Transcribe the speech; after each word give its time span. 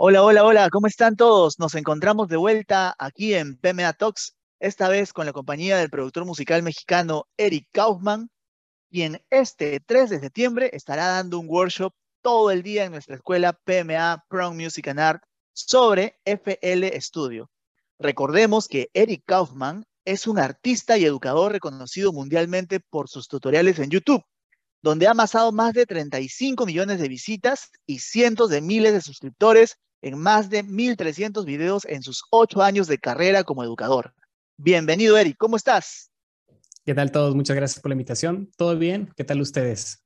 Hola, 0.00 0.22
hola, 0.22 0.44
hola, 0.44 0.70
¿cómo 0.70 0.86
están 0.86 1.16
todos? 1.16 1.58
Nos 1.58 1.74
encontramos 1.74 2.28
de 2.28 2.36
vuelta 2.36 2.94
aquí 3.00 3.34
en 3.34 3.56
PMA 3.56 3.92
Talks, 3.94 4.36
esta 4.60 4.88
vez 4.88 5.12
con 5.12 5.26
la 5.26 5.32
compañía 5.32 5.76
del 5.76 5.90
productor 5.90 6.24
musical 6.24 6.62
mexicano 6.62 7.26
Eric 7.36 7.66
Kaufman, 7.72 8.30
quien 8.92 9.20
este 9.28 9.80
3 9.80 10.10
de 10.10 10.20
septiembre 10.20 10.70
estará 10.72 11.08
dando 11.08 11.40
un 11.40 11.48
workshop 11.48 11.92
todo 12.22 12.52
el 12.52 12.62
día 12.62 12.84
en 12.84 12.92
nuestra 12.92 13.16
escuela 13.16 13.54
PMA 13.64 14.24
Pro 14.28 14.54
Music 14.54 14.86
and 14.86 15.00
Art 15.00 15.24
sobre 15.52 16.20
FL 16.24 16.96
Studio. 17.00 17.50
Recordemos 17.98 18.68
que 18.68 18.90
Eric 18.94 19.24
Kaufman 19.26 19.84
es 20.04 20.28
un 20.28 20.38
artista 20.38 20.96
y 20.96 21.06
educador 21.06 21.50
reconocido 21.50 22.12
mundialmente 22.12 22.78
por 22.78 23.08
sus 23.08 23.26
tutoriales 23.26 23.80
en 23.80 23.90
YouTube, 23.90 24.22
donde 24.80 25.08
ha 25.08 25.10
amasado 25.10 25.50
más 25.50 25.72
de 25.72 25.86
35 25.86 26.66
millones 26.66 27.00
de 27.00 27.08
visitas 27.08 27.72
y 27.84 27.98
cientos 27.98 28.48
de 28.48 28.60
miles 28.60 28.92
de 28.92 29.00
suscriptores 29.00 29.76
en 30.02 30.18
más 30.18 30.48
de 30.50 30.64
1.300 30.64 31.44
videos 31.44 31.84
en 31.86 32.02
sus 32.02 32.24
ocho 32.30 32.62
años 32.62 32.86
de 32.86 32.98
carrera 32.98 33.44
como 33.44 33.64
educador. 33.64 34.14
Bienvenido, 34.56 35.16
Eric. 35.16 35.36
¿Cómo 35.38 35.56
estás? 35.56 36.10
¿Qué 36.84 36.94
tal 36.94 37.10
todos? 37.10 37.34
Muchas 37.34 37.56
gracias 37.56 37.80
por 37.80 37.90
la 37.90 37.94
invitación. 37.94 38.50
¿Todo 38.56 38.76
bien? 38.78 39.12
¿Qué 39.16 39.24
tal 39.24 39.40
ustedes? 39.40 40.02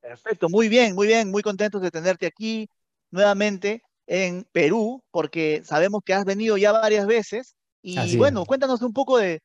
Perfecto, 0.00 0.48
muy 0.50 0.68
bien, 0.68 0.94
muy 0.94 1.06
bien, 1.06 1.30
muy 1.30 1.42
contentos 1.42 1.80
de 1.80 1.90
tenerte 1.90 2.26
aquí 2.26 2.68
nuevamente 3.10 3.82
en 4.06 4.46
Perú, 4.52 5.02
porque 5.10 5.62
sabemos 5.64 6.02
que 6.04 6.12
has 6.12 6.26
venido 6.26 6.58
ya 6.58 6.72
varias 6.72 7.06
veces. 7.06 7.56
Y 7.80 8.16
bueno, 8.16 8.44
cuéntanos 8.44 8.82
un 8.82 8.92
poco 8.92 9.18
de, 9.18 9.40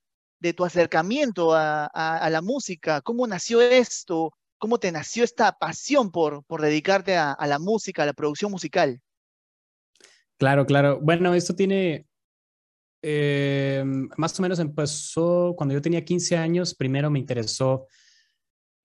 tu 0.55 0.66
acercamiento 0.66 1.53
a, 1.53 2.27
la 2.30 2.41
música, 2.41 3.02
cómo 3.02 3.25
nació 3.27 3.61
esto, 3.61 4.33
cómo 4.57 4.80
te 4.80 4.91
nació 4.91 5.23
esta 5.23 5.53
pasión 5.53 6.11
por, 6.11 6.43
por 6.43 6.61
dedicarte 6.61 7.16
a 7.16 7.38
la 7.47 7.59
música, 7.59 8.03
a 8.03 8.05
la 8.05 8.13
producción 8.13 8.52
musical. 8.52 9.02
Claro, 10.40 10.66
claro. 10.66 11.00
Bueno, 11.02 11.34
esto 11.36 11.54
tiene, 11.54 12.08
eh, 13.04 13.84
más 14.16 14.40
o 14.40 14.42
menos 14.42 14.58
empezó 14.59 15.54
cuando 15.58 15.73
yo 15.73 15.82
tenía 15.82 16.06
15 16.06 16.38
años. 16.38 16.73
Primero 16.73 17.09
me 17.09 17.20
interesó 17.20 17.88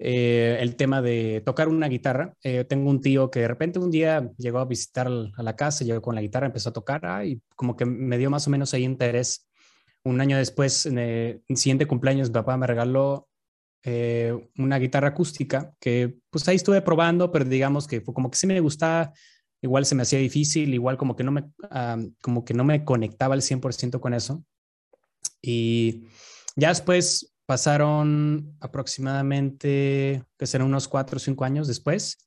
eh, 0.01 0.59
el 0.61 0.75
tema 0.75 1.01
de 1.01 1.43
tocar 1.47 1.69
una 1.69 1.87
guitarra. 1.87 2.35
Eh, 2.43 2.65
tengo 2.65 2.91
un 2.91 3.01
tío 3.01 3.31
que 3.31 3.41
de 3.41 3.49
repente 3.49 3.79
un 3.79 3.93
día 3.93 4.33
llegó 4.37 4.59
a 4.59 4.65
visitar 4.65 5.07
a 5.07 5.43
la 5.45 5.55
casa, 5.55 5.85
llegó 5.85 6.03
con 6.03 6.17
la 6.17 6.23
guitarra, 6.23 6.47
empezó 6.47 6.71
a 6.71 6.73
tocar 6.73 7.25
y 7.25 7.41
como 7.55 7.77
que 7.77 7.85
me 7.85 8.19
dio 8.19 8.31
más 8.31 8.49
o 8.49 8.51
menos 8.51 8.75
ahí 8.75 8.83
interés. 8.83 9.49
Un 10.03 10.21
año 10.21 10.37
después, 10.37 10.87
en 10.87 10.99
el 10.99 11.43
siguiente 11.55 11.87
cumpleaños, 11.87 12.31
papá 12.31 12.57
me 12.57 12.67
regaló 12.67 13.29
una 14.57 14.79
guitarra 14.79 15.09
acústica 15.09 15.73
que 15.79 16.17
pues 16.31 16.49
ahí 16.49 16.57
estuve 16.57 16.81
probando, 16.83 17.31
pero 17.31 17.45
digamos 17.45 17.87
que 17.87 18.01
fue 18.01 18.15
como 18.15 18.31
que 18.31 18.39
sí 18.39 18.47
me 18.47 18.59
gustaba 18.61 19.13
igual 19.65 19.87
se 19.87 19.95
me 19.95 20.03
hacía 20.03 20.19
difícil, 20.19 20.75
igual 20.75 20.99
como 20.99 21.17
que 21.17 21.25
no 21.25 21.33
me, 21.33 21.51
como 22.21 22.45
que 22.45 22.53
no 22.53 22.65
me 22.65 22.85
conectaba 22.85 23.33
al 23.33 23.41
100% 23.41 23.99
con 23.99 24.13
eso. 24.13 24.45
Y 25.41 26.05
ya 26.55 26.69
después 26.69 27.35
pasaron 27.47 28.57
aproximadamente, 28.61 30.23
que 30.39 30.47
serán 30.47 30.67
unos 30.67 30.87
cuatro 30.87 31.17
o 31.17 31.19
cinco 31.19 31.47
años 31.47 31.67
después, 31.67 32.19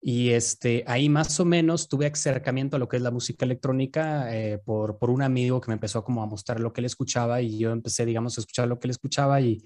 y 0.00 0.30
este, 0.30 0.82
ahí 0.88 1.08
más 1.08 1.38
o 1.38 1.44
menos 1.44 1.88
tuve 1.88 2.06
acercamiento 2.06 2.76
a 2.76 2.78
lo 2.80 2.88
que 2.88 2.96
es 2.96 3.02
la 3.02 3.12
música 3.12 3.44
electrónica 3.44 4.34
eh, 4.36 4.58
por, 4.58 4.98
por 4.98 5.10
un 5.10 5.22
amigo 5.22 5.60
que 5.60 5.68
me 5.68 5.74
empezó 5.74 6.02
como 6.02 6.20
a 6.20 6.26
mostrar 6.26 6.58
lo 6.58 6.72
que 6.72 6.80
él 6.80 6.84
escuchaba 6.84 7.40
y 7.42 7.58
yo 7.58 7.70
empecé, 7.70 8.04
digamos, 8.04 8.36
a 8.36 8.40
escuchar 8.40 8.66
lo 8.66 8.80
que 8.80 8.88
él 8.88 8.90
escuchaba 8.90 9.40
y, 9.40 9.64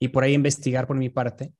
y 0.00 0.08
por 0.08 0.24
ahí 0.24 0.34
investigar 0.34 0.88
por 0.88 0.96
mi 0.96 1.10
parte. 1.10 1.52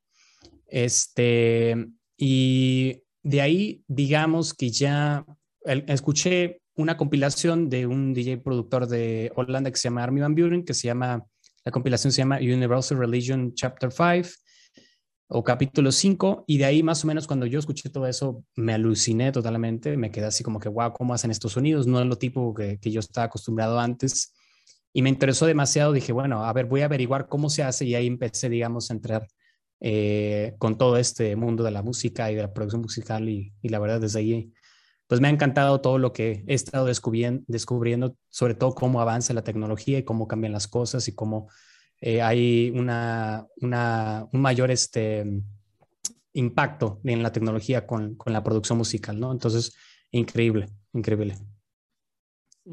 Este, 0.67 1.77
y 2.17 3.03
de 3.23 3.41
ahí, 3.41 3.83
digamos 3.87 4.55
que 4.55 4.71
ya 4.71 5.25
escuché 5.65 6.61
una 6.77 6.97
compilación 6.97 7.69
de 7.69 7.87
un 7.87 8.15
DJ 8.15 8.39
productor 8.39 8.87
de 8.87 9.33
Holanda 9.35 9.71
que 9.71 9.77
se 9.77 9.85
llama 9.85 10.03
Armin 10.03 10.23
Van 10.23 10.35
Buren, 10.35 10.65
que 10.65 10.75
se 10.75 10.87
llama, 10.87 11.25
la 11.65 11.73
compilación 11.73 12.13
se 12.13 12.23
llama 12.23 12.39
Universal 12.39 12.99
Religion 12.99 13.53
Chapter 13.55 13.91
5 13.93 14.29
o 15.33 15.45
capítulo 15.45 15.93
5, 15.93 16.45
y 16.49 16.59
de 16.59 16.65
ahí 16.65 16.83
más 16.83 17.05
o 17.05 17.07
menos 17.07 17.27
cuando 17.29 17.47
yo 17.47 17.61
escuché 17.61 17.89
todo 17.89 18.07
eso, 18.09 18.43
me 18.57 18.73
aluciné 18.73 19.31
totalmente, 19.31 19.97
me 19.97 20.11
quedé 20.11 20.27
así 20.27 20.43
como 20.43 20.59
que, 20.59 20.69
wow, 20.69 20.93
¿cómo 20.93 21.15
hacen 21.15 21.31
estos 21.31 21.53
sonidos? 21.53 21.87
No 21.87 22.01
es 22.01 22.07
lo 22.07 22.17
tipo 22.19 22.53
que, 22.53 22.81
que 22.81 22.91
yo 22.91 22.99
estaba 22.99 23.27
acostumbrado 23.27 23.79
antes, 23.79 24.33
y 24.93 25.03
me 25.03 25.09
interesó 25.09 25.47
demasiado, 25.47 25.93
dije, 25.93 26.11
bueno, 26.13 26.45
a 26.45 26.53
ver, 26.53 26.67
voy 26.67 26.81
a 26.81 26.87
averiguar 26.87 27.29
cómo 27.29 27.49
se 27.49 27.63
hace, 27.63 27.85
y 27.85 27.95
ahí 27.95 28.09
empecé, 28.09 28.49
digamos, 28.49 28.91
a 28.91 28.95
entrar 28.95 29.29
eh, 29.81 30.55
con 30.59 30.77
todo 30.77 30.97
este 30.97 31.37
mundo 31.37 31.65
de 31.65 31.71
la 31.71 31.83
música 31.83 32.31
y 32.31 32.35
de 32.35 32.43
la 32.43 32.53
producción 32.53 32.83
musical 32.83 33.29
y, 33.29 33.53
la 33.63 33.79
verdad 33.79 34.01
desde 34.01 34.19
ahí 34.21 34.53
pues 35.07 35.21
me 35.21 35.29
ha 35.29 35.31
encantado 35.31 35.81
todo 35.81 35.99
lo 35.99 36.13
que 36.13 36.45
he 36.47 36.55
estado 36.55 36.87
descubriendo, 36.87 37.43
descubriendo 37.49 38.15
sobre 38.29 38.55
todo 38.55 38.75
cómo 38.75 39.01
avanza 39.01 39.35
la 39.35 39.43
tecnología 39.43 39.99
y 39.99 40.05
cómo 40.05 40.29
cambian 40.29 40.53
las 40.53 40.69
cosas 40.69 41.09
y 41.09 41.15
cómo 41.15 41.49
eh, 42.01 42.23
hay 42.23 42.71
una, 42.71 43.47
una, 43.61 44.29
un 44.33 44.41
mayor 44.41 44.71
este, 44.71 45.43
impacto 46.33 47.01
en 47.05 47.23
la 47.23 47.33
tecnología 47.33 47.87
con, 47.87 48.15
con, 48.15 48.33
la 48.33 48.43
producción 48.43 48.79
musical, 48.79 49.19
¿no? 49.19 49.33
Entonces, 49.33 49.75
increíble, 50.11 50.69
increíble. 50.93 51.37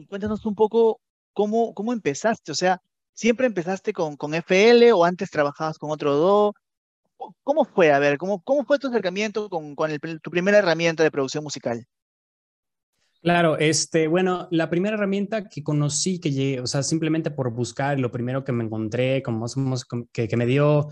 Cuéntanos 0.07 0.45
un 0.45 0.55
poco 0.55 1.01
cómo, 1.33 1.73
cómo 1.73 1.93
empezaste, 1.93 2.51
o 2.51 2.55
sea, 2.55 2.81
¿siempre 3.13 3.47
empezaste 3.47 3.93
con, 3.93 4.15
con 4.15 4.33
FL 4.33 4.91
o 4.91 5.03
antes 5.03 5.31
trabajabas 5.31 5.77
con 5.77 5.89
otro 5.89 6.15
DO? 6.15 6.53
¿Cómo 7.43 7.65
fue? 7.65 7.91
A 7.91 7.99
ver, 7.99 8.17
¿cómo, 8.17 8.41
cómo 8.43 8.65
fue 8.65 8.79
tu 8.79 8.87
acercamiento 8.87 9.49
con, 9.49 9.75
tu 10.21 10.31
primera 10.31 10.59
herramienta 10.59 11.03
de 11.03 11.11
producción 11.11 11.43
musical? 11.43 11.85
Claro, 13.21 13.57
este, 13.57 14.07
bueno, 14.07 14.47
la 14.51 14.69
primera 14.69 14.95
herramienta 14.95 15.49
que 15.49 15.63
conocí, 15.63 16.19
que 16.19 16.31
llegué, 16.31 16.61
o 16.61 16.67
sea, 16.67 16.83
simplemente 16.83 17.31
por 17.31 17.51
buscar, 17.51 17.99
lo 17.99 18.11
primero 18.11 18.43
que 18.43 18.51
me 18.51 18.63
encontré, 18.63 19.23
como 19.23 19.45
que, 20.13 20.27
que 20.27 20.37
me 20.37 20.45
dio, 20.45 20.87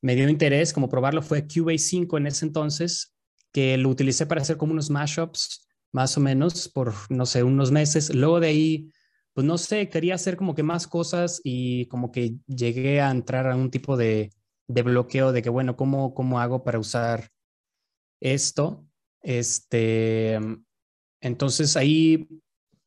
me 0.00 0.14
dio 0.14 0.28
interés, 0.28 0.72
como 0.72 0.88
probarlo, 0.88 1.22
fue 1.22 1.46
Cubase 1.46 1.78
5 1.78 2.16
en 2.18 2.26
ese 2.26 2.46
entonces, 2.46 3.14
que 3.52 3.76
lo 3.76 3.90
utilicé 3.90 4.26
para 4.26 4.40
hacer 4.40 4.56
como 4.56 4.72
unos 4.72 4.90
mashups, 4.90 5.68
más 5.92 6.16
o 6.16 6.20
menos, 6.20 6.68
por, 6.68 6.94
no 7.10 7.26
sé, 7.26 7.42
unos 7.42 7.70
meses. 7.70 8.14
Luego 8.14 8.40
de 8.40 8.48
ahí, 8.48 8.92
pues 9.34 9.46
no 9.46 9.58
sé, 9.58 9.88
quería 9.88 10.14
hacer 10.14 10.36
como 10.36 10.54
que 10.54 10.62
más 10.62 10.86
cosas 10.86 11.40
y 11.44 11.86
como 11.86 12.10
que 12.10 12.36
llegué 12.46 13.00
a 13.00 13.10
entrar 13.10 13.46
a 13.46 13.56
un 13.56 13.70
tipo 13.70 13.96
de, 13.96 14.30
de 14.68 14.82
bloqueo 14.82 15.32
de 15.32 15.42
que, 15.42 15.50
bueno, 15.50 15.76
¿cómo, 15.76 16.14
cómo 16.14 16.38
hago 16.40 16.62
para 16.62 16.78
usar 16.78 17.30
esto? 18.20 18.86
Este, 19.22 20.38
entonces 21.20 21.76
ahí, 21.76 22.28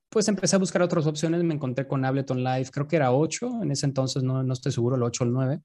pues 0.09 0.28
empecé 0.28 0.56
a 0.56 0.59
buscar 0.59 0.81
otras 0.81 1.08
opciones, 1.08 1.44
me 1.44 1.53
encontré 1.53 1.88
con 1.88 2.06
Ableton 2.06 2.44
Live, 2.44 2.69
creo 2.72 2.88
que 2.88 2.96
era 2.96 3.12
8, 3.12 3.64
en 3.64 3.72
ese 3.72 3.86
entonces 3.86 4.24
no, 4.24 4.44
no 4.44 4.53
estoy 4.53 4.72
seguro, 4.72 4.96
el 4.96 5.03
8 5.03 5.24
o 5.24 5.28
el 5.28 5.34
9. 5.34 5.62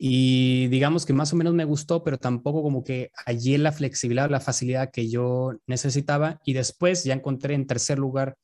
Y 0.00 0.68
digamos 0.68 1.04
que 1.04 1.12
más 1.12 1.32
o 1.32 1.36
menos 1.36 1.54
me 1.54 1.64
gustó, 1.64 2.04
pero 2.04 2.18
tampoco 2.18 2.62
como 2.62 2.84
que 2.84 3.10
hallé 3.26 3.58
la 3.58 3.72
flexibilidad, 3.72 4.30
la 4.30 4.38
facilidad 4.38 4.92
que 4.92 5.08
yo 5.08 5.54
necesitaba. 5.66 6.40
Y 6.44 6.52
después 6.52 7.02
ya 7.02 7.14
encontré 7.14 7.54
en 7.54 7.66
tercer 7.66 7.98
lugar 7.98 8.36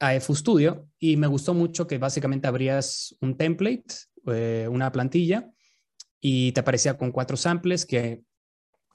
a 0.00 0.18
Studio 0.18 0.88
y 0.98 1.16
me 1.16 1.26
gustó 1.26 1.52
mucho 1.52 1.86
que 1.86 1.98
básicamente 1.98 2.48
abrías 2.48 3.16
un 3.20 3.36
template 3.36 3.84
eh, 4.32 4.68
una 4.68 4.92
plantilla 4.92 5.50
y 6.20 6.52
te 6.52 6.60
aparecía 6.60 6.98
con 6.98 7.12
cuatro 7.12 7.36
samples 7.36 7.86
que 7.86 8.22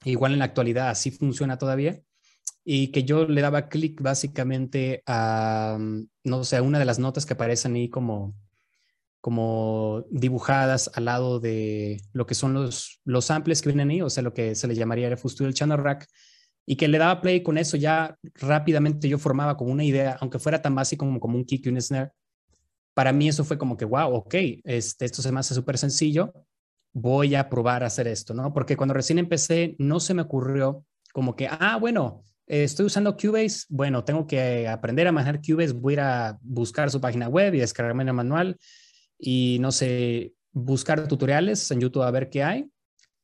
igual 0.05 0.33
en 0.33 0.39
la 0.39 0.45
actualidad 0.45 0.89
así 0.89 1.11
funciona 1.11 1.57
todavía 1.57 2.01
y 2.65 2.89
que 2.91 3.03
yo 3.03 3.27
le 3.27 3.41
daba 3.41 3.69
clic 3.69 4.01
básicamente 4.01 5.03
a, 5.05 5.77
mm, 5.79 6.07
no 6.25 6.43
sé, 6.43 6.61
una 6.61 6.79
de 6.79 6.85
las 6.85 6.99
notas 6.99 7.25
que 7.25 7.33
aparecen 7.33 7.75
ahí 7.75 7.89
como, 7.89 8.35
como 9.21 10.05
dibujadas 10.11 10.91
al 10.95 11.05
lado 11.05 11.39
de 11.39 12.01
lo 12.13 12.25
que 12.25 12.35
son 12.35 12.53
los, 12.53 13.01
los 13.05 13.25
samples 13.25 13.61
que 13.61 13.69
vienen 13.69 13.89
ahí, 13.89 14.01
o 14.01 14.09
sea, 14.09 14.23
lo 14.23 14.33
que 14.33 14.55
se 14.55 14.67
le 14.67 14.75
llamaría 14.75 15.07
el 15.07 15.17
Studio 15.17 15.47
el 15.47 15.53
Channel 15.53 15.77
Rack, 15.77 16.07
y 16.65 16.75
que 16.75 16.87
le 16.87 16.97
daba 16.97 17.21
play 17.21 17.43
con 17.43 17.57
eso. 17.57 17.77
Ya 17.77 18.17
rápidamente 18.35 19.09
yo 19.09 19.17
formaba 19.17 19.57
como 19.57 19.71
una 19.71 19.83
idea, 19.83 20.17
aunque 20.21 20.39
fuera 20.39 20.61
tan 20.61 20.75
básico 20.75 21.05
como, 21.05 21.19
como 21.19 21.37
un 21.37 21.45
kick 21.45 21.65
y 21.65 21.69
un 21.69 21.81
snare, 21.81 22.11
para 22.93 23.11
mí 23.11 23.27
eso 23.27 23.43
fue 23.43 23.57
como 23.57 23.77
que, 23.77 23.85
wow, 23.85 24.13
ok, 24.13 24.35
este, 24.63 25.05
esto 25.05 25.21
se 25.21 25.31
me 25.31 25.39
hace 25.39 25.53
súper 25.53 25.77
sencillo, 25.77 26.33
voy 26.93 27.35
a 27.35 27.49
probar 27.49 27.83
a 27.83 27.87
hacer 27.87 28.07
esto, 28.07 28.33
¿no? 28.33 28.53
Porque 28.53 28.77
cuando 28.77 28.93
recién 28.93 29.19
empecé 29.19 29.75
no 29.79 29.99
se 29.99 30.13
me 30.13 30.21
ocurrió 30.21 30.85
como 31.11 31.35
que, 31.35 31.47
ah, 31.49 31.77
bueno, 31.79 32.23
estoy 32.45 32.85
usando 32.85 33.17
Cubase, 33.17 33.65
bueno, 33.69 34.03
tengo 34.03 34.27
que 34.27 34.67
aprender 34.67 35.07
a 35.07 35.11
manejar 35.11 35.41
Cubase, 35.41 35.73
voy 35.73 35.93
a 35.93 35.95
ir 35.95 35.99
a 36.01 36.39
buscar 36.41 36.91
su 36.91 37.01
página 37.01 37.27
web 37.27 37.53
y 37.53 37.59
descargarme 37.59 38.03
el 38.03 38.13
manual 38.13 38.57
y 39.17 39.57
no 39.59 39.71
sé, 39.71 40.33
buscar 40.51 41.07
tutoriales 41.07 41.69
en 41.71 41.79
YouTube 41.79 42.03
a 42.03 42.11
ver 42.11 42.29
qué 42.29 42.43
hay, 42.43 42.69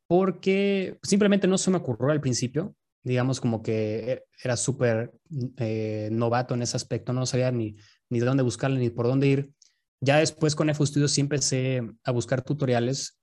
porque 0.07 0.97
simplemente 1.03 1.47
no 1.47 1.57
se 1.57 1.69
me 1.69 1.77
ocurrió 1.77 2.11
al 2.11 2.21
principio, 2.21 2.75
digamos 3.03 3.39
como 3.39 3.61
que 3.61 4.23
era 4.43 4.57
súper 4.57 5.11
eh, 5.57 6.09
novato 6.11 6.53
en 6.53 6.63
ese 6.63 6.77
aspecto, 6.77 7.13
no 7.13 7.25
sabía 7.25 7.51
ni, 7.51 7.75
ni 8.09 8.19
de 8.19 8.25
dónde 8.25 8.43
buscarle 8.43 8.79
ni 8.79 8.89
por 8.89 9.07
dónde 9.07 9.27
ir. 9.27 9.51
Ya 10.01 10.17
después 10.17 10.55
con 10.55 10.73
FStudio 10.73 11.07
sí 11.07 11.21
empecé 11.21 11.81
a 12.03 12.11
buscar 12.11 12.41
tutoriales, 12.41 13.19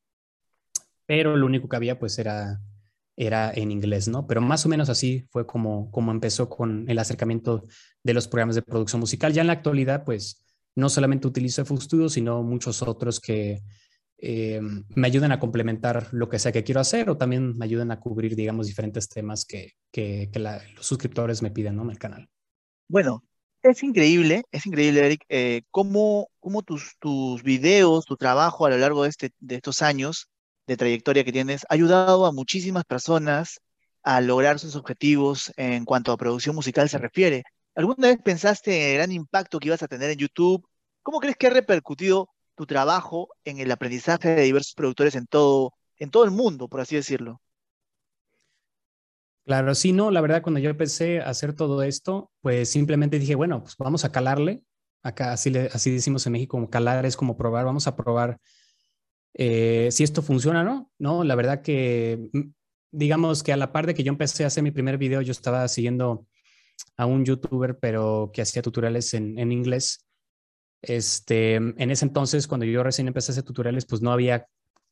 pero 1.07 1.37
lo 1.37 1.47
único 1.47 1.69
que 1.69 1.77
había 1.77 1.99
pues 1.99 2.19
era 2.19 2.61
era 3.17 3.51
en 3.53 3.73
inglés, 3.73 4.09
¿no? 4.09 4.27
Pero 4.27 4.43
más 4.43 4.67
o 4.67 4.69
menos 4.69 4.91
así 4.91 5.27
fue 5.31 5.47
como, 5.47 5.91
como 5.91 6.13
empezó 6.13 6.49
con 6.49 6.89
el 6.89 6.99
acercamiento 6.99 7.65
de 8.03 8.15
los 8.15 8.29
programas 8.29 8.57
de 8.57 8.63
producción 8.63 9.01
musical. 9.01 9.33
Ya 9.33 9.41
en 9.41 9.47
la 9.47 9.55
actualidad, 9.55 10.05
pues, 10.05 10.45
no 10.75 10.91
solamente 10.91 11.27
utilizo 11.27 11.63
FL 11.63 11.81
Studio, 11.81 12.09
sino 12.11 12.43
muchos 12.43 12.83
otros 12.83 13.19
que 13.19 13.63
eh, 14.19 14.61
me 14.95 15.07
ayudan 15.07 15.33
a 15.33 15.41
complementar 15.41 16.09
lo 16.13 16.29
que 16.29 16.39
sea 16.39 16.53
que 16.53 16.65
quiero 16.65 16.81
hacer 16.81 17.09
o 17.09 17.17
también 17.17 17.57
me 17.57 17.65
ayudan 17.65 17.91
a 17.91 18.01
cubrir, 18.01 18.37
digamos, 18.37 18.67
diferentes 18.67 19.09
temas 19.09 19.47
que, 19.47 19.73
que, 19.91 20.31
los 20.75 20.87
suscriptores 20.87 21.43
me 21.43 21.51
piden, 21.51 21.77
¿no? 21.77 21.85
En 21.85 21.91
el 21.91 21.99
canal. 21.99 22.29
Bueno, 22.89 23.25
es 23.71 23.83
increíble, 23.83 24.43
es 24.53 24.67
increíble, 24.67 25.05
Eric, 25.05 25.25
eh, 25.29 25.63
cómo, 25.71 26.29
cómo 26.41 26.63
tus, 26.63 26.97
tus 26.99 27.43
videos, 27.43 28.05
tu 28.07 28.17
trabajo 28.17 28.67
a 28.67 28.71
lo 28.71 28.79
largo 28.79 29.03
de, 29.03 29.11
este, 29.11 29.33
de 29.39 29.57
estos 29.57 29.83
años 29.83 30.29
de 30.67 30.77
trayectoria 30.77 31.25
que 31.25 31.33
tienes 31.33 31.65
ha 31.65 31.75
ayudado 31.75 32.27
a 32.27 32.33
muchísimas 32.33 32.85
personas 32.85 33.61
a 34.03 34.21
lograr 34.21 34.59
sus 34.59 34.77
objetivos 34.77 35.53
en 35.57 35.85
cuanto 35.85 36.13
a 36.13 36.17
producción 36.17 36.55
musical 36.55 36.89
se 36.89 36.99
refiere. 36.99 37.43
¿Alguna 37.75 38.09
vez 38.09 38.19
pensaste 38.23 38.77
en 38.77 38.91
el 38.91 38.95
gran 38.97 39.13
impacto 39.13 39.59
que 39.59 39.69
ibas 39.69 39.83
a 39.83 39.89
tener 39.89 40.11
en 40.11 40.19
YouTube? 40.19 40.67
¿Cómo 41.03 41.21
crees 41.21 41.37
que 41.37 41.49
ha 41.49 41.51
repercutido 41.51 42.29
tu 42.55 42.67
trabajo 42.67 43.29
en 43.45 43.59
el 43.61 43.71
aprendizaje 43.71 44.31
de 44.31 44.43
diversos 44.43 44.75
productores 44.75 45.15
en 45.15 45.27
todo, 45.27 45.73
en 45.99 46.11
todo 46.11 46.25
el 46.25 46.31
mundo, 46.31 46.69
por 46.69 46.81
así 46.81 46.97
decirlo? 46.97 47.41
Claro, 49.47 49.77
sí, 49.77 49.93
no, 49.93 50.11
la 50.11 50.21
verdad, 50.21 50.43
cuando 50.43 50.59
yo 50.59 50.71
empecé 50.71 51.21
a 51.21 51.29
hacer 51.31 51.53
todo 51.55 51.83
esto, 51.85 52.33
pues 52.41 52.69
simplemente 52.69 53.21
dije, 53.21 53.37
bueno, 53.37 53.63
pues 53.63 53.77
vamos 53.79 54.05
a 54.05 54.11
calarle. 54.11 54.63
Acá 55.05 55.33
así, 55.33 55.51
le, 55.51 55.67
así 55.73 55.93
decimos 55.93 56.27
en 56.27 56.33
México, 56.33 56.69
calar 56.69 57.07
es 57.07 57.17
como 57.17 57.37
probar, 57.37 57.65
vamos 57.65 57.87
a 57.87 57.95
probar 57.95 58.41
eh, 59.35 59.89
si 59.93 60.05
esto 60.05 60.23
funciona 60.23 60.63
o 60.63 60.65
no, 60.65 60.91
¿no? 60.99 61.25
La 61.25 61.35
verdad 61.37 61.63
que, 61.63 62.29
mm, 62.33 62.41
digamos 62.93 63.43
que 63.43 63.53
a 63.53 63.57
la 63.57 63.73
par 63.73 63.87
de 63.87 63.95
que 63.95 64.03
yo 64.05 64.11
empecé 64.11 64.45
a 64.45 64.49
hacer 64.49 64.63
mi 64.65 64.73
primer 64.73 64.99
video, 64.99 65.23
yo 65.23 65.33
estaba 65.33 65.69
siguiendo 65.69 66.27
a 66.97 67.07
un 67.07 67.25
youtuber, 67.25 67.79
pero 67.79 68.31
que 68.35 68.43
hacía 68.43 68.63
tutoriales 68.63 69.15
en, 69.15 69.39
en 69.39 69.53
inglés. 69.53 70.07
Este, 70.83 71.57
en 71.57 71.91
ese 71.91 72.05
entonces, 72.07 72.47
cuando 72.49 72.67
yo 72.67 72.83
recién 72.83 73.09
empecé 73.09 73.33
a 73.33 73.35
hacer 73.35 73.45
tutoriales, 73.45 73.87
pues 73.87 74.03
no 74.03 74.13
había 74.13 74.47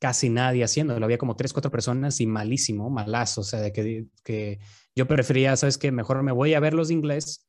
casi 0.05 0.29
nadie 0.29 0.63
haciéndolo. 0.63 1.03
Había 1.03 1.17
como 1.17 1.35
tres, 1.35 1.51
cuatro 1.51 1.71
personas 1.71 2.21
y 2.21 2.27
malísimo, 2.27 2.91
malazo. 2.91 3.41
O 3.41 3.43
sea, 3.43 3.59
de 3.59 3.73
que, 3.73 4.05
que 4.23 4.59
yo 4.95 5.07
prefería, 5.07 5.55
¿sabes 5.55 5.79
qué? 5.79 5.91
Mejor 5.91 6.21
me 6.21 6.31
voy 6.31 6.53
a 6.53 6.59
ver 6.59 6.75
los 6.75 6.89
de 6.89 6.93
inglés 6.93 7.47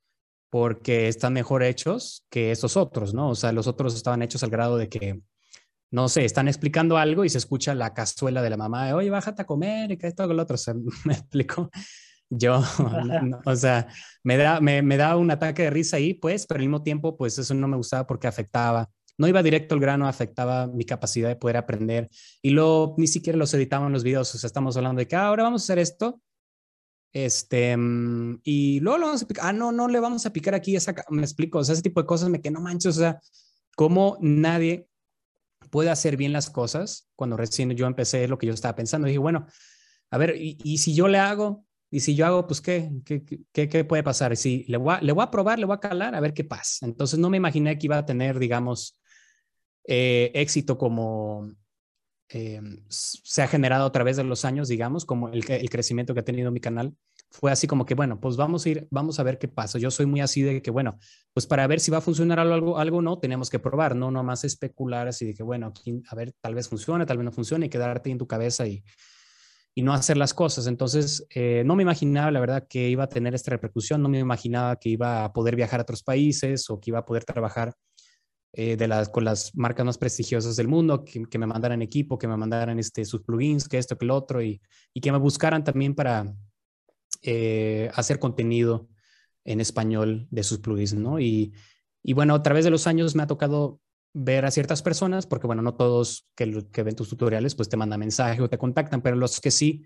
porque 0.48 1.08
están 1.08 1.34
mejor 1.34 1.62
hechos 1.62 2.24
que 2.30 2.52
estos 2.52 2.78
otros, 2.78 3.12
¿no? 3.12 3.28
O 3.28 3.34
sea, 3.34 3.52
los 3.52 3.66
otros 3.66 3.94
estaban 3.94 4.22
hechos 4.22 4.42
al 4.42 4.48
grado 4.48 4.78
de 4.78 4.88
que 4.88 5.20
no 5.90 6.08
sé, 6.08 6.24
están 6.24 6.48
explicando 6.48 6.96
algo 6.96 7.26
y 7.26 7.28
se 7.28 7.36
escucha 7.36 7.74
la 7.74 7.92
cazuela 7.92 8.40
de 8.40 8.48
la 8.48 8.56
mamá, 8.56 8.86
de, 8.86 8.94
oye, 8.94 9.10
bájate 9.10 9.42
a 9.42 9.46
comer 9.46 9.92
y 9.92 9.98
que 9.98 10.06
esto, 10.06 10.26
que 10.26 10.32
lo 10.32 10.42
otro, 10.42 10.54
o 10.54 10.58
sea, 10.58 10.74
me 11.04 11.12
explico. 11.12 11.70
Yo, 12.30 12.62
o 13.44 13.56
sea, 13.56 13.86
me 14.24 14.38
da, 14.38 14.62
me, 14.62 14.80
me, 14.80 14.96
da 14.96 15.14
un 15.18 15.30
ataque 15.30 15.64
de 15.64 15.70
risa 15.70 15.98
ahí, 15.98 16.14
pues, 16.14 16.46
pero 16.46 16.56
al 16.58 16.66
mismo 16.66 16.82
tiempo, 16.82 17.18
pues 17.18 17.38
eso 17.38 17.52
no 17.52 17.68
me 17.68 17.76
gustaba 17.76 18.06
porque 18.06 18.26
afectaba, 18.26 18.90
no 19.18 19.28
iba 19.28 19.42
directo 19.42 19.74
al 19.74 19.80
grano, 19.80 20.08
afectaba 20.08 20.66
mi 20.66 20.84
capacidad 20.84 21.28
de 21.28 21.36
poder 21.36 21.56
aprender 21.56 22.08
y 22.42 22.50
luego 22.50 22.94
ni 22.98 23.06
siquiera 23.06 23.38
los 23.38 23.52
editaban 23.54 23.92
los 23.92 24.04
videos, 24.04 24.34
o 24.34 24.38
sea, 24.38 24.48
estamos 24.48 24.76
hablando 24.76 24.98
de 25.00 25.08
que 25.08 25.16
ah, 25.16 25.26
ahora 25.26 25.44
vamos 25.44 25.62
a 25.62 25.64
hacer 25.64 25.78
esto, 25.78 26.20
este, 27.12 27.76
mm, 27.76 28.40
y 28.42 28.80
luego 28.80 28.98
lo 28.98 29.06
vamos 29.06 29.22
a 29.22 29.26
picar, 29.26 29.46
ah, 29.46 29.52
no, 29.52 29.72
no 29.72 29.88
le 29.88 30.00
vamos 30.00 30.26
a 30.26 30.32
picar 30.32 30.54
aquí, 30.54 30.76
esa, 30.76 30.94
me 31.10 31.22
explico, 31.22 31.58
o 31.58 31.64
sea, 31.64 31.72
ese 31.72 31.82
tipo 31.82 32.00
de 32.00 32.06
cosas 32.06 32.28
me 32.28 32.40
que 32.40 32.50
no 32.50 32.60
manches, 32.60 32.96
o 32.96 33.00
sea, 33.00 33.20
como 33.74 34.18
nadie 34.20 34.88
puede 35.70 35.90
hacer 35.90 36.16
bien 36.16 36.32
las 36.32 36.50
cosas. 36.50 37.08
Cuando 37.14 37.36
recién 37.36 37.70
yo 37.72 37.86
empecé 37.86 38.26
lo 38.28 38.38
que 38.38 38.46
yo 38.46 38.54
estaba 38.54 38.74
pensando, 38.74 39.06
dije, 39.06 39.18
bueno, 39.18 39.46
a 40.10 40.18
ver, 40.18 40.34
¿y, 40.38 40.78
si 40.78 40.94
yo 40.94 41.08
le 41.08 41.18
hago? 41.18 41.64
Y 41.90 42.00
si 42.00 42.14
yo 42.14 42.26
hago, 42.26 42.46
pues, 42.46 42.60
¿qué, 42.60 42.90
qué, 43.04 43.68
qué, 43.68 43.84
puede 43.84 44.02
pasar? 44.02 44.36
Si 44.36 44.64
le 44.68 44.76
voy, 44.76 44.94
a, 44.94 45.00
le 45.00 45.12
voy 45.12 45.22
a 45.22 45.30
probar, 45.30 45.58
le 45.58 45.66
voy 45.66 45.74
a 45.74 45.80
calar, 45.80 46.14
a 46.14 46.20
ver 46.20 46.34
qué 46.34 46.44
pasa. 46.44 46.86
Entonces, 46.86 47.18
no 47.18 47.30
me 47.30 47.36
imaginé 47.36 47.78
que 47.78 47.86
iba 47.86 47.98
a 47.98 48.06
tener, 48.06 48.38
digamos, 48.38 48.98
eh, 49.86 50.30
éxito 50.34 50.78
como 50.78 51.52
eh, 52.28 52.60
se 52.88 53.42
ha 53.42 53.46
generado 53.46 53.86
a 53.86 53.92
través 53.92 54.16
de 54.16 54.24
los 54.24 54.44
años, 54.44 54.68
digamos, 54.68 55.04
como 55.04 55.28
el, 55.28 55.44
crecimiento 55.44 56.12
que 56.12 56.20
ha 56.20 56.24
tenido 56.24 56.50
mi 56.50 56.60
canal 56.60 56.94
fue 57.30 57.52
así 57.52 57.66
como 57.66 57.86
que, 57.86 57.94
bueno, 57.94 58.18
pues 58.20 58.36
vamos 58.36 58.66
a 58.66 58.68
ir, 58.68 58.88
vamos 58.90 59.20
a 59.20 59.22
ver 59.22 59.38
qué 59.38 59.48
pasa. 59.48 59.78
Yo 59.78 59.90
soy 59.90 60.06
muy 60.06 60.20
así 60.20 60.42
de 60.42 60.62
que, 60.62 60.70
bueno, 60.70 60.98
pues 61.32 61.46
para 61.46 61.66
ver 61.66 61.80
si 61.80 61.90
va 61.90 61.98
a 61.98 62.00
funcionar 62.00 62.38
algo, 62.40 62.78
algo 62.78 63.02
no, 63.02 63.18
tenemos 63.18 63.50
que 63.50 63.58
probar, 63.58 63.94
no 63.94 64.10
nomás 64.10 64.44
especular 64.44 65.06
así 65.08 65.26
de 65.26 65.34
que, 65.34 65.42
bueno, 65.42 65.72
a 66.08 66.14
ver, 66.14 66.32
tal 66.40 66.54
vez 66.54 66.68
funcione, 66.68 67.06
tal 67.06 67.18
vez 67.18 67.24
no 67.24 67.32
funcione 67.32 67.66
y 67.66 67.68
quedarte 67.68 68.10
en 68.10 68.18
tu 68.18 68.26
cabeza 68.26 68.66
y, 68.66 68.82
y 69.74 69.82
no 69.82 69.92
hacer 69.92 70.16
las 70.16 70.34
cosas. 70.34 70.66
Entonces, 70.66 71.26
eh, 71.30 71.62
no 71.64 71.76
me 71.76 71.82
imaginaba, 71.82 72.30
la 72.30 72.40
verdad, 72.40 72.66
que 72.68 72.88
iba 72.88 73.04
a 73.04 73.08
tener 73.08 73.34
esta 73.34 73.50
repercusión, 73.50 74.02
no 74.02 74.08
me 74.08 74.18
imaginaba 74.18 74.76
que 74.76 74.88
iba 74.88 75.24
a 75.24 75.32
poder 75.32 75.54
viajar 75.54 75.80
a 75.80 75.82
otros 75.82 76.02
países 76.02 76.70
o 76.70 76.80
que 76.80 76.90
iba 76.90 77.00
a 77.00 77.04
poder 77.04 77.24
trabajar 77.24 77.74
eh, 78.58 78.74
de 78.78 78.88
las, 78.88 79.10
con 79.10 79.22
las 79.22 79.54
marcas 79.54 79.84
más 79.84 79.98
prestigiosas 79.98 80.56
del 80.56 80.66
mundo, 80.66 81.04
que, 81.04 81.38
me 81.38 81.46
mandaran 81.46 81.82
equipo, 81.82 82.16
que 82.16 82.26
me 82.26 82.38
mandaran 82.38 82.78
este, 82.78 83.04
sus 83.04 83.22
plugins, 83.22 83.68
que 83.68 83.76
esto, 83.76 83.98
que 83.98 84.06
lo 84.06 84.16
otro, 84.16 84.42
y, 84.42 84.62
y 84.94 85.02
que 85.02 85.12
me 85.12 85.18
buscaran 85.18 85.62
también 85.62 85.94
para, 85.94 86.34
eh, 87.20 87.90
hacer 87.94 88.18
contenido 88.18 88.88
en 89.44 89.60
español 89.60 90.26
de 90.30 90.42
sus 90.42 90.60
plugins, 90.60 90.94
¿no? 90.94 91.20
Y, 91.20 91.52
y, 92.02 92.14
bueno, 92.14 92.34
a 92.34 92.42
través 92.42 92.64
de 92.64 92.70
los 92.70 92.86
años 92.86 93.14
me 93.14 93.24
ha 93.24 93.26
tocado 93.26 93.78
ver 94.14 94.46
a 94.46 94.50
ciertas 94.50 94.80
personas, 94.80 95.26
porque 95.26 95.46
bueno, 95.46 95.60
no 95.60 95.74
todos 95.74 96.26
que, 96.34 96.66
que 96.72 96.82
ven 96.82 96.96
tus 96.96 97.10
tutoriales 97.10 97.54
pues 97.54 97.68
te 97.68 97.76
mandan 97.76 98.00
mensaje 98.00 98.40
o 98.40 98.48
te 98.48 98.56
contactan, 98.56 99.02
pero 99.02 99.16
los 99.16 99.38
que 99.38 99.50
sí, 99.50 99.84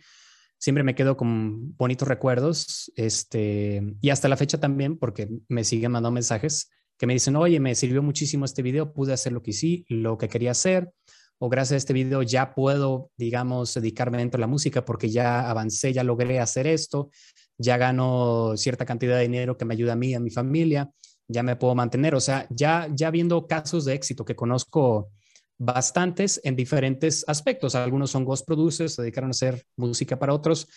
siempre 0.58 0.84
me 0.84 0.94
quedo 0.94 1.16
con 1.16 1.76
bonitos 1.76 2.06
recuerdos, 2.06 2.92
este, 2.94 3.96
y 4.00 4.10
hasta 4.10 4.28
la 4.28 4.36
fecha 4.36 4.60
también, 4.60 4.96
porque 4.96 5.28
me 5.48 5.64
siguen 5.64 5.90
mandando 5.90 6.12
mensajes 6.12 6.70
que 7.00 7.06
me 7.06 7.14
dicen, 7.14 7.34
oye, 7.36 7.58
me 7.60 7.74
sirvió 7.74 8.02
muchísimo 8.02 8.44
este 8.44 8.60
video, 8.60 8.92
pude 8.92 9.14
hacer 9.14 9.32
lo 9.32 9.42
que 9.42 9.54
sí, 9.54 9.86
lo 9.88 10.18
que 10.18 10.28
quería 10.28 10.50
hacer, 10.50 10.92
o 11.38 11.48
gracias 11.48 11.72
a 11.72 11.76
este 11.78 11.94
video 11.94 12.22
ya 12.22 12.54
puedo, 12.54 13.10
digamos, 13.16 13.72
dedicarme 13.72 14.18
dentro 14.18 14.36
de 14.36 14.42
la 14.42 14.46
música 14.46 14.84
porque 14.84 15.08
ya 15.08 15.48
avancé, 15.48 15.94
ya 15.94 16.04
logré 16.04 16.40
hacer 16.40 16.66
esto, 16.66 17.08
ya 17.56 17.78
gano 17.78 18.52
cierta 18.58 18.84
cantidad 18.84 19.16
de 19.16 19.22
dinero 19.22 19.56
que 19.56 19.64
me 19.64 19.72
ayuda 19.72 19.94
a 19.94 19.96
mí, 19.96 20.12
a 20.14 20.20
mi 20.20 20.28
familia, 20.28 20.90
ya 21.26 21.42
me 21.42 21.56
puedo 21.56 21.74
mantener. 21.74 22.14
O 22.14 22.20
sea, 22.20 22.46
ya, 22.50 22.86
ya 22.94 23.10
viendo 23.10 23.46
casos 23.46 23.86
de 23.86 23.94
éxito 23.94 24.26
que 24.26 24.36
conozco 24.36 25.10
bastantes 25.56 26.38
en 26.44 26.54
diferentes 26.54 27.24
aspectos. 27.26 27.74
Algunos 27.74 28.10
son 28.10 28.26
ghost 28.26 28.46
producers, 28.46 28.92
se 28.96 29.00
dedicaron 29.00 29.30
a 29.30 29.32
hacer 29.32 29.64
música 29.76 30.18
para 30.18 30.34
otros. 30.34 30.68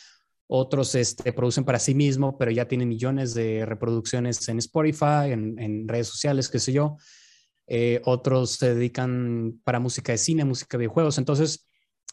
Otros 0.47 0.93
este, 0.95 1.33
producen 1.33 1.63
para 1.63 1.79
sí 1.79 1.95
mismo, 1.95 2.37
pero 2.37 2.51
ya 2.51 2.67
tienen 2.67 2.89
millones 2.89 3.33
de 3.33 3.65
reproducciones 3.65 4.47
en 4.49 4.59
Spotify, 4.59 5.31
en, 5.31 5.87
redes 5.87 6.07
sociales, 6.07 6.49
qué 6.49 6.59
sé 6.59 6.73
yo. 6.73 6.97
Eh, 7.67 8.01
otros 8.05 8.51
se 8.51 8.75
dedican 8.75 9.59
para 9.63 9.79
música 9.79 10.11
de 10.11 10.17
cine, 10.17 10.45
música 10.45 10.77
de 10.77 10.83
videojuegos. 10.83 11.17
Entonces, 11.17 11.65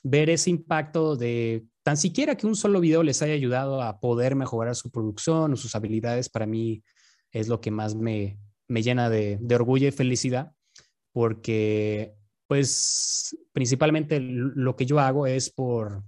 ver 0.03 0.31
ese 0.31 0.51
impacto 0.51 1.17
de 1.17 1.65
tan 1.83 1.97
siquiera 1.97 2.37
que 2.37 2.47
un 2.47 2.57
solo 2.57 2.81
video 2.81 3.03
les 3.03 3.21
haya 3.23 3.35
ayudado 3.35 3.83
a 3.83 3.99
poder 4.01 4.37
mejorar 4.37 4.77
su 4.77 4.91
producción 4.91 5.53
o 5.53 5.57
sus 5.57 5.75
habilidades, 5.75 6.29
para 6.29 6.47
mí 6.47 6.83
es 7.33 7.49
lo 7.49 7.61
que 7.61 7.71
más 7.71 7.95
me, 7.95 8.39
me 8.69 8.83
llena 8.83 9.11
de, 9.11 9.39
de, 9.41 9.55
orgullo 9.55 9.89
y 9.89 9.93
felicidad, 9.93 10.53
porque 11.13 12.15
pues 12.47 13.37
principalmente 13.53 14.19
lo 14.21 14.77
que 14.77 14.87
yo 14.87 14.99
hago 14.99 15.27
es 15.27 15.51
por 15.51 16.03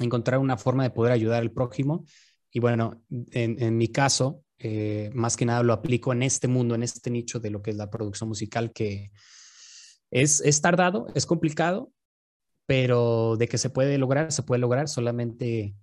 encontrar 0.00 0.38
una 0.40 0.56
forma 0.56 0.82
de 0.82 0.90
poder 0.90 1.12
ayudar 1.12 1.42
al 1.42 1.52
prójimo. 1.52 2.04
Y 2.50 2.60
bueno, 2.60 3.02
en, 3.30 3.76
mi 3.76 3.88
caso, 3.88 4.42
eh, 4.58 5.10
más 5.14 5.36
que 5.36 5.46
nada 5.46 5.62
lo 5.62 5.72
aplico 5.72 6.12
en 6.12 6.22
este 6.22 6.48
mundo, 6.48 6.74
en 6.74 6.82
este 6.82 7.10
nicho 7.10 7.40
de 7.40 7.50
lo 7.50 7.62
que 7.62 7.70
es 7.70 7.76
la 7.76 7.90
producción 7.90 8.28
musical, 8.28 8.72
que 8.72 9.10
es, 10.10 10.40
es 10.40 10.60
tardado, 10.60 11.06
es 11.14 11.24
complicado, 11.24 11.92
pero 12.66 13.36
de 13.36 13.48
que 13.48 13.58
se 13.58 13.70
puede 13.70 13.96
lograr, 13.98 14.32
se 14.32 14.42
puede 14.42 14.60
lograr 14.60 14.88
solamente 14.88 15.74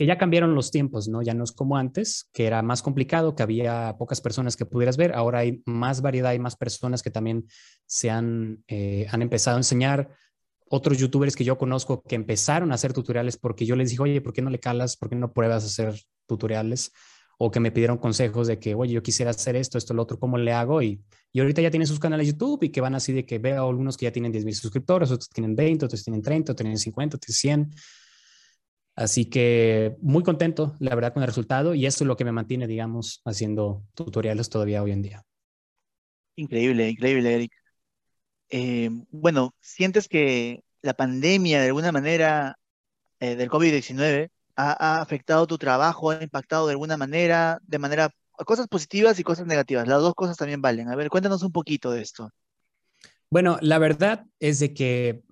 que 0.00 0.06
ya 0.06 0.16
cambiaron 0.16 0.54
los 0.54 0.70
tiempos, 0.70 1.08
¿no? 1.08 1.20
Ya 1.20 1.34
no 1.34 1.44
es 1.44 1.52
como 1.52 1.76
antes, 1.76 2.30
que 2.32 2.46
era 2.46 2.62
más 2.62 2.80
complicado, 2.80 3.34
que 3.34 3.42
había 3.42 3.96
pocas 3.98 4.22
personas 4.22 4.56
que 4.56 4.64
pudieras 4.64 4.96
ver, 4.96 5.12
ahora 5.14 5.40
hay 5.40 5.62
más 5.66 6.00
variedad, 6.00 6.30
hay 6.30 6.38
más 6.38 6.56
personas 6.56 7.02
que 7.02 7.10
también 7.10 7.46
se 7.84 8.08
han, 8.08 8.64
eh, 8.66 9.06
han 9.10 9.20
empezado 9.20 9.58
a 9.58 9.60
enseñar. 9.60 10.08
Otros 10.72 10.98
youtubers 10.98 11.34
que 11.36 11.44
yo 11.44 11.58
conozco 11.58 12.02
que 12.02 12.14
empezaron 12.14 12.72
a 12.72 12.76
hacer 12.76 12.92
tutoriales 12.92 13.36
porque 13.36 13.66
yo 13.66 13.76
les 13.76 13.90
dije, 13.90 14.02
oye, 14.02 14.20
¿por 14.20 14.32
qué 14.32 14.40
no 14.40 14.50
le 14.50 14.60
calas? 14.60 14.96
¿Por 14.96 15.08
qué 15.10 15.16
no 15.16 15.32
pruebas 15.32 15.64
a 15.64 15.66
hacer 15.66 16.00
tutoriales? 16.26 16.92
o 17.42 17.50
que 17.50 17.58
me 17.58 17.72
pidieron 17.72 17.96
consejos 17.96 18.48
de 18.48 18.58
que, 18.58 18.74
oye, 18.74 18.92
yo 18.92 19.02
quisiera 19.02 19.30
hacer 19.30 19.56
esto, 19.56 19.78
esto, 19.78 19.94
lo 19.94 20.02
otro, 20.02 20.18
¿cómo 20.18 20.36
le 20.36 20.52
hago? 20.52 20.82
Y, 20.82 21.02
y 21.32 21.40
ahorita 21.40 21.62
ya 21.62 21.70
tienen 21.70 21.86
sus 21.86 21.98
canales 21.98 22.26
de 22.26 22.32
YouTube 22.32 22.64
y 22.64 22.68
que 22.68 22.82
van 22.82 22.94
así 22.94 23.14
de 23.14 23.24
que 23.24 23.38
veo 23.38 23.66
algunos 23.66 23.96
que 23.96 24.04
ya 24.04 24.12
tienen 24.12 24.30
10 24.30 24.44
mil 24.44 24.54
suscriptores, 24.54 25.10
otros 25.10 25.30
tienen 25.30 25.56
20, 25.56 25.86
otros 25.86 26.04
tienen 26.04 26.20
30, 26.20 26.52
otros 26.52 26.62
tienen 26.62 26.76
50, 26.76 27.16
otros 27.16 27.38
tienen 27.38 27.70
100. 27.70 27.80
Así 28.94 29.24
que 29.24 29.96
muy 30.02 30.22
contento, 30.22 30.76
la 30.80 30.94
verdad, 30.94 31.14
con 31.14 31.22
el 31.22 31.28
resultado 31.28 31.74
y 31.74 31.86
eso 31.86 32.04
es 32.04 32.08
lo 32.08 32.14
que 32.18 32.26
me 32.26 32.32
mantiene, 32.32 32.66
digamos, 32.66 33.22
haciendo 33.24 33.84
tutoriales 33.94 34.50
todavía 34.50 34.82
hoy 34.82 34.90
en 34.90 35.00
día. 35.00 35.24
Increíble, 36.36 36.90
increíble, 36.90 37.34
Eric. 37.36 37.52
Eh, 38.50 38.90
bueno, 39.10 39.54
¿sientes 39.60 40.08
que 40.08 40.62
la 40.82 40.94
pandemia 40.94 41.60
de 41.60 41.68
alguna 41.68 41.92
manera 41.92 42.58
eh, 43.20 43.36
del 43.36 43.50
COVID-19 43.50 44.30
ha, 44.56 45.00
afectado 45.00 45.46
tu 45.46 45.58
trabajo, 45.58 46.10
ha 46.10 46.22
impactado 46.22 46.66
de 46.66 46.72
alguna 46.72 46.96
manera, 46.96 47.60
de 47.66 47.78
manera, 47.78 48.10
cosas 48.44 48.68
positivas 48.68 49.18
y 49.18 49.24
cosas 49.24 49.46
negativas. 49.46 49.86
Las 49.86 50.00
dos 50.00 50.14
cosas 50.14 50.36
también 50.36 50.60
valen. 50.60 50.88
A 50.88 50.96
ver, 50.96 51.08
cuéntanos 51.08 51.42
un 51.42 51.52
poquito 51.52 51.90
de 51.90 52.02
esto. 52.02 52.30
Bueno, 53.30 53.58
la 53.60 53.78
verdad 53.78 54.26
es 54.38 54.58
de 54.58 54.74
que, 54.74 55.22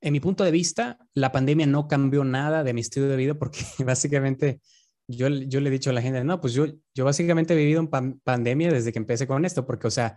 en 0.00 0.12
mi 0.12 0.20
punto 0.20 0.44
de 0.44 0.50
vista, 0.50 0.98
la 1.14 1.32
pandemia 1.32 1.66
no 1.66 1.88
cambió 1.88 2.24
nada 2.24 2.62
de 2.62 2.74
mi 2.74 2.82
estilo 2.82 3.08
de 3.08 3.16
vida 3.16 3.34
porque 3.34 3.60
básicamente 3.84 4.60
yo, 5.08 5.28
yo 5.28 5.60
le 5.60 5.68
he 5.68 5.72
dicho 5.72 5.90
a 5.90 5.92
la 5.92 6.02
gente, 6.02 6.22
no, 6.24 6.40
pues 6.40 6.52
yo, 6.52 6.66
yo 6.94 7.04
básicamente 7.04 7.54
he 7.54 7.56
vivido 7.56 7.80
en 7.80 8.18
pandemia 8.20 8.70
desde 8.70 8.92
que 8.92 8.98
empecé 8.98 9.26
con 9.26 9.44
esto, 9.44 9.64
porque, 9.64 9.86
o 9.86 9.90
sea, 9.90 10.16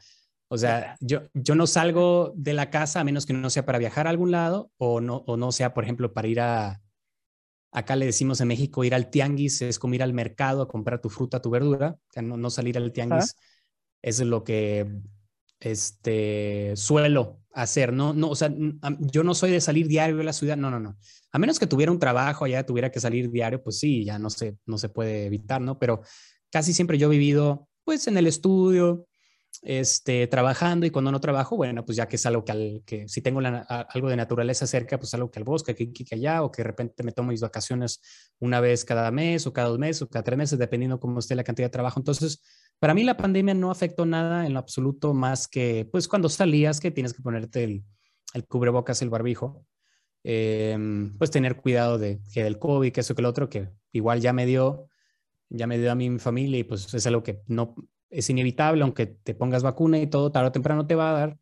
o 0.49 0.57
sea, 0.57 0.97
yo, 0.99 1.21
yo 1.33 1.55
no 1.55 1.67
salgo 1.67 2.33
de 2.35 2.53
la 2.53 2.69
casa 2.69 2.99
a 2.99 3.03
menos 3.03 3.25
que 3.25 3.33
no 3.33 3.49
sea 3.49 3.65
para 3.65 3.77
viajar 3.77 4.07
a 4.07 4.09
algún 4.09 4.31
lado 4.31 4.71
o 4.77 4.99
no, 4.99 5.23
o 5.27 5.37
no 5.37 5.51
sea, 5.51 5.73
por 5.73 5.83
ejemplo, 5.83 6.11
para 6.11 6.27
ir 6.27 6.41
a, 6.41 6.81
acá 7.71 7.95
le 7.95 8.05
decimos 8.05 8.41
en 8.41 8.47
México, 8.47 8.83
ir 8.83 8.95
al 8.95 9.09
tianguis 9.09 9.61
es 9.61 9.77
como 9.79 9.93
ir 9.93 10.03
al 10.03 10.13
mercado 10.13 10.63
a 10.63 10.67
comprar 10.67 11.01
tu 11.01 11.09
fruta, 11.09 11.41
tu 11.41 11.49
verdura, 11.49 11.97
o 11.97 12.11
sea, 12.11 12.23
no, 12.23 12.35
no 12.35 12.49
salir 12.49 12.77
al 12.77 12.91
tianguis. 12.91 13.35
Es 14.01 14.19
lo 14.21 14.43
que 14.43 14.87
este, 15.59 16.73
suelo 16.75 17.41
hacer. 17.53 17.93
No, 17.93 18.13
no, 18.13 18.29
o 18.29 18.35
sea, 18.35 18.51
yo 18.99 19.23
no 19.23 19.35
soy 19.35 19.51
de 19.51 19.61
salir 19.61 19.87
diario 19.87 20.17
de 20.17 20.23
la 20.23 20.33
ciudad, 20.33 20.57
no, 20.57 20.71
no, 20.71 20.79
no. 20.79 20.97
A 21.31 21.39
menos 21.39 21.59
que 21.59 21.67
tuviera 21.67 21.91
un 21.91 21.99
trabajo 21.99 22.45
allá, 22.45 22.65
tuviera 22.65 22.91
que 22.91 22.99
salir 22.99 23.29
diario, 23.29 23.61
pues 23.61 23.77
sí, 23.79 24.05
ya 24.05 24.17
no 24.17 24.29
se, 24.29 24.57
no 24.65 24.77
se 24.77 24.89
puede 24.89 25.25
evitar, 25.25 25.61
¿no? 25.61 25.77
Pero 25.77 26.01
casi 26.51 26.73
siempre 26.73 26.97
yo 26.97 27.07
he 27.07 27.17
vivido, 27.17 27.67
pues, 27.83 28.07
en 28.07 28.17
el 28.17 28.25
estudio, 28.25 29.05
este, 29.61 30.27
trabajando 30.27 30.85
y 30.85 30.89
cuando 30.89 31.11
no 31.11 31.19
trabajo, 31.19 31.57
bueno, 31.57 31.83
pues 31.85 31.97
ya 31.97 32.07
que 32.07 32.15
es 32.15 32.25
algo 32.25 32.45
que, 32.45 33.05
si 33.07 33.21
tengo 33.21 33.41
algo 33.41 34.09
de 34.09 34.15
naturaleza 34.15 34.65
cerca, 34.67 34.97
pues 34.97 35.13
algo 35.13 35.29
que 35.29 35.39
al 35.39 35.45
bosque, 35.45 35.75
que, 35.75 35.91
que, 35.91 36.15
allá, 36.15 36.43
o 36.43 36.51
que 36.51 36.61
de 36.61 36.67
repente 36.67 37.03
me 37.03 37.11
tomo 37.11 37.31
mis 37.31 37.41
vacaciones 37.41 38.01
una 38.39 38.61
vez 38.61 38.85
cada 38.85 39.11
mes 39.11 39.45
o 39.47 39.53
cada 39.53 39.69
dos 39.69 39.79
meses 39.79 40.01
o 40.01 40.09
cada 40.09 40.23
tres 40.23 40.37
meses, 40.37 40.59
dependiendo 40.59 40.99
cómo 40.99 41.19
esté 41.19 41.35
la 41.35 41.43
cantidad 41.43 41.67
de 41.67 41.71
trabajo. 41.71 41.99
Entonces, 41.99 42.41
para 42.79 42.93
mí 42.93 43.03
la 43.03 43.17
pandemia 43.17 43.53
no 43.53 43.71
afectó 43.71 44.05
nada 44.05 44.45
en 44.45 44.53
lo 44.53 44.59
absoluto 44.59 45.13
más 45.13 45.47
que, 45.47 45.87
pues 45.91 46.07
cuando 46.07 46.29
salías, 46.29 46.79
que 46.79 46.91
tienes 46.91 47.13
que 47.13 47.21
ponerte 47.21 47.63
el, 47.63 47.83
el 48.33 48.45
cubrebocas, 48.47 49.01
el 49.01 49.09
barbijo, 49.09 49.65
em, 50.23 51.17
pues 51.17 51.31
tener 51.31 51.57
cuidado 51.57 51.97
de 51.97 52.21
que 52.33 52.43
del 52.43 52.59
COVID, 52.59 52.91
que 52.93 53.01
eso, 53.01 53.15
que 53.15 53.21
el 53.21 53.25
otro, 53.25 53.49
que 53.49 53.69
igual 53.91 54.21
ya 54.21 54.31
me 54.31 54.45
dio, 54.45 54.87
ya 55.49 55.67
me 55.67 55.77
dio 55.77 55.91
a 55.91 55.95
mi 55.95 56.17
familia 56.19 56.59
y 56.59 56.63
pues 56.63 56.93
es 56.93 57.07
algo 57.07 57.23
que 57.23 57.41
no, 57.47 57.75
es 58.09 58.29
inevitable, 58.29 58.83
aunque 58.83 59.05
te 59.05 59.33
pongas 59.33 59.63
vacuna 59.63 59.99
y 59.99 60.07
todo, 60.07 60.31
tarde 60.31 60.49
o 60.49 60.51
temprano 60.51 60.87
te 60.87 60.95
va 60.95 61.11
a 61.11 61.19
dar, 61.19 61.39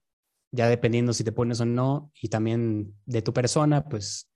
ya 0.52 0.68
dependiendo 0.68 1.14
si 1.14 1.24
te 1.24 1.32
pones 1.32 1.60
o 1.60 1.66
no, 1.66 2.12
y 2.22 2.30
también 2.30 2.96
de 3.06 3.22
tu 3.22 3.34
persona, 3.34 3.88
pues 3.88 4.30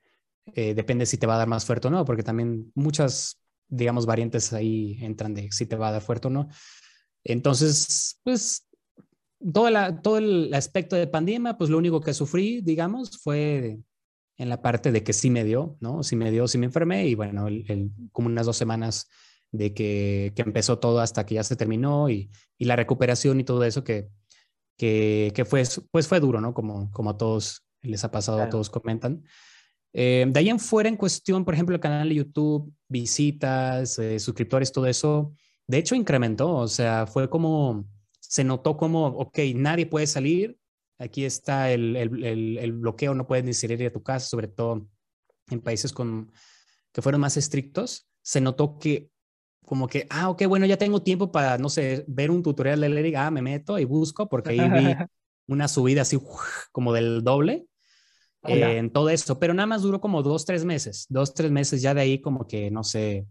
eh, 0.55 0.73
depende 0.73 1.05
si 1.05 1.17
te 1.17 1.27
va 1.27 1.35
a 1.35 1.39
dar 1.39 1.47
más 1.47 1.65
fuerte 1.65 1.87
o 1.87 1.91
no, 1.91 2.05
porque 2.05 2.23
también 2.23 2.71
muchas, 2.75 3.41
digamos, 3.67 4.05
variantes 4.05 4.53
ahí 4.53 4.97
entran 5.01 5.33
de 5.33 5.51
si 5.51 5.65
te 5.65 5.75
va 5.75 5.89
a 5.89 5.93
dar 5.93 6.01
fuerte 6.01 6.27
o 6.27 6.31
no. 6.31 6.47
Entonces, 7.23 8.19
pues 8.23 8.67
todo, 9.53 9.69
la, 9.69 10.01
todo 10.01 10.17
el 10.17 10.53
aspecto 10.53 10.95
de 10.95 11.07
pandemia, 11.07 11.57
pues 11.57 11.69
lo 11.69 11.77
único 11.77 12.01
que 12.01 12.13
sufrí, 12.13 12.61
digamos, 12.61 13.19
fue 13.21 13.79
en 14.37 14.49
la 14.49 14.61
parte 14.61 14.91
de 14.91 15.03
que 15.03 15.13
sí 15.13 15.29
me 15.29 15.43
dio, 15.43 15.77
¿no? 15.79 16.03
Sí 16.03 16.15
me 16.15 16.31
dio, 16.31 16.47
sí 16.47 16.57
me 16.57 16.65
enfermé 16.65 17.07
y 17.07 17.15
bueno, 17.15 17.47
como 18.11 18.27
unas 18.27 18.45
dos 18.45 18.57
semanas 18.57 19.07
de 19.51 19.73
que, 19.73 20.33
que, 20.35 20.41
empezó 20.41 20.79
todo 20.79 20.99
hasta 20.99 21.25
que 21.25 21.35
ya 21.35 21.43
se 21.43 21.55
terminó 21.55 22.09
y, 22.09 22.29
y 22.57 22.65
la 22.65 22.75
recuperación 22.75 23.39
y 23.39 23.43
todo 23.43 23.63
eso 23.63 23.83
que, 23.83 24.09
que, 24.77 25.31
que, 25.35 25.45
fue, 25.45 25.63
pues 25.91 26.07
fue 26.07 26.19
duro, 26.19 26.41
¿no? 26.41 26.53
Como, 26.53 26.89
como 26.91 27.11
a 27.11 27.17
todos 27.17 27.65
les 27.81 28.03
ha 28.03 28.11
pasado, 28.11 28.41
a 28.41 28.49
todos 28.49 28.69
comentan. 28.69 29.23
Eh, 29.93 30.25
de 30.27 30.39
ahí 30.39 30.49
en 30.49 30.59
fuera, 30.59 30.87
en 30.87 30.95
cuestión, 30.95 31.43
por 31.43 31.53
ejemplo, 31.53 31.75
el 31.75 31.81
canal 31.81 32.09
de 32.09 32.15
YouTube, 32.15 32.73
visitas, 32.87 33.99
eh, 33.99 34.19
suscriptores, 34.19 34.71
todo 34.71 34.87
eso, 34.87 35.33
de 35.67 35.77
hecho 35.77 35.95
incrementó, 35.95 36.55
o 36.55 36.67
sea, 36.67 37.05
fue 37.07 37.29
como, 37.29 37.85
se 38.19 38.43
notó 38.43 38.77
como, 38.77 39.07
ok, 39.07 39.39
nadie 39.55 39.85
puede 39.85 40.07
salir, 40.07 40.57
aquí 40.97 41.25
está 41.25 41.71
el, 41.71 41.95
el, 41.97 42.57
el, 42.57 42.71
bloqueo, 42.71 43.13
no 43.13 43.27
puedes 43.27 43.43
ni 43.43 43.53
salir 43.53 43.77
de 43.79 43.91
tu 43.91 44.01
casa, 44.01 44.27
sobre 44.27 44.47
todo 44.47 44.87
en 45.49 45.59
países 45.59 45.91
con, 45.91 46.31
que 46.93 47.01
fueron 47.01 47.19
más 47.19 47.35
estrictos, 47.35 48.07
se 48.21 48.39
notó 48.39 48.79
que 48.79 49.10
como 49.65 49.87
que, 49.87 50.07
ah, 50.09 50.29
ok, 50.29 50.45
bueno, 50.47 50.65
ya 50.65 50.77
tengo 50.77 51.01
tiempo 51.01 51.31
para, 51.31 51.57
no 51.57 51.69
sé, 51.69 52.03
ver 52.07 52.31
un 52.31 52.43
tutorial 52.43 52.81
de 52.81 52.89
Leric, 52.89 53.15
ah, 53.15 53.31
me 53.31 53.41
meto 53.41 53.79
y 53.79 53.85
busco, 53.85 54.27
porque 54.27 54.49
ahí 54.51 54.59
vi 54.59 54.95
una 55.47 55.67
subida 55.67 56.01
así 56.01 56.19
como 56.71 56.93
del 56.93 57.23
doble 57.23 57.65
eh, 58.43 58.77
en 58.77 58.89
todo 58.89 59.09
eso, 59.09 59.39
pero 59.39 59.53
nada 59.53 59.67
más 59.67 59.83
duró 59.83 60.01
como 60.01 60.23
dos, 60.23 60.45
tres 60.45 60.65
meses, 60.65 61.05
dos, 61.09 61.33
tres 61.33 61.51
meses, 61.51 61.81
ya 61.81 61.93
de 61.93 62.01
ahí 62.01 62.21
como 62.21 62.47
que, 62.47 62.71
no 62.71 62.83
sé. 62.83 63.27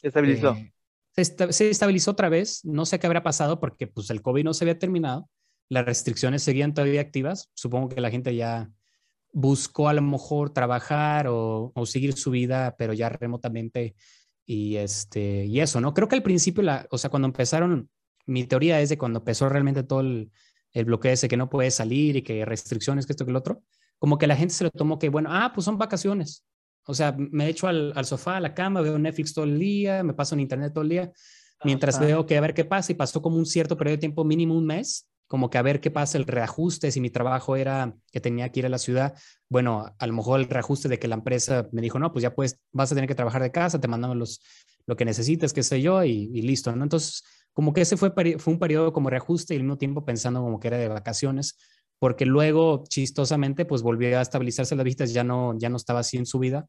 Se 0.00 0.08
estabilizó. 0.08 0.52
Eh, 0.52 0.72
se, 1.16 1.70
estabilizó 1.70 2.12
otra 2.12 2.28
vez, 2.28 2.64
no 2.64 2.86
sé 2.86 2.98
qué 2.98 3.06
habrá 3.06 3.22
pasado 3.22 3.60
porque 3.60 3.86
pues 3.86 4.10
el 4.10 4.22
COVID 4.22 4.44
no 4.44 4.54
se 4.54 4.64
había 4.64 4.78
terminado, 4.78 5.28
las 5.68 5.84
restricciones 5.84 6.42
seguían 6.42 6.72
todavía 6.72 7.00
activas, 7.00 7.50
supongo 7.54 7.88
que 7.88 8.00
la 8.00 8.10
gente 8.10 8.34
ya 8.34 8.70
buscó 9.32 9.88
a 9.88 9.92
lo 9.92 10.02
mejor 10.02 10.50
trabajar 10.50 11.26
o, 11.26 11.72
o 11.74 11.86
seguir 11.86 12.14
su 12.14 12.30
vida, 12.30 12.76
pero 12.78 12.92
ya 12.92 13.08
remotamente 13.08 13.96
y, 14.46 14.76
este, 14.76 15.46
y 15.46 15.60
eso, 15.60 15.80
¿no? 15.80 15.94
Creo 15.94 16.08
que 16.08 16.16
al 16.16 16.22
principio, 16.22 16.62
la, 16.62 16.86
o 16.90 16.98
sea, 16.98 17.10
cuando 17.10 17.26
empezaron, 17.26 17.88
mi 18.26 18.44
teoría 18.44 18.80
es 18.80 18.88
de 18.88 18.98
cuando 18.98 19.20
empezó 19.20 19.48
realmente 19.48 19.82
todo 19.82 20.00
el, 20.00 20.30
el 20.72 20.84
bloqueo 20.84 21.12
ese 21.12 21.28
que 21.28 21.36
no 21.36 21.48
puede 21.48 21.70
salir 21.70 22.16
y 22.16 22.22
que 22.22 22.44
restricciones, 22.44 23.06
que 23.06 23.12
esto, 23.12 23.24
que 23.24 23.30
el 23.30 23.36
otro, 23.36 23.62
como 23.98 24.18
que 24.18 24.26
la 24.26 24.36
gente 24.36 24.54
se 24.54 24.64
lo 24.64 24.70
tomó 24.70 24.98
que, 24.98 25.08
bueno, 25.08 25.30
ah, 25.32 25.52
pues 25.54 25.64
son 25.64 25.78
vacaciones. 25.78 26.44
O 26.86 26.94
sea, 26.94 27.16
me 27.16 27.48
echo 27.48 27.66
al, 27.66 27.92
al 27.96 28.04
sofá, 28.04 28.36
a 28.36 28.40
la 28.40 28.52
cama, 28.52 28.82
veo 28.82 28.98
Netflix 28.98 29.32
todo 29.32 29.44
el 29.44 29.58
día, 29.58 30.02
me 30.02 30.12
paso 30.12 30.34
en 30.34 30.40
internet 30.40 30.72
todo 30.74 30.82
el 30.82 30.90
día, 30.90 31.12
mientras 31.64 31.98
veo 31.98 32.26
que 32.26 32.36
a 32.36 32.40
ver 32.40 32.52
qué 32.52 32.64
pasa 32.64 32.92
y 32.92 32.94
pasó 32.94 33.22
como 33.22 33.38
un 33.38 33.46
cierto 33.46 33.76
periodo 33.76 33.96
de 33.96 34.00
tiempo, 34.00 34.24
mínimo 34.24 34.54
un 34.54 34.66
mes, 34.66 35.08
como 35.34 35.50
que 35.50 35.58
a 35.58 35.62
ver 35.62 35.80
qué 35.80 35.90
pasa 35.90 36.16
el 36.16 36.26
reajuste, 36.26 36.92
si 36.92 37.00
mi 37.00 37.10
trabajo 37.10 37.56
era 37.56 37.96
que 38.12 38.20
tenía 38.20 38.52
que 38.52 38.60
ir 38.60 38.66
a 38.66 38.68
la 38.68 38.78
ciudad, 38.78 39.14
bueno, 39.48 39.92
a 39.98 40.06
lo 40.06 40.12
mejor 40.12 40.38
el 40.38 40.46
reajuste 40.46 40.88
de 40.88 41.00
que 41.00 41.08
la 41.08 41.16
empresa 41.16 41.68
me 41.72 41.82
dijo, 41.82 41.98
no, 41.98 42.12
pues 42.12 42.22
ya 42.22 42.36
pues 42.36 42.60
vas 42.70 42.92
a 42.92 42.94
tener 42.94 43.08
que 43.08 43.16
trabajar 43.16 43.42
de 43.42 43.50
casa, 43.50 43.80
te 43.80 43.88
mandamos 43.88 44.16
los, 44.16 44.40
lo 44.86 44.94
que 44.94 45.04
necesites, 45.04 45.52
qué 45.52 45.64
sé 45.64 45.82
yo, 45.82 46.04
y, 46.04 46.40
listo. 46.40 46.70
Entonces, 46.70 47.24
como 47.52 47.72
que 47.72 47.80
ese 47.80 47.96
fue, 47.96 48.12
fue 48.38 48.52
un 48.52 48.60
periodo 48.60 48.92
como 48.92 49.10
reajuste 49.10 49.54
y 49.54 49.56
al 49.56 49.64
mismo 49.64 49.76
tiempo 49.76 50.04
pensando 50.04 50.40
como 50.40 50.60
que 50.60 50.68
era 50.68 50.78
de 50.78 50.86
vacaciones, 50.86 51.58
porque 51.98 52.26
luego, 52.26 52.84
chistosamente, 52.88 53.64
pues 53.64 53.82
volvió 53.82 54.16
a 54.16 54.22
estabilizarse 54.22 54.76
las 54.76 54.84
vistas, 54.84 55.12
ya 55.12 55.24
no, 55.24 55.58
ya 55.58 55.68
no 55.68 55.78
estaba 55.78 55.98
así 55.98 56.16
en 56.16 56.26
su 56.26 56.38
vida, 56.38 56.68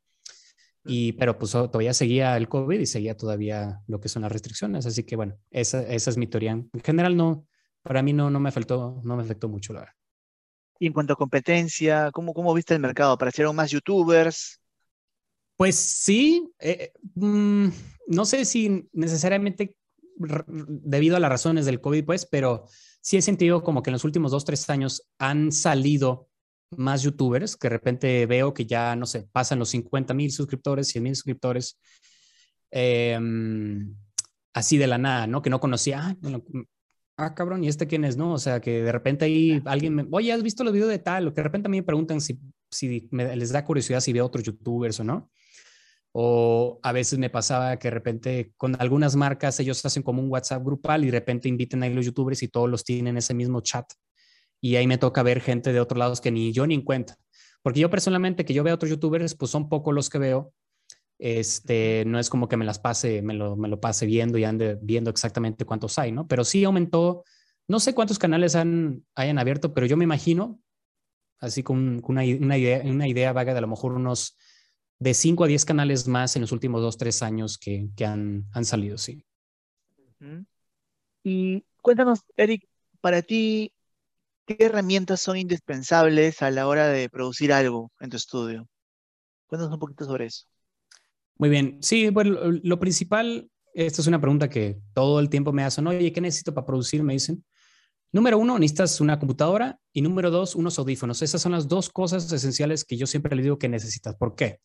y, 0.84 1.12
pero 1.12 1.38
pues 1.38 1.52
todavía 1.52 1.94
seguía 1.94 2.36
el 2.36 2.50
COVID 2.50 2.80
y 2.80 2.88
seguía 2.88 3.16
todavía 3.16 3.82
lo 3.86 4.00
que 4.00 4.10
son 4.10 4.24
las 4.24 4.32
restricciones, 4.32 4.88
así 4.88 5.04
que 5.04 5.16
bueno, 5.16 5.38
esa, 5.52 5.84
esa 5.84 6.10
es 6.10 6.18
mi 6.18 6.26
teoría. 6.26 6.54
En 6.54 6.82
general 6.84 7.16
no, 7.16 7.46
para 7.86 8.02
mí 8.02 8.14
no, 8.14 8.32
no, 8.32 8.40
me, 8.40 8.50
afectó, 8.50 9.00
no 9.04 9.16
me 9.16 9.22
afectó 9.22 9.48
mucho, 9.48 9.72
la 9.74 9.82
verdad. 9.82 9.94
Y 10.80 10.88
en 10.88 10.94
cuanto 10.94 11.14
a 11.14 11.18
competencia, 11.18 12.10
¿cómo, 12.12 12.34
cómo 12.34 12.54
viste 12.54 12.74
el 12.74 12.80
mercado? 12.80 13.14
¿Aparecieron 13.14 13.56
más 13.56 13.70
youtubers? 13.70 14.60
Pues 15.56 15.76
sí, 15.76 16.52
eh, 16.60 16.92
mm, 17.14 17.68
no 18.08 18.26
sé 18.26 18.44
si 18.46 18.90
necesariamente 18.92 19.76
debido 20.18 21.16
a 21.16 21.20
las 21.20 21.30
razones 21.30 21.66
del 21.66 21.80
COVID, 21.80 22.06
pues, 22.06 22.26
pero 22.26 22.66
sí 23.02 23.18
he 23.18 23.22
sentido 23.22 23.64
como 23.64 23.84
que 23.84 23.92
en 23.92 23.94
los 23.94 24.04
últimos 24.04 24.32
dos, 24.32 24.46
tres 24.46 24.68
años 24.70 25.08
han 25.20 25.52
salido 25.52 26.28
más 26.72 27.04
youtubers, 27.04 27.56
que 27.56 27.68
de 27.68 27.76
repente 27.76 28.26
veo 28.26 28.54
que 28.54 28.66
ya, 28.66 28.96
no 28.96 29.06
sé, 29.06 29.30
pasan 29.32 29.60
los 29.60 29.70
50 29.70 30.14
mil 30.14 30.32
suscriptores, 30.32 30.88
100 30.88 31.04
mil 31.04 31.16
suscriptores, 31.16 31.80
em, 32.72 33.96
así 34.54 34.78
de 34.78 34.88
la 34.88 34.98
nada, 34.98 35.28
¿no? 35.28 35.42
Que 35.42 35.50
no 35.52 35.60
conocía, 35.60 36.02
ah, 36.08 36.18
ah, 37.18 37.34
cabrón, 37.34 37.64
¿y 37.64 37.68
este 37.68 37.88
quién 37.88 38.06
es? 38.06 38.18
No, 38.18 38.34
o 38.34 38.38
sea, 38.38 38.60
que 38.60 38.84
de 38.84 38.92
repente 38.92 39.26
ahí 39.26 39.62
alguien 39.66 39.96
me, 39.96 40.08
oye, 40.12 40.32
¿has 40.32 40.44
visto 40.44 40.64
los 40.64 40.74
videos 40.74 40.90
de 40.90 41.00
tal? 41.00 41.28
O 41.28 41.34
que 41.34 41.42
de 41.42 41.44
repente 41.44 41.68
a 41.68 41.70
mí 41.70 41.78
me 41.78 41.84
preguntan 41.84 42.22
si, 42.22 42.40
si 42.70 43.08
les 43.12 43.52
da 43.52 43.66
curiosidad 43.66 44.00
si 44.00 44.14
veo 44.14 44.26
otros 44.26 44.44
youtubers 44.44 45.00
o 45.00 45.04
no. 45.04 45.32
O 46.12 46.80
a 46.82 46.92
veces 46.94 47.20
me 47.20 47.30
pasaba 47.30 47.78
que 47.78 47.90
de 47.90 47.94
repente 47.94 48.54
con 48.56 48.76
algunas 48.80 49.16
marcas 49.16 49.60
ellos 49.60 49.84
hacen 49.86 50.02
como 50.02 50.22
un 50.22 50.30
WhatsApp 50.30 50.64
grupal 50.64 51.04
y 51.04 51.08
de 51.08 51.12
repente 51.12 51.50
inviten 51.50 51.84
a 51.84 51.90
los 51.90 52.06
youtubers 52.06 52.42
y 52.44 52.48
todos 52.48 52.70
los 52.70 52.86
tienen 52.86 53.08
en 53.08 53.18
ese 53.18 53.34
mismo 53.34 53.60
chat. 53.62 53.86
Y 54.62 54.78
ahí 54.78 54.88
me 54.88 54.98
toca 54.98 55.24
ver 55.24 55.42
gente 55.42 55.74
de 55.74 55.80
otros 55.82 55.98
lados 55.98 56.22
que 56.22 56.32
ni 56.32 56.54
yo 56.54 56.66
ni 56.66 56.76
en 56.76 56.84
cuenta. 56.84 57.18
Porque 57.62 57.82
yo 57.82 57.90
personalmente 57.90 58.46
que 58.46 58.54
yo 58.54 58.64
veo 58.64 58.76
otros 58.76 58.90
youtubers, 58.90 59.36
pues 59.36 59.52
son 59.52 59.68
pocos 59.68 59.94
los 59.94 60.10
que 60.10 60.20
veo 60.20 60.54
este, 61.18 62.04
no 62.06 62.20
es 62.20 62.30
como 62.30 62.48
que 62.48 62.58
me 62.58 62.66
las 62.66 62.80
pase, 62.80 63.22
me 63.22 63.34
lo, 63.34 63.56
me 63.56 63.70
lo 63.70 63.80
pase 63.80 64.06
viendo 64.06 64.38
y 64.38 64.44
ande 64.44 64.78
viendo 64.82 65.10
exactamente 65.10 65.66
cuántos 65.66 65.98
hay, 65.98 66.12
¿no? 66.12 66.28
Pero 66.28 66.44
sí 66.44 66.64
aumentó, 66.64 67.24
no 67.68 67.80
sé 67.80 67.94
cuántos 67.94 68.20
canales 68.20 68.56
han, 68.56 69.06
hayan 69.16 69.40
abierto, 69.40 69.74
pero 69.74 69.88
yo 69.88 69.98
me 69.98 70.04
imagino, 70.04 70.60
así 71.40 71.64
con, 71.64 72.02
una, 72.06 72.22
una, 72.40 72.58
idea, 72.58 72.82
una 72.84 73.08
idea 73.08 73.34
vaga 73.34 73.54
de 73.54 73.60
a 73.60 73.62
lo 73.62 73.68
mejor 73.68 73.94
unos 73.94 74.38
de 75.00 75.14
5 75.14 75.44
a 75.44 75.48
10 75.48 75.66
canales 75.66 76.08
más 76.08 76.36
en 76.36 76.42
los 76.42 76.52
últimos 76.52 76.82
2, 76.82 76.98
3 76.98 77.22
años 77.24 77.58
que, 77.58 77.90
que 77.96 78.06
han, 78.06 78.46
han, 78.52 78.66
salido, 78.66 78.98
sí. 78.98 79.26
Y 81.24 81.66
cuéntanos, 81.82 82.22
Eric, 82.38 82.68
para 83.02 83.22
ti, 83.22 83.74
¿qué 84.46 84.58
herramientas 84.60 85.22
son 85.22 85.38
indispensables 85.38 86.42
a 86.42 86.52
la 86.52 86.68
hora 86.68 86.88
de 86.88 87.10
producir 87.10 87.52
algo 87.52 87.92
en 88.00 88.10
tu 88.10 88.18
estudio? 88.18 88.68
Cuéntanos 89.48 89.74
un 89.74 89.80
poquito 89.80 90.06
sobre 90.06 90.26
eso. 90.26 90.46
Muy 91.38 91.50
bien. 91.50 91.78
Sí, 91.82 92.10
bueno, 92.10 92.40
lo 92.64 92.80
principal, 92.80 93.50
esta 93.74 94.02
es 94.02 94.08
una 94.08 94.22
pregunta 94.22 94.50
que 94.50 94.80
todo 94.94 95.20
el 95.20 95.30
tiempo 95.30 95.52
me 95.52 95.64
hacen, 95.64 95.86
oye, 95.88 96.14
¿qué 96.14 96.22
necesito 96.22 96.54
para 96.54 96.66
producir? 96.66 97.04
Me 97.04 97.14
dicen. 97.14 97.44
Número 98.12 98.38
uno, 98.38 98.58
necesitas 98.58 99.02
una 99.02 99.20
computadora 99.20 99.78
y 99.92 100.02
número 100.02 100.32
dos, 100.32 100.56
unos 100.56 100.80
audífonos. 100.80 101.22
Esas 101.22 101.42
son 101.42 101.52
las 101.52 101.68
dos 101.68 101.90
cosas 101.90 102.32
esenciales 102.32 102.86
que 102.86 102.96
yo 102.96 103.08
siempre 103.08 103.36
le 103.36 103.44
digo 103.44 103.60
que 103.60 103.68
necesitas. 103.68 104.16
¿Por 104.16 104.36
qué? 104.36 104.62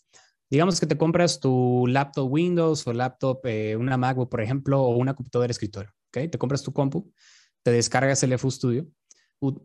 Digamos 0.49 0.79
que 0.79 0.87
te 0.87 0.97
compras 0.97 1.41
tu 1.41 1.87
laptop 1.89 2.31
Windows 2.31 2.87
o 2.87 2.93
laptop, 2.93 3.41
eh, 3.47 3.75
una 3.75 3.97
MacBook, 3.97 4.31
por 4.31 4.41
ejemplo, 4.41 4.81
o 4.81 4.97
una 4.97 5.15
computadora 5.15 5.49
de 5.49 5.53
escritorio. 5.53 5.91
¿okay? 6.09 6.29
Te 6.29 6.39
compras 6.39 6.63
tu 6.63 6.73
compu, 6.73 7.13
te 7.65 7.73
descargas 7.73 8.23
el 8.23 8.39
FStudio. 8.39 8.87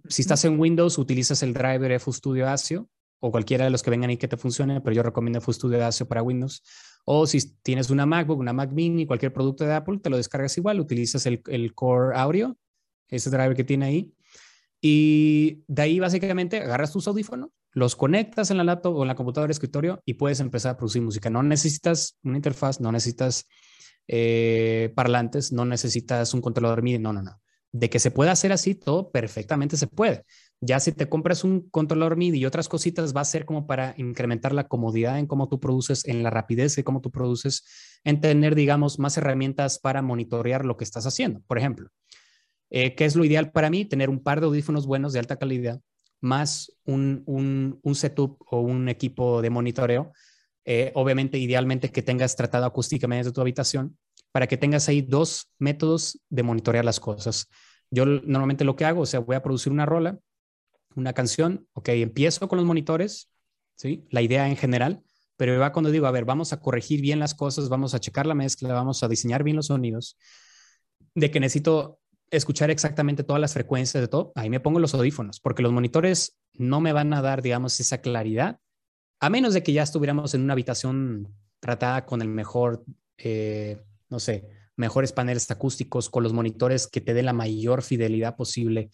Si 0.07 0.23
estás 0.23 0.45
en 0.45 0.59
Windows, 0.59 0.97
utilizas 0.97 1.43
el 1.43 1.53
driver 1.53 1.99
FStudio 1.99 2.47
ASIO 2.47 2.89
o 3.19 3.31
cualquiera 3.31 3.65
de 3.65 3.71
los 3.71 3.81
que 3.81 3.89
vengan 3.89 4.11
y 4.11 4.17
que 4.17 4.27
te 4.27 4.37
funcione, 4.37 4.81
pero 4.81 4.95
yo 4.95 5.03
recomiendo 5.03 5.41
FStudio 5.41 5.83
ASIO 5.85 6.07
para 6.07 6.21
Windows. 6.21 6.63
O 7.05 7.27
si 7.27 7.55
tienes 7.61 7.89
una 7.89 8.05
MacBook, 8.05 8.39
una 8.39 8.53
Mac 8.53 8.71
Mini, 8.71 9.05
cualquier 9.05 9.33
producto 9.33 9.63
de 9.63 9.73
Apple, 9.73 9.99
te 9.99 10.09
lo 10.09 10.17
descargas 10.17 10.57
igual, 10.57 10.79
utilizas 10.79 11.25
el, 11.25 11.41
el 11.47 11.73
Core 11.73 12.17
Audio 12.17 12.57
ese 13.09 13.29
driver 13.29 13.55
que 13.55 13.63
tiene 13.63 13.85
ahí. 13.85 14.13
Y 14.81 15.63
de 15.67 15.81
ahí 15.81 15.99
básicamente 15.99 16.57
agarras 16.61 16.91
tus 16.91 17.07
audífonos, 17.07 17.49
los 17.71 17.95
conectas 17.95 18.51
en 18.51 18.57
la 18.57 18.63
laptop 18.63 18.95
o 18.95 19.01
en 19.01 19.07
la 19.07 19.15
computadora 19.15 19.47
de 19.47 19.53
escritorio 19.53 20.01
y 20.05 20.15
puedes 20.15 20.39
empezar 20.39 20.73
a 20.73 20.77
producir 20.77 21.01
música. 21.01 21.29
No 21.29 21.41
necesitas 21.41 22.17
una 22.23 22.37
interfaz, 22.37 22.79
no 22.79 22.91
necesitas 22.91 23.45
eh, 24.07 24.93
parlantes, 24.95 25.51
no 25.51 25.65
necesitas 25.65 26.33
un 26.33 26.41
controlador 26.41 26.83
MIDI, 26.83 26.99
no, 26.99 27.13
no, 27.13 27.23
no. 27.23 27.41
De 27.71 27.89
que 27.89 27.99
se 27.99 28.11
pueda 28.11 28.31
hacer 28.31 28.51
así, 28.51 28.75
todo 28.75 29.11
perfectamente 29.11 29.75
se 29.75 29.87
puede. 29.87 30.23
Ya 30.61 30.79
si 30.79 30.91
te 30.91 31.09
compras 31.09 31.43
un 31.43 31.69
controlador 31.69 32.17
MIDI 32.17 32.39
y 32.39 32.45
otras 32.45 32.69
cositas, 32.69 33.15
va 33.15 33.21
a 33.21 33.25
ser 33.25 33.45
como 33.45 33.67
para 33.67 33.93
incrementar 33.97 34.53
la 34.53 34.67
comodidad 34.67 35.19
en 35.19 35.27
cómo 35.27 35.47
tú 35.47 35.59
produces, 35.59 36.05
en 36.05 36.23
la 36.23 36.29
rapidez 36.29 36.75
de 36.75 36.83
cómo 36.83 37.01
tú 37.01 37.11
produces, 37.11 37.63
en 38.03 38.21
tener, 38.21 38.55
digamos, 38.55 38.97
más 38.97 39.17
herramientas 39.17 39.79
para 39.79 40.01
monitorear 40.01 40.65
lo 40.65 40.77
que 40.77 40.83
estás 40.83 41.05
haciendo. 41.05 41.41
Por 41.47 41.57
ejemplo, 41.57 41.89
eh, 42.69 42.95
¿Qué 42.95 43.05
es 43.05 43.15
lo 43.15 43.23
ideal 43.25 43.51
para 43.51 43.69
mí? 43.69 43.85
Tener 43.85 44.09
un 44.09 44.21
par 44.21 44.39
de 44.39 44.47
audífonos 44.47 44.87
buenos 44.87 45.13
de 45.13 45.19
alta 45.19 45.37
calidad, 45.37 45.79
más 46.19 46.71
un, 46.85 47.23
un, 47.25 47.95
setup 47.95 48.37
o 48.49 48.59
un 48.59 48.89
equipo 48.89 49.41
de 49.41 49.49
monitoreo. 49.49 50.11
Eh, 50.65 50.91
obviamente, 50.95 51.37
idealmente 51.37 51.91
que 51.91 52.01
tengas 52.01 52.35
tratado 52.35 52.65
acústicamente 52.65 53.31
tu 53.31 53.41
habitación 53.41 53.97
para 54.31 54.47
que 54.47 54.57
tengas 54.57 54.89
ahí 54.89 55.01
dos 55.01 55.51
métodos 55.59 56.19
de 56.29 56.43
monitorear 56.43 56.83
las 56.83 56.99
cosas. 56.99 57.47
Yo 57.91 58.05
normalmente 58.05 58.65
lo 58.65 58.75
que 58.75 58.85
hago, 58.85 59.01
o 59.01 59.05
sea, 59.05 59.19
voy 59.19 59.35
a 59.35 59.43
producir 59.43 59.71
una 59.71 59.85
rola, 59.85 60.17
una 60.95 61.13
canción, 61.13 61.67
ok, 61.73 61.89
empiezo 61.89 62.47
con 62.47 62.57
los 62.57 62.65
monitores, 62.65 63.31
¿sí? 63.75 64.05
La 64.09 64.21
idea 64.21 64.47
en 64.47 64.57
general, 64.57 65.03
pero 65.37 65.59
va 65.59 65.73
cuando 65.73 65.91
digo, 65.91 66.07
a 66.07 66.11
ver, 66.11 66.25
vamos 66.25 66.53
a 66.53 66.59
corregir 66.59 67.01
bien 67.01 67.19
las 67.19 67.33
cosas, 67.33 67.69
vamos 67.69 67.93
a 67.93 67.99
checar 67.99 68.25
la 68.25 68.35
mezcla, 68.35 68.73
vamos 68.73 69.03
a 69.03 69.07
diseñar 69.07 69.43
bien 69.43 69.57
los 69.57 69.67
sonidos, 69.67 70.17
de 71.13 71.31
que 71.31 71.39
necesito 71.39 71.99
escuchar 72.31 72.71
exactamente 72.71 73.23
todas 73.23 73.41
las 73.41 73.53
frecuencias 73.53 74.01
de 74.01 74.07
todo, 74.07 74.31
ahí 74.35 74.49
me 74.49 74.59
pongo 74.59 74.79
los 74.79 74.93
audífonos, 74.93 75.39
porque 75.39 75.61
los 75.61 75.71
monitores 75.71 76.37
no 76.53 76.81
me 76.81 76.93
van 76.93 77.13
a 77.13 77.21
dar, 77.21 77.41
digamos, 77.41 77.79
esa 77.79 77.99
claridad, 77.99 78.59
a 79.19 79.29
menos 79.29 79.53
de 79.53 79.63
que 79.63 79.73
ya 79.73 79.83
estuviéramos 79.83 80.33
en 80.33 80.41
una 80.41 80.53
habitación 80.53 81.33
tratada 81.59 82.05
con 82.05 82.21
el 82.21 82.27
mejor, 82.27 82.83
eh, 83.17 83.81
no 84.09 84.19
sé, 84.19 84.49
mejores 84.75 85.13
paneles 85.13 85.49
acústicos, 85.51 86.09
con 86.09 86.23
los 86.23 86.33
monitores 86.33 86.87
que 86.87 87.01
te 87.01 87.13
den 87.13 87.25
la 87.25 87.33
mayor 87.33 87.81
fidelidad 87.81 88.35
posible, 88.35 88.89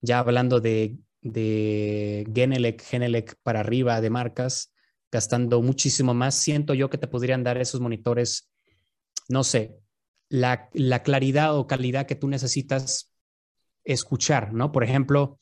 ya 0.00 0.20
hablando 0.20 0.60
de, 0.60 0.96
de 1.24 2.30
Genelec, 2.32 2.82
Genelec 2.82 3.34
para 3.42 3.60
arriba 3.60 4.00
de 4.00 4.10
marcas, 4.10 4.72
gastando 5.10 5.62
muchísimo 5.62 6.14
más, 6.14 6.36
siento 6.36 6.74
yo 6.74 6.90
que 6.90 6.98
te 6.98 7.08
podrían 7.08 7.42
dar 7.42 7.58
esos 7.58 7.80
monitores, 7.80 8.52
no 9.28 9.42
sé, 9.42 9.76
la, 10.28 10.70
claridad 11.02 11.56
o 11.56 11.66
calidad 11.66 12.06
que 12.06 12.14
tú 12.14 12.28
necesitas 12.28 13.12
escuchar, 13.84 14.52
¿no? 14.52 14.70
Por 14.70 14.84
ejemplo, 14.84 15.38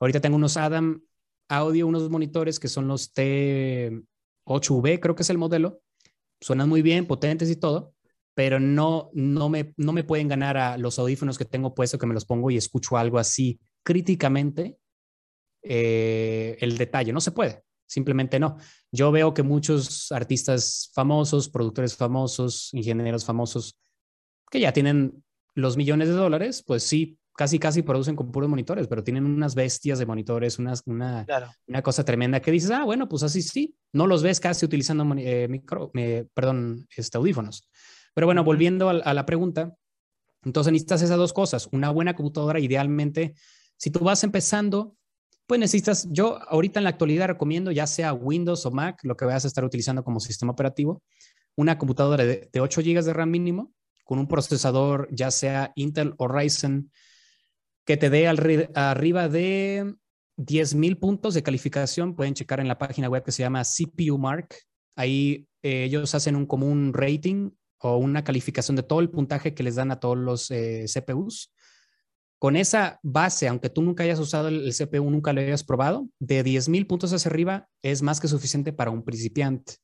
ahorita 0.00 0.20
tengo 0.20 0.36
unos 0.36 0.56
Adam 0.56 1.02
Audio, 1.48 1.86
unos 1.86 2.10
monitores 2.10 2.58
que 2.58 2.68
son 2.68 2.88
los 2.88 3.14
T8V, 3.14 5.00
creo 5.00 5.14
que 5.14 5.22
es 5.22 5.30
el 5.30 5.38
modelo. 5.38 5.82
Suenan 6.40 6.68
muy 6.68 6.82
bien, 6.82 7.06
potentes 7.06 7.50
y 7.50 7.56
todo, 7.56 7.94
pero 8.34 8.58
no, 8.58 9.10
no, 9.12 9.48
me, 9.48 9.72
no 9.76 9.92
me 9.92 10.02
pueden 10.02 10.28
ganar 10.28 10.56
a 10.56 10.78
los 10.78 10.98
audífonos 10.98 11.38
que 11.38 11.44
tengo 11.44 11.74
puesto 11.74 11.98
que 11.98 12.06
me 12.06 12.14
los 12.14 12.24
pongo 12.24 12.50
y 12.50 12.56
escucho 12.56 12.96
algo 12.96 13.18
así 13.18 13.60
críticamente. 13.84 14.78
Eh, 15.62 16.56
el 16.60 16.76
detalle, 16.76 17.12
no 17.12 17.20
se 17.20 17.32
puede, 17.32 17.62
simplemente 17.86 18.40
no. 18.40 18.56
Yo 18.90 19.12
veo 19.12 19.32
que 19.32 19.42
muchos 19.42 20.10
artistas 20.12 20.90
famosos, 20.94 21.48
productores 21.48 21.96
famosos, 21.96 22.70
ingenieros 22.72 23.24
famosos, 23.24 23.78
que 24.50 24.60
ya 24.60 24.72
tienen 24.72 25.22
los 25.54 25.76
millones 25.76 26.08
de 26.08 26.14
dólares, 26.14 26.64
pues 26.66 26.82
sí, 26.82 27.18
casi 27.34 27.58
casi 27.58 27.82
producen 27.82 28.16
con 28.16 28.30
puros 28.30 28.50
monitores, 28.50 28.88
pero 28.88 29.04
tienen 29.04 29.24
unas 29.24 29.54
bestias 29.54 29.98
de 29.98 30.06
monitores, 30.06 30.58
unas, 30.58 30.82
una, 30.86 31.26
una 31.66 31.82
cosa 31.82 32.04
tremenda 32.04 32.40
que 32.40 32.50
dices, 32.50 32.70
ah, 32.70 32.84
bueno, 32.84 33.08
pues 33.08 33.22
así 33.22 33.42
sí, 33.42 33.74
no 33.92 34.06
los 34.06 34.22
ves 34.22 34.40
casi 34.40 34.66
utilizando 34.66 35.06
eh, 35.18 35.48
micro, 35.48 35.90
eh, 35.94 36.26
perdón, 36.34 36.86
este, 36.96 37.18
audífonos. 37.18 37.68
Pero 38.14 38.26
bueno, 38.26 38.44
volviendo 38.44 38.90
a, 38.90 38.92
a, 38.92 39.14
la 39.14 39.24
pregunta, 39.24 39.74
entonces 40.44 40.72
necesitas 40.72 41.02
esas 41.02 41.16
dos 41.16 41.32
cosas, 41.32 41.68
una 41.72 41.90
buena 41.90 42.14
computadora, 42.14 42.60
idealmente, 42.60 43.34
si 43.76 43.90
tú 43.90 44.00
vas 44.00 44.22
empezando, 44.24 44.96
pues 45.46 45.60
necesitas, 45.60 46.08
yo 46.10 46.38
ahorita 46.48 46.80
en 46.80 46.84
la 46.84 46.90
actualidad 46.90 47.28
recomiendo 47.28 47.70
ya 47.70 47.86
sea 47.86 48.12
Windows 48.12 48.64
o 48.66 48.70
Mac, 48.70 49.00
lo 49.02 49.16
que 49.16 49.24
vayas 49.24 49.44
a 49.44 49.48
estar 49.48 49.64
utilizando 49.64 50.04
como 50.04 50.20
sistema 50.20 50.52
operativo, 50.52 51.02
una 51.56 51.78
computadora 51.78 52.24
de, 52.24 52.48
de 52.52 52.60
8 52.60 52.80
GB 52.80 53.02
de 53.02 53.12
RAM 53.12 53.30
mínimo, 53.30 53.72
con 54.04 54.18
un 54.18 54.28
procesador 54.28 55.08
ya 55.10 55.30
sea 55.30 55.72
Intel 55.74 56.14
o 56.18 56.28
Ryzen 56.28 56.90
que 57.84 57.96
te 57.96 58.10
dé 58.10 58.28
arriba 58.28 59.28
de 59.28 59.94
10.000 60.36 60.98
puntos 60.98 61.34
de 61.34 61.42
calificación. 61.42 62.14
Pueden 62.14 62.34
checar 62.34 62.60
en 62.60 62.68
la 62.68 62.78
página 62.78 63.08
web 63.08 63.24
que 63.24 63.32
se 63.32 63.42
llama 63.42 63.62
CPU 63.64 64.18
Mark. 64.18 64.54
Ahí 64.96 65.48
eh, 65.62 65.84
ellos 65.84 66.14
hacen 66.14 66.36
un 66.36 66.46
común 66.46 66.92
rating 66.92 67.50
o 67.78 67.96
una 67.96 68.22
calificación 68.22 68.76
de 68.76 68.82
todo 68.84 69.00
el 69.00 69.10
puntaje 69.10 69.54
que 69.54 69.62
les 69.62 69.74
dan 69.74 69.90
a 69.90 69.98
todos 69.98 70.16
los 70.16 70.50
eh, 70.50 70.84
CPUs. 70.86 71.52
Con 72.42 72.56
esa 72.56 72.98
base, 73.04 73.46
aunque 73.46 73.70
tú 73.70 73.82
nunca 73.82 74.02
hayas 74.02 74.18
usado 74.18 74.48
el, 74.48 74.74
CPU, 74.74 75.08
nunca 75.08 75.32
lo 75.32 75.40
hayas 75.40 75.62
probado, 75.62 76.08
de 76.18 76.42
10.000 76.42 76.88
puntos 76.88 77.12
hacia 77.12 77.28
arriba 77.28 77.68
es 77.82 78.02
más 78.02 78.18
que 78.18 78.26
suficiente 78.26 78.72
para 78.72 78.90
un 78.90 79.04
principiante. 79.04 79.74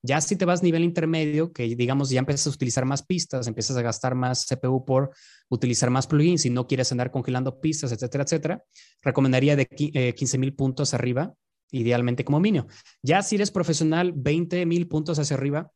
Ya 0.00 0.20
si 0.20 0.36
te 0.36 0.44
vas 0.44 0.60
a 0.60 0.62
nivel 0.62 0.84
intermedio, 0.84 1.52
que 1.52 1.64
digamos 1.74 2.10
ya 2.10 2.20
empiezas 2.20 2.46
a 2.46 2.50
utilizar 2.50 2.84
más 2.84 3.02
pistas, 3.02 3.48
empiezas 3.48 3.76
a 3.76 3.82
gastar 3.82 4.14
más 4.14 4.46
CPU 4.46 4.84
por 4.84 5.10
utilizar 5.48 5.90
más 5.90 6.06
plugins 6.06 6.46
y 6.46 6.50
no 6.50 6.68
quieres 6.68 6.92
andar 6.92 7.10
congelando 7.10 7.60
pistas, 7.60 7.90
etcétera, 7.90 8.22
etcétera, 8.22 8.62
recomendaría 9.02 9.56
de 9.56 9.66
15 9.66 10.36
eh, 10.36 10.38
mil 10.38 10.54
puntos 10.54 10.94
arriba, 10.94 11.34
idealmente 11.72 12.24
como 12.24 12.38
mínimo. 12.38 12.68
Ya 13.02 13.22
si 13.22 13.34
eres 13.34 13.50
profesional, 13.50 14.12
20 14.14 14.66
mil 14.66 14.86
puntos 14.86 15.18
hacia 15.18 15.34
arriba 15.34 15.72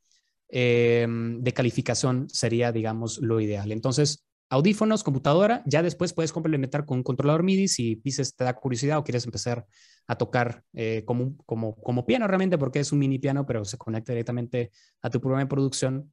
em, 0.49 1.43
de 1.43 1.53
calificación 1.53 2.29
sería, 2.29 2.71
digamos, 2.71 3.19
lo 3.19 3.41
ideal. 3.41 3.73
Entonces, 3.73 4.25
audífonos, 4.53 5.03
computadora, 5.03 5.63
ya 5.65 5.83
después 5.83 6.13
puedes 6.13 6.31
complementar 6.31 6.85
con 6.85 6.99
un 6.99 7.03
controlador 7.03 7.43
MIDI 7.43 7.69
si 7.69 7.95
dices 8.05 8.37
te 8.37 8.45
da 8.45 8.53
curiosidad 8.53 8.99
o 8.99 9.05
quieres 9.05 9.25
empezar 9.25 9.65
a 10.07 10.17
tocar 10.17 10.63
eh, 10.75 11.05
como, 11.07 11.39
como, 11.47 11.75
como 11.77 12.05
piano 12.05 12.27
realmente, 12.27 12.59
porque 12.59 12.81
es 12.81 12.93
un 12.93 12.99
mini 12.99 13.19
piano, 13.19 13.47
pero 13.47 13.65
se 13.65 13.79
conecta 13.79 14.13
directamente 14.13 14.71
a 15.01 15.09
tu 15.09 15.23
programa 15.23 15.45
de 15.45 15.49
producción. 15.49 16.13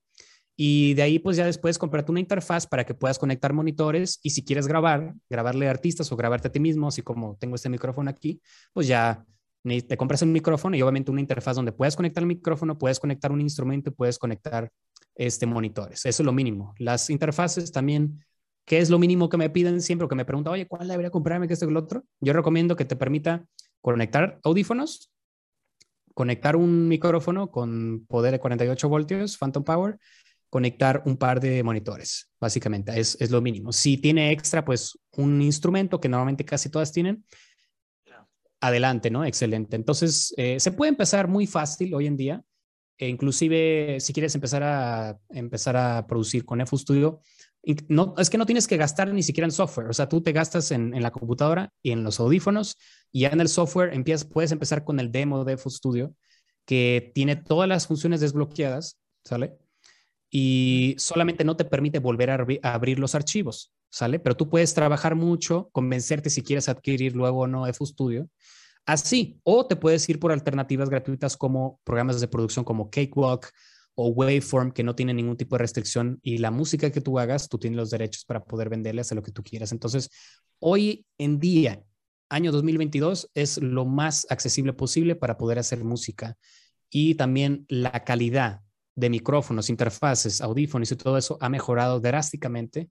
Y 0.56 0.94
de 0.94 1.02
ahí, 1.02 1.20
pues 1.20 1.36
ya 1.36 1.46
después 1.46 1.78
comprarte 1.78 2.12
una 2.12 2.22
interfaz 2.22 2.66
para 2.66 2.86
que 2.86 2.94
puedas 2.94 3.20
conectar 3.20 3.52
monitores 3.52 4.22
y 4.24 4.30
si 4.30 4.46
quieres 4.46 4.68
grabar, 4.68 5.16
grabarle 5.30 5.68
a 5.68 5.72
artistas 5.72 6.10
o 6.10 6.16
grabarte 6.16 6.48
a 6.48 6.52
ti 6.52 6.62
mismo, 6.62 6.88
así 6.88 7.02
como 7.02 7.36
tengo 7.42 7.56
este 7.56 7.68
micrófono 7.68 8.10
aquí, 8.10 8.42
pues 8.72 8.88
ya 8.88 9.26
te 9.64 9.98
compras 9.98 10.22
un 10.22 10.32
micrófono 10.32 10.78
y 10.78 10.82
obviamente 10.82 11.12
una 11.12 11.20
interfaz 11.20 11.58
donde 11.58 11.74
puedes 11.74 11.98
conectar 11.98 12.24
el 12.24 12.28
micrófono, 12.28 12.78
puedes 12.78 13.02
conectar 13.02 13.34
un 13.34 13.42
instrumento 13.42 13.92
puedes 13.92 14.18
conectar 14.18 14.72
este, 15.20 15.46
monitores. 15.46 16.06
Eso 16.06 16.24
es 16.24 16.26
lo 16.26 16.32
mínimo. 16.32 16.74
Las 16.78 17.10
interfaces 17.10 17.74
también 17.74 18.24
¿Qué 18.70 18.78
es 18.78 18.92
lo 18.92 19.00
mínimo 19.00 19.30
que 19.30 19.38
me 19.38 19.50
piden 19.50 19.82
siempre 19.82 20.06
o 20.06 20.08
que 20.08 20.14
me 20.14 20.26
preguntan, 20.26 20.54
oye, 20.54 20.68
¿cuál 20.68 20.88
debería 20.88 21.10
comprarme 21.10 21.48
que 21.48 21.54
esto 21.54 21.68
y 21.68 21.72
lo 21.72 21.80
otro? 21.80 22.04
Yo 22.20 22.34
recomiendo 22.34 22.76
que 22.76 22.86
te 22.86 22.96
permita 22.96 23.44
conectar 23.82 24.40
audífonos, 24.44 25.12
conectar 26.14 26.56
un 26.56 26.88
micrófono 26.88 27.50
con 27.50 28.06
poder 28.08 28.34
de 28.34 28.40
48 28.40 28.88
voltios, 28.88 29.40
Phantom 29.40 29.64
Power, 29.64 29.98
conectar 30.52 31.02
un 31.08 31.18
par 31.18 31.40
de 31.40 31.64
monitores, 31.64 32.30
básicamente, 32.40 32.92
es, 33.00 33.20
es 33.20 33.32
lo 33.32 33.42
mínimo. 33.42 33.72
Si 33.72 33.98
tiene 33.98 34.32
extra, 34.32 34.64
pues 34.64 35.00
un 35.18 35.42
instrumento 35.42 36.00
que 36.00 36.08
normalmente 36.08 36.46
casi 36.46 36.70
todas 36.70 36.92
tienen, 36.92 37.26
adelante, 38.62 39.10
¿no? 39.10 39.26
Excelente. 39.26 39.78
Entonces, 39.78 40.32
eh, 40.38 40.60
se 40.60 40.72
puede 40.74 40.90
empezar 40.90 41.28
muy 41.28 41.48
fácil 41.48 41.96
hoy 41.96 42.06
en 42.06 42.18
día. 42.18 42.44
E 43.00 43.08
inclusive, 43.08 44.00
si 44.00 44.14
quieres 44.14 44.36
empezar 44.36 44.62
a, 44.62 45.18
empezar 45.30 45.76
a 45.76 46.06
producir 46.06 46.46
con 46.46 46.62
FU 46.62 46.78
Studio, 46.78 47.22
no, 47.88 48.16
es 48.18 48.30
que 48.30 48.38
no 48.38 48.46
tienes 48.46 48.68
que 48.68 48.78
gastar 48.78 49.14
ni 49.14 49.24
siquiera 49.24 49.46
en 49.46 49.52
software, 49.52 49.90
o 49.90 49.94
sea, 49.94 50.08
tú 50.08 50.22
te 50.22 50.32
gastas 50.32 50.72
en, 50.72 50.94
en 50.94 51.04
la 51.04 51.12
computadora 51.12 51.72
y 51.82 51.92
en 51.92 52.04
los 52.04 52.20
audífonos 52.20 52.78
y 53.12 53.22
ya 53.22 53.30
en 53.30 53.42
el 53.42 53.50
software 53.50 53.94
empiezas, 53.94 54.28
puedes 54.28 54.52
empezar 54.52 54.84
con 54.84 55.00
el 55.00 55.12
demo 55.12 55.44
de 55.44 55.54
FL 55.54 55.72
Studio, 55.72 56.14
que 56.66 57.12
tiene 57.16 57.36
todas 57.36 57.68
las 57.68 57.88
funciones 57.88 58.22
desbloqueadas, 58.22 59.00
¿sale? 59.24 59.58
Y 60.30 60.94
solamente 61.00 61.44
no 61.44 61.56
te 61.56 61.66
permite 61.66 61.98
volver 61.98 62.30
a, 62.30 62.46
abrir 62.62 63.00
los 63.00 63.16
archivos, 63.16 63.74
¿sale? 63.90 64.20
Pero 64.20 64.38
tú 64.38 64.50
puedes 64.50 64.74
trabajar 64.76 65.16
mucho, 65.16 65.70
convencerte 65.72 66.30
si 66.30 66.44
quieres 66.44 66.70
adquirir 66.70 67.16
luego 67.16 67.40
o 67.40 67.48
no 67.48 67.66
FStudio. 67.66 68.30
Así, 68.86 69.40
o 69.44 69.66
te 69.66 69.76
puedes 69.76 70.08
ir 70.10 70.20
por 70.20 70.32
alternativas 70.32 70.90
gratuitas 70.90 71.36
como 71.36 71.80
programas 71.84 72.22
de 72.22 72.28
producción 72.28 72.64
como 72.64 72.90
Cakewalk 72.92 73.52
o 74.02 74.08
Waveform, 74.12 74.72
que 74.72 74.82
no 74.82 74.96
tienen 74.96 75.18
ningún 75.18 75.36
tipo 75.36 75.58
de 75.58 75.60
restricción 75.60 76.20
y 76.24 76.38
la 76.38 76.52
música 76.52 76.90
que 76.90 77.02
tú 77.02 77.20
hagas, 77.20 77.50
tú 77.50 77.60
tienes 77.60 77.76
los 77.76 77.90
derechos 77.90 78.24
para 78.24 78.46
poder 78.46 78.70
venderle 78.70 79.02
a 79.02 79.14
lo 79.14 79.22
que 79.22 79.34
tú 79.34 79.44
quieras. 79.44 79.74
Entonces, 79.74 80.10
hoy 80.60 81.06
en 81.18 81.38
día, 81.38 81.84
año 82.30 82.54
2022 82.54 83.30
es 83.34 83.58
lo 83.58 83.84
más 83.84 84.26
accesible 84.30 84.72
posible 84.72 85.18
para 85.18 85.38
poder 85.38 85.60
hacer 85.60 85.84
música 85.84 86.38
y 86.90 87.16
también 87.16 87.66
la 87.68 88.06
calidad 88.06 88.62
de 88.96 89.10
micrófonos, 89.10 89.70
interfaces, 89.70 90.40
audífonos 90.40 90.90
y 90.94 90.96
todo 90.96 91.18
eso 91.18 91.38
ha 91.42 91.50
mejorado 91.50 92.00
drásticamente 92.00 92.90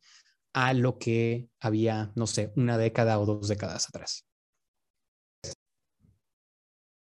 a 0.52 0.74
lo 0.74 0.98
que 0.98 1.48
había, 1.58 2.12
no 2.16 2.26
sé, 2.26 2.52
una 2.54 2.76
década 2.76 3.18
o 3.18 3.24
dos 3.24 3.48
décadas 3.48 3.88
atrás. 3.88 4.26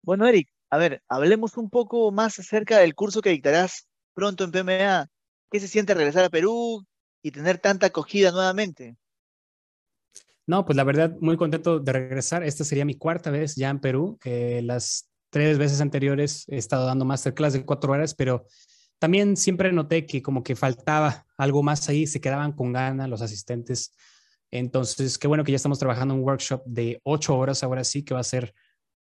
Bueno, 0.03 0.27
Eric, 0.27 0.47
a 0.69 0.77
ver, 0.77 1.03
hablemos 1.07 1.57
un 1.57 1.69
poco 1.69 2.11
más 2.11 2.39
acerca 2.39 2.77
del 2.79 2.95
curso 2.95 3.21
que 3.21 3.31
dictarás 3.31 3.87
pronto 4.13 4.43
en 4.43 4.51
PMA. 4.51 5.07
¿Qué 5.51 5.59
se 5.59 5.67
siente 5.67 5.93
regresar 5.93 6.25
a 6.25 6.29
Perú 6.29 6.85
y 7.23 7.31
tener 7.31 7.57
tanta 7.57 7.87
acogida 7.87 8.31
nuevamente? 8.31 8.97
No, 10.45 10.65
pues 10.65 10.75
la 10.75 10.83
verdad, 10.83 11.15
muy 11.19 11.37
contento 11.37 11.79
de 11.79 11.91
regresar. 11.91 12.43
Esta 12.43 12.63
sería 12.63 12.85
mi 12.85 12.95
cuarta 12.95 13.31
vez 13.31 13.55
ya 13.55 13.69
en 13.69 13.79
Perú. 13.79 14.19
las 14.23 15.09
tres 15.29 15.57
veces 15.57 15.81
anteriores 15.81 16.45
he 16.47 16.57
estado 16.57 16.85
dando 16.85 17.05
masterclass 17.05 17.53
de 17.53 17.65
cuatro 17.65 17.93
horas, 17.93 18.15
pero 18.15 18.45
también 18.97 19.37
siempre 19.37 19.71
noté 19.71 20.05
que 20.05 20.21
como 20.21 20.43
que 20.43 20.55
faltaba 20.55 21.25
algo 21.37 21.63
más 21.63 21.87
ahí, 21.87 22.07
se 22.07 22.19
quedaban 22.19 22.51
con 22.51 22.73
ganas 22.73 23.09
los 23.09 23.21
asistentes. 23.21 23.95
Entonces, 24.51 25.17
qué 25.17 25.27
bueno 25.27 25.43
que 25.43 25.51
ya 25.51 25.57
estamos 25.57 25.79
trabajando 25.79 26.15
un 26.15 26.23
workshop 26.23 26.63
de 26.65 26.99
ocho 27.03 27.37
horas 27.37 27.63
ahora 27.63 27.83
sí, 27.83 28.03
que 28.03 28.15
va 28.15 28.19
a 28.19 28.23
ser 28.23 28.53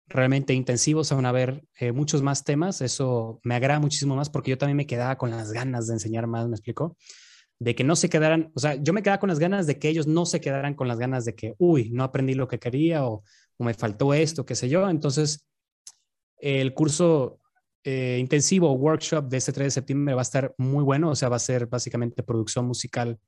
realmente 0.09 0.55
intensivo. 0.55 1.05
Se 1.05 1.15
van 1.15 1.27
a 1.27 1.33
ver 1.33 1.65
eh, 1.79 1.93
muchos 1.93 2.23
más 2.23 2.45
temas. 2.45 2.81
Eso 2.81 3.41
me 3.45 3.55
agrada 3.55 3.81
muchísimo 3.81 4.17
más 4.17 4.31
porque 4.31 4.51
yo 4.51 4.59
también 4.59 4.77
me 4.77 4.87
quedaba 4.87 5.17
con 5.17 5.31
las 5.31 5.53
ganas 5.53 5.87
de 5.87 5.95
enseñar 5.95 6.27
más, 6.27 6.49
¿me 6.49 6.55
explico? 6.55 6.97
de 7.61 7.75
que 7.75 7.85
no 7.85 7.97
se 7.97 8.09
quedaran, 8.09 8.53
o 8.55 8.61
sea, 8.61 8.77
yo 8.77 8.93
me 8.93 9.03
quedaba 9.03 9.19
con 9.19 9.29
las 9.29 9.39
ganas 9.39 9.67
de 9.67 9.79
que 9.79 9.89
ellos 9.89 10.07
no 10.07 10.27
se 10.27 10.41
quedaran 10.41 10.75
con 10.75 10.87
las 10.87 10.99
ganas 10.99 11.25
de 11.25 11.35
que, 11.35 11.55
uy, 11.59 11.91
no 11.91 12.05
aprendí 12.05 12.35
lo 12.35 12.47
que 12.49 12.59
quería 12.59 13.05
o, 13.07 13.25
me 13.61 13.75
faltó 13.75 14.15
esto, 14.15 14.47
qué 14.47 14.55
sé 14.55 14.69
yo. 14.69 14.89
Entonces, 14.89 15.45
el 16.37 16.75
curso 16.75 17.41
eh, 17.83 18.19
intensivo 18.21 18.73
workshop 18.73 19.29
de 19.29 19.39
este 19.39 19.53
3 19.53 19.67
de 19.67 19.71
septiembre 19.73 20.15
va 20.15 20.21
a 20.21 20.23
estar 20.23 20.55
muy 20.59 20.85
bueno, 20.85 21.11
o 21.11 21.17
sea, 21.17 21.29
va 21.29 21.37
a 21.37 21.41
ser 21.41 21.67
básicamente 21.67 22.23
producción 22.23 22.67
musical 22.67 23.19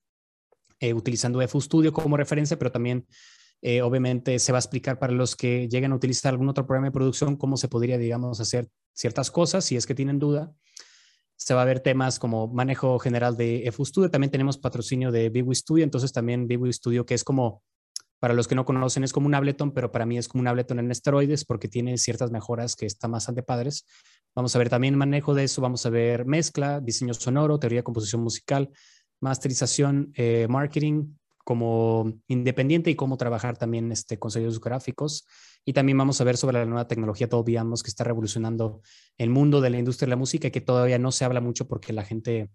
eh, 0.79 0.95
utilizando 0.95 1.43
FU 1.49 1.61
Studio 1.61 1.93
como 1.93 2.17
referencia, 2.17 2.57
pero 2.57 2.71
también 2.71 3.05
eh, 3.63 3.83
obviamente 3.83 4.39
se 4.39 4.53
va 4.53 4.59
a 4.59 4.61
explicar 4.61 4.99
para 4.99 5.13
los 5.13 5.37
que 5.37 5.69
lleguen 5.69 5.93
a 5.93 5.97
utilizar 5.97 6.33
algún 6.33 6.49
otro 6.49 6.67
programa 6.67 6.89
de 6.89 6.93
producción 6.93 7.37
cómo 7.37 7.57
se 7.57 7.69
podría, 7.69 7.99
digamos, 7.99 8.41
hacer 8.41 8.69
ciertas 8.93 9.31
cosas, 9.31 9.65
si 9.65 9.77
es 9.77 9.87
que 9.87 9.95
tienen 9.95 10.19
duda 10.19 10.53
se 11.41 11.55
va 11.55 11.63
a 11.63 11.65
ver 11.65 11.81
temas 11.81 12.19
como 12.19 12.49
manejo 12.49 12.99
general 12.99 13.35
de 13.35 13.69
FUstudio. 13.73 14.11
También 14.11 14.31
tenemos 14.31 14.59
patrocinio 14.59 15.11
de 15.11 15.31
Vivo 15.31 15.55
Studio, 15.55 15.85
entonces 15.85 16.13
también 16.13 16.47
Vivo 16.47 16.71
Studio, 16.71 17.07
que 17.07 17.15
es 17.15 17.25
como, 17.25 17.63
para 18.19 18.35
los 18.35 18.47
que 18.47 18.55
no 18.55 18.67
conocen, 18.67 19.05
es 19.05 19.13
como 19.15 19.27
un 19.27 19.35
Ableton, 19.35 19.73
pero 19.73 19.91
para 19.91 20.05
mí 20.05 20.19
es 20.19 20.29
como 20.29 20.43
un 20.43 20.49
Ableton 20.49 20.81
en 20.81 20.91
esteroides 20.91 21.47
porque 21.47 21.67
tiene 21.67 21.97
ciertas 21.97 22.31
mejoras 22.31 22.77
que 22.77 22.85
están 22.85 23.13
de 23.35 23.43
padres. 23.43 23.87
Vamos 24.35 24.55
a 24.55 24.59
ver 24.59 24.69
también 24.69 24.99
manejo 24.99 25.33
de 25.33 25.45
eso, 25.45 25.63
vamos 25.63 25.87
a 25.87 25.91
ver 25.91 26.27
mezcla, 26.27 26.79
diseño 26.79 27.15
sonoro, 27.15 27.59
teoría 27.59 27.79
de 27.79 27.85
composición 27.85 28.21
musical, 28.21 28.69
masterización, 29.21 30.13
eh, 30.17 30.47
marketing, 30.47 31.15
como 31.45 32.13
independiente 32.29 32.91
y 32.91 32.97
cómo 32.97 33.17
trabajar 33.17 33.57
también 33.57 33.93
este, 33.93 34.19
con 34.19 34.31
sellos 34.31 34.61
gráficos. 34.61 35.27
Y 35.65 35.73
también 35.73 35.99
vamos 35.99 36.21
a 36.21 36.25
ver 36.25 36.37
sobre 36.37 36.59
la 36.59 36.67
nueva 36.67 36.89
tecnología 36.89 37.27
Dolby 37.27 37.57
Atmos 37.57 37.83
que 37.83 37.91
está 37.91 38.05
revolucionando 38.05 38.81
el 39.19 39.31
mundo 39.31 39.61
de 39.61 39.71
la 39.71 39.79
industria 39.79 40.07
de 40.07 40.11
la 40.11 40.17
música 40.17 40.49
y 40.49 40.51
que 40.51 40.61
todavía 40.61 40.99
no 40.99 41.13
se 41.13 41.25
habla 41.25 41.41
mucho 41.41 41.69
porque 41.69 41.93
la 41.93 42.05
gente 42.05 42.51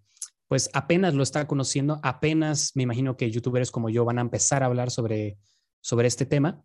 pues 0.48 0.70
apenas 0.74 1.14
lo 1.14 1.22
está 1.22 1.46
conociendo, 1.46 1.98
apenas 2.02 2.72
me 2.76 2.84
imagino 2.84 3.16
que 3.16 3.30
youtubers 3.30 3.70
como 3.70 3.90
yo 3.90 4.04
van 4.04 4.18
a 4.18 4.22
empezar 4.22 4.62
a 4.62 4.66
hablar 4.66 4.90
sobre, 4.90 5.38
sobre 5.80 6.06
este 6.06 6.24
tema. 6.24 6.62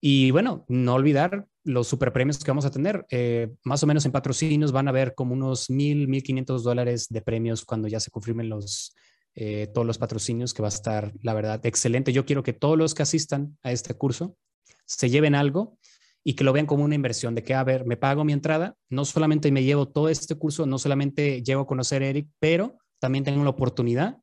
Y 0.00 0.30
bueno, 0.30 0.64
no 0.68 0.94
olvidar 0.94 1.46
los 1.64 1.86
super 1.86 2.12
premios 2.12 2.38
que 2.38 2.50
vamos 2.50 2.64
a 2.64 2.70
tener. 2.70 3.06
Eh, 3.10 3.52
más 3.64 3.82
o 3.82 3.86
menos 3.86 4.04
en 4.04 4.12
patrocinios 4.12 4.72
van 4.72 4.88
a 4.88 4.90
haber 4.90 5.14
como 5.14 5.32
unos 5.32 5.70
mil, 5.70 6.08
mil 6.08 6.22
quinientos 6.22 6.64
dólares 6.64 7.08
de 7.08 7.22
premios 7.22 7.64
cuando 7.64 7.88
ya 7.88 8.00
se 8.00 8.10
confirmen 8.10 8.48
los, 8.48 8.94
eh, 9.34 9.68
todos 9.72 9.86
los 9.86 9.98
patrocinios, 9.98 10.54
que 10.54 10.62
va 10.62 10.68
a 10.68 10.76
estar, 10.76 11.12
la 11.22 11.34
verdad, 11.34 11.64
excelente. 11.64 12.12
Yo 12.12 12.24
quiero 12.24 12.42
que 12.42 12.52
todos 12.52 12.76
los 12.76 12.94
que 12.94 13.02
asistan 13.02 13.56
a 13.62 13.72
este 13.72 13.94
curso 13.94 14.36
se 14.84 15.10
lleven 15.10 15.34
algo 15.34 15.78
y 16.24 16.34
que 16.34 16.44
lo 16.44 16.52
vean 16.52 16.66
como 16.66 16.84
una 16.84 16.94
inversión, 16.94 17.34
de 17.34 17.42
que, 17.42 17.54
a 17.54 17.64
ver, 17.64 17.84
me 17.84 17.96
pago 17.96 18.24
mi 18.24 18.32
entrada, 18.32 18.76
no 18.88 19.04
solamente 19.04 19.50
me 19.50 19.64
llevo 19.64 19.88
todo 19.88 20.08
este 20.08 20.36
curso, 20.36 20.66
no 20.66 20.78
solamente 20.78 21.42
llego 21.42 21.62
a 21.62 21.66
conocer 21.66 22.02
a 22.02 22.06
Eric, 22.06 22.28
pero 22.38 22.78
también 23.00 23.24
tengo 23.24 23.42
la 23.42 23.50
oportunidad 23.50 24.18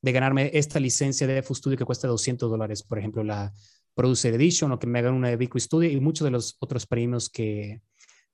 de 0.00 0.12
ganarme 0.12 0.50
esta 0.54 0.80
licencia 0.80 1.26
de 1.26 1.42
FUStudio 1.42 1.76
que 1.76 1.84
cuesta 1.84 2.08
200 2.08 2.50
dólares, 2.50 2.82
por 2.82 2.98
ejemplo, 2.98 3.22
la 3.22 3.52
Producer 3.94 4.34
Edition 4.34 4.72
o 4.72 4.78
que 4.78 4.86
me 4.86 4.98
hagan 4.98 5.14
una 5.14 5.28
de 5.28 5.36
Vico 5.36 5.58
Studio 5.58 5.90
y 5.90 6.00
muchos 6.00 6.24
de 6.24 6.30
los 6.30 6.56
otros 6.60 6.86
premios 6.86 7.28
que, 7.28 7.82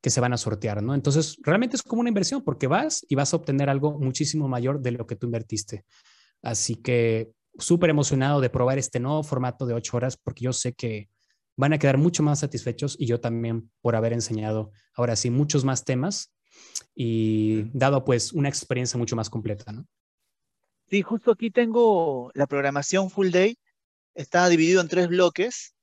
que 0.00 0.10
se 0.10 0.20
van 0.20 0.32
a 0.32 0.36
sortear, 0.36 0.82
¿no? 0.82 0.94
Entonces, 0.94 1.36
realmente 1.42 1.76
es 1.76 1.82
como 1.82 2.00
una 2.00 2.08
inversión 2.08 2.42
porque 2.44 2.66
vas 2.66 3.04
y 3.08 3.14
vas 3.16 3.32
a 3.32 3.36
obtener 3.36 3.68
algo 3.68 3.98
muchísimo 3.98 4.48
mayor 4.48 4.80
de 4.80 4.92
lo 4.92 5.06
que 5.06 5.16
tú 5.16 5.26
invertiste. 5.26 5.84
Así 6.42 6.76
que 6.76 7.30
súper 7.58 7.90
emocionado 7.90 8.40
de 8.40 8.50
probar 8.50 8.78
este 8.78 9.00
nuevo 9.00 9.22
formato 9.22 9.66
de 9.66 9.74
ocho 9.74 9.96
horas 9.96 10.16
porque 10.16 10.44
yo 10.44 10.52
sé 10.52 10.72
que 10.72 11.08
van 11.56 11.72
a 11.72 11.78
quedar 11.78 11.98
mucho 11.98 12.22
más 12.22 12.38
satisfechos 12.38 12.96
y 12.98 13.06
yo 13.06 13.20
también 13.20 13.70
por 13.80 13.96
haber 13.96 14.12
enseñado 14.12 14.70
ahora 14.94 15.16
sí 15.16 15.28
muchos 15.28 15.64
más 15.64 15.84
temas 15.84 16.32
y 16.94 17.64
dado 17.76 18.04
pues 18.04 18.32
una 18.32 18.48
experiencia 18.48 18.96
mucho 18.96 19.16
más 19.16 19.28
completa, 19.28 19.72
¿no? 19.72 19.84
Sí, 20.88 21.02
justo 21.02 21.32
aquí 21.32 21.50
tengo 21.50 22.30
la 22.34 22.46
programación 22.46 23.10
full 23.10 23.30
day. 23.30 23.58
Está 24.14 24.48
dividido 24.48 24.80
en 24.80 24.88
tres 24.88 25.08
bloques. 25.08 25.74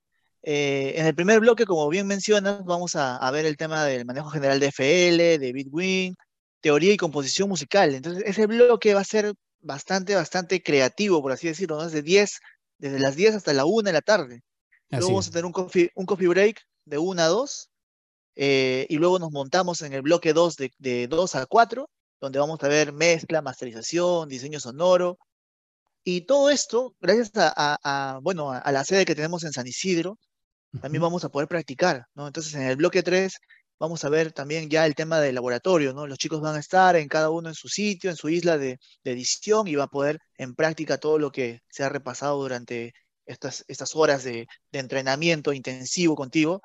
Eh, 0.41 0.93
en 0.97 1.05
el 1.05 1.13
primer 1.13 1.39
bloque, 1.39 1.65
como 1.65 1.87
bien 1.89 2.07
mencionas, 2.07 2.63
vamos 2.65 2.95
a, 2.95 3.17
a, 3.17 3.31
ver 3.31 3.45
el 3.45 3.57
tema 3.57 3.85
del 3.85 4.05
manejo 4.05 4.29
general 4.29 4.59
de 4.59 4.67
FL, 4.67 5.39
de 5.39 5.53
Bitwin, 5.53 6.15
teoría 6.59 6.93
y 6.93 6.97
composición 6.97 7.49
musical. 7.49 7.93
Entonces, 7.93 8.23
ese 8.25 8.47
bloque 8.47 8.93
va 8.93 9.01
a 9.01 9.03
ser 9.03 9.33
bastante, 9.61 10.15
bastante 10.15 10.61
creativo, 10.61 11.21
por 11.21 11.31
así 11.31 11.47
decirlo, 11.47 11.77
¿no? 11.77 11.85
Desde 11.85 12.01
10, 12.01 12.39
desde 12.77 12.99
las 12.99 13.15
10 13.15 13.35
hasta 13.35 13.53
la 13.53 13.65
1 13.65 13.83
de 13.83 13.93
la 13.93 14.01
tarde. 14.01 14.43
luego 14.89 15.07
vamos 15.07 15.27
a 15.27 15.31
tener 15.31 15.45
un 15.45 15.51
coffee, 15.51 15.91
un 15.95 16.05
coffee 16.05 16.27
break 16.27 16.61
de 16.85 16.97
1 16.97 17.21
a 17.21 17.27
2, 17.27 17.69
eh, 18.37 18.85
y 18.89 18.97
luego 18.97 19.19
nos 19.19 19.31
montamos 19.31 19.81
en 19.81 19.93
el 19.93 20.01
bloque 20.01 20.33
2 20.33 20.55
de, 20.57 20.71
de 20.77 21.07
2 21.07 21.35
a 21.35 21.45
4, 21.45 21.89
donde 22.21 22.39
vamos 22.39 22.61
a 22.63 22.67
ver 22.67 22.93
mezcla, 22.93 23.41
masterización, 23.41 24.29
diseño 24.29 24.59
sonoro, 24.59 25.17
y 26.07 26.21
todo 26.21 26.51
esto, 26.51 26.95
gracias 27.01 27.31
a, 27.35 28.19
bueno, 28.21 28.51
a, 28.51 28.71
la 28.71 28.83
sede 28.85 29.05
que 29.05 29.15
tenemos 29.15 29.43
en 29.43 29.51
San 29.51 29.65
Isidro, 29.65 30.19
también 30.79 31.01
vamos 31.01 31.25
a 31.25 31.29
poder 31.29 31.47
practicar, 31.47 32.05
¿no? 32.13 32.27
Entonces, 32.27 32.53
en 32.53 32.61
el 32.61 32.75
bloque 32.75 33.01
3 33.01 33.33
vamos 33.79 34.03
a 34.03 34.09
ver 34.09 34.31
también 34.31 34.69
ya 34.69 34.85
el 34.85 34.95
tema 34.95 35.19
del 35.19 35.35
laboratorio, 35.35 35.93
¿no? 35.93 36.07
Los 36.07 36.17
chicos 36.17 36.41
van 36.41 36.55
a 36.55 36.59
estar 36.59 36.95
en 36.95 37.07
cada 37.07 37.29
uno 37.29 37.49
en 37.49 37.55
su 37.55 37.67
sitio, 37.67 38.09
en 38.09 38.15
su 38.15 38.29
isla 38.29 38.57
de, 38.57 38.79
edición 39.03 39.67
y 39.67 39.75
va 39.75 39.85
a 39.85 39.89
poder 39.89 40.19
en 40.37 40.55
práctica 40.55 40.97
todo 40.97 41.19
lo 41.19 41.31
que 41.31 41.61
se 41.69 41.83
ha 41.83 41.89
repasado 41.89 42.41
durante 42.41 42.93
estas, 43.25 43.65
estas 43.67 43.95
horas 43.95 44.23
de, 44.23 44.47
entrenamiento 44.71 45.53
intensivo 45.53 46.15
contigo. 46.15 46.61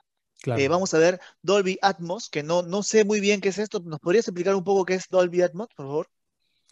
Eh, 0.46 0.68
vamos 0.68 0.94
a 0.94 0.98
ver 0.98 1.20
Dolby 1.42 1.78
Atmos, 1.82 2.30
que 2.30 2.42
no, 2.42 2.62
no 2.62 2.82
sé 2.82 3.04
muy 3.04 3.20
bien 3.20 3.40
qué 3.40 3.50
es 3.50 3.58
esto. 3.58 3.80
¿Nos 3.80 4.00
podrías 4.00 4.26
explicar 4.26 4.54
un 4.54 4.64
poco 4.64 4.86
qué 4.86 4.94
es 4.94 5.04
Dolby 5.10 5.42
Atmos, 5.42 5.68
por 5.76 5.86
favor? 5.86 6.08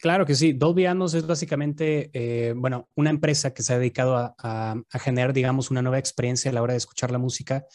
Claro 0.01 0.25
que 0.25 0.35
sí. 0.35 0.53
Dolby 0.53 0.87
Atmos 0.87 1.13
es 1.13 1.27
básicamente, 1.27 2.11
eh, 2.15 2.55
bueno, 2.57 2.89
una 2.95 3.11
empresa 3.11 3.53
que 3.53 3.63
se 3.63 3.75
ha 3.75 3.79
dedicado 3.79 4.17
a, 4.17 4.35
a, 4.39 4.99
generar, 4.99 5.35
digamos, 5.35 5.71
una 5.71 5.83
nueva 5.83 5.99
experiencia 5.99 6.51
a 6.51 6.55
la 6.55 6.63
hora 6.63 6.73
de 6.73 6.79
escuchar 6.79 7.11
la 7.11 7.19
música 7.19 7.67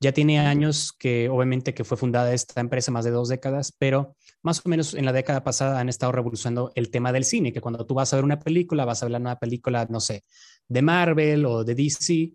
ya 0.00 0.12
tiene 0.12 0.40
años 0.40 0.92
que 0.98 1.28
obviamente 1.28 1.74
que 1.74 1.84
fue 1.84 1.98
fundada 1.98 2.32
esta 2.32 2.60
empresa, 2.60 2.90
más 2.90 3.04
de 3.04 3.10
dos 3.10 3.28
décadas, 3.28 3.72
pero 3.78 4.16
más 4.42 4.64
o 4.64 4.68
menos 4.68 4.94
en 4.94 5.04
la 5.04 5.12
década 5.12 5.44
pasada 5.44 5.78
han 5.78 5.90
estado 5.90 6.12
revolucionando 6.12 6.72
el 6.74 6.90
tema 6.90 7.12
del 7.12 7.24
cine, 7.24 7.52
que 7.52 7.60
cuando 7.60 7.84
tú 7.84 7.94
vas 7.94 8.12
a 8.12 8.16
ver 8.16 8.24
una 8.24 8.38
película, 8.38 8.86
vas 8.86 9.02
a 9.02 9.06
ver 9.06 9.20
una 9.20 9.38
película, 9.38 9.86
no 9.90 10.00
sé, 10.00 10.24
de 10.68 10.82
Marvel 10.82 11.44
o 11.44 11.64
de 11.64 11.74
DC, 11.74 12.32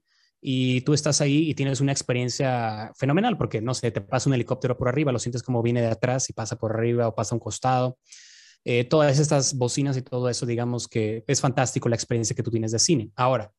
y 0.48 0.82
tú 0.82 0.94
estás 0.94 1.22
ahí 1.22 1.50
y 1.50 1.56
tienes 1.56 1.82
una 1.82 1.92
experiencia 1.92 2.92
fenomenal, 2.96 3.36
porque, 3.36 3.62
no 3.62 3.74
sé, 3.74 3.90
te 3.90 4.02
pasa 4.02 4.30
un 4.30 4.36
helicóptero 4.36 4.78
por 4.78 4.88
arriba, 4.88 5.12
lo 5.12 5.18
sientes 5.18 5.42
como 5.42 5.64
viene 5.64 5.82
de 5.82 5.88
atrás 5.88 6.30
y 6.30 6.34
pasa 6.34 6.56
por 6.58 6.72
arriba 6.72 7.08
o 7.08 7.16
pasa 7.16 7.34
a 7.34 7.38
un 7.38 7.40
costado. 7.40 7.98
Eh, 8.64 8.84
todas 8.84 9.18
estas 9.18 9.56
bocinas 9.56 9.98
y 9.98 10.04
todo 10.04 10.30
eso, 10.30 10.46
digamos 10.46 10.88
que 10.88 11.24
es 11.26 11.42
fantástico 11.42 11.90
la 11.90 11.96
experiencia 11.96 12.36
que 12.36 12.44
tú 12.44 12.52
tienes 12.52 12.72
de 12.72 12.80
cine. 12.80 13.10
Ahora, 13.16 13.52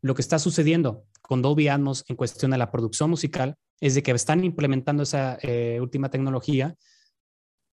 lo 0.00 0.14
que 0.14 0.22
está 0.22 0.38
sucediendo 0.38 1.06
con 1.28 1.42
Dolby 1.42 1.68
Atmos 1.68 2.06
en 2.08 2.16
cuestión 2.16 2.52
de 2.52 2.58
la 2.58 2.70
producción 2.70 3.10
musical 3.10 3.54
es 3.80 3.94
de 3.94 4.02
que 4.02 4.12
están 4.12 4.44
implementando 4.44 5.02
esa 5.02 5.38
eh, 5.42 5.78
última 5.78 6.08
tecnología, 6.08 6.74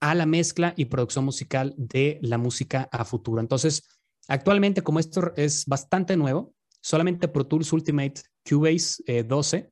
a 0.02 0.14
la 0.14 0.26
mezcla 0.26 0.74
y 0.76 0.86
producción 0.86 1.24
musical 1.24 1.74
de 1.78 2.20
la 2.22 2.38
música 2.38 2.90
a 2.92 3.06
futuro. 3.06 3.40
Entonces, 3.40 3.88
actualmente, 4.28 4.82
como 4.82 5.00
esto 5.00 5.32
es 5.38 5.66
bastante 5.68 6.18
nuevo, 6.18 6.54
solamente 6.82 7.30
Pro 7.30 7.48
Tools 7.48 7.72
Ultimate 7.72 8.22
Cubase 8.48 9.24
12 9.24 9.58
eh, 9.58 9.70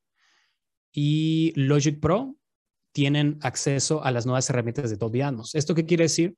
y 0.94 1.52
Logic 1.58 2.00
Pro 2.00 2.38
tienen 2.94 3.38
acceso 3.42 4.02
a 4.02 4.12
las 4.12 4.26
nuevas 4.26 4.50
herramientas 4.50 4.92
de 4.92 4.96
Dolby 4.96 5.22
Atmos. 5.22 5.56
¿Esto 5.56 5.76
qué 5.76 5.86
quiere 5.86 6.06
decir? 6.06 6.38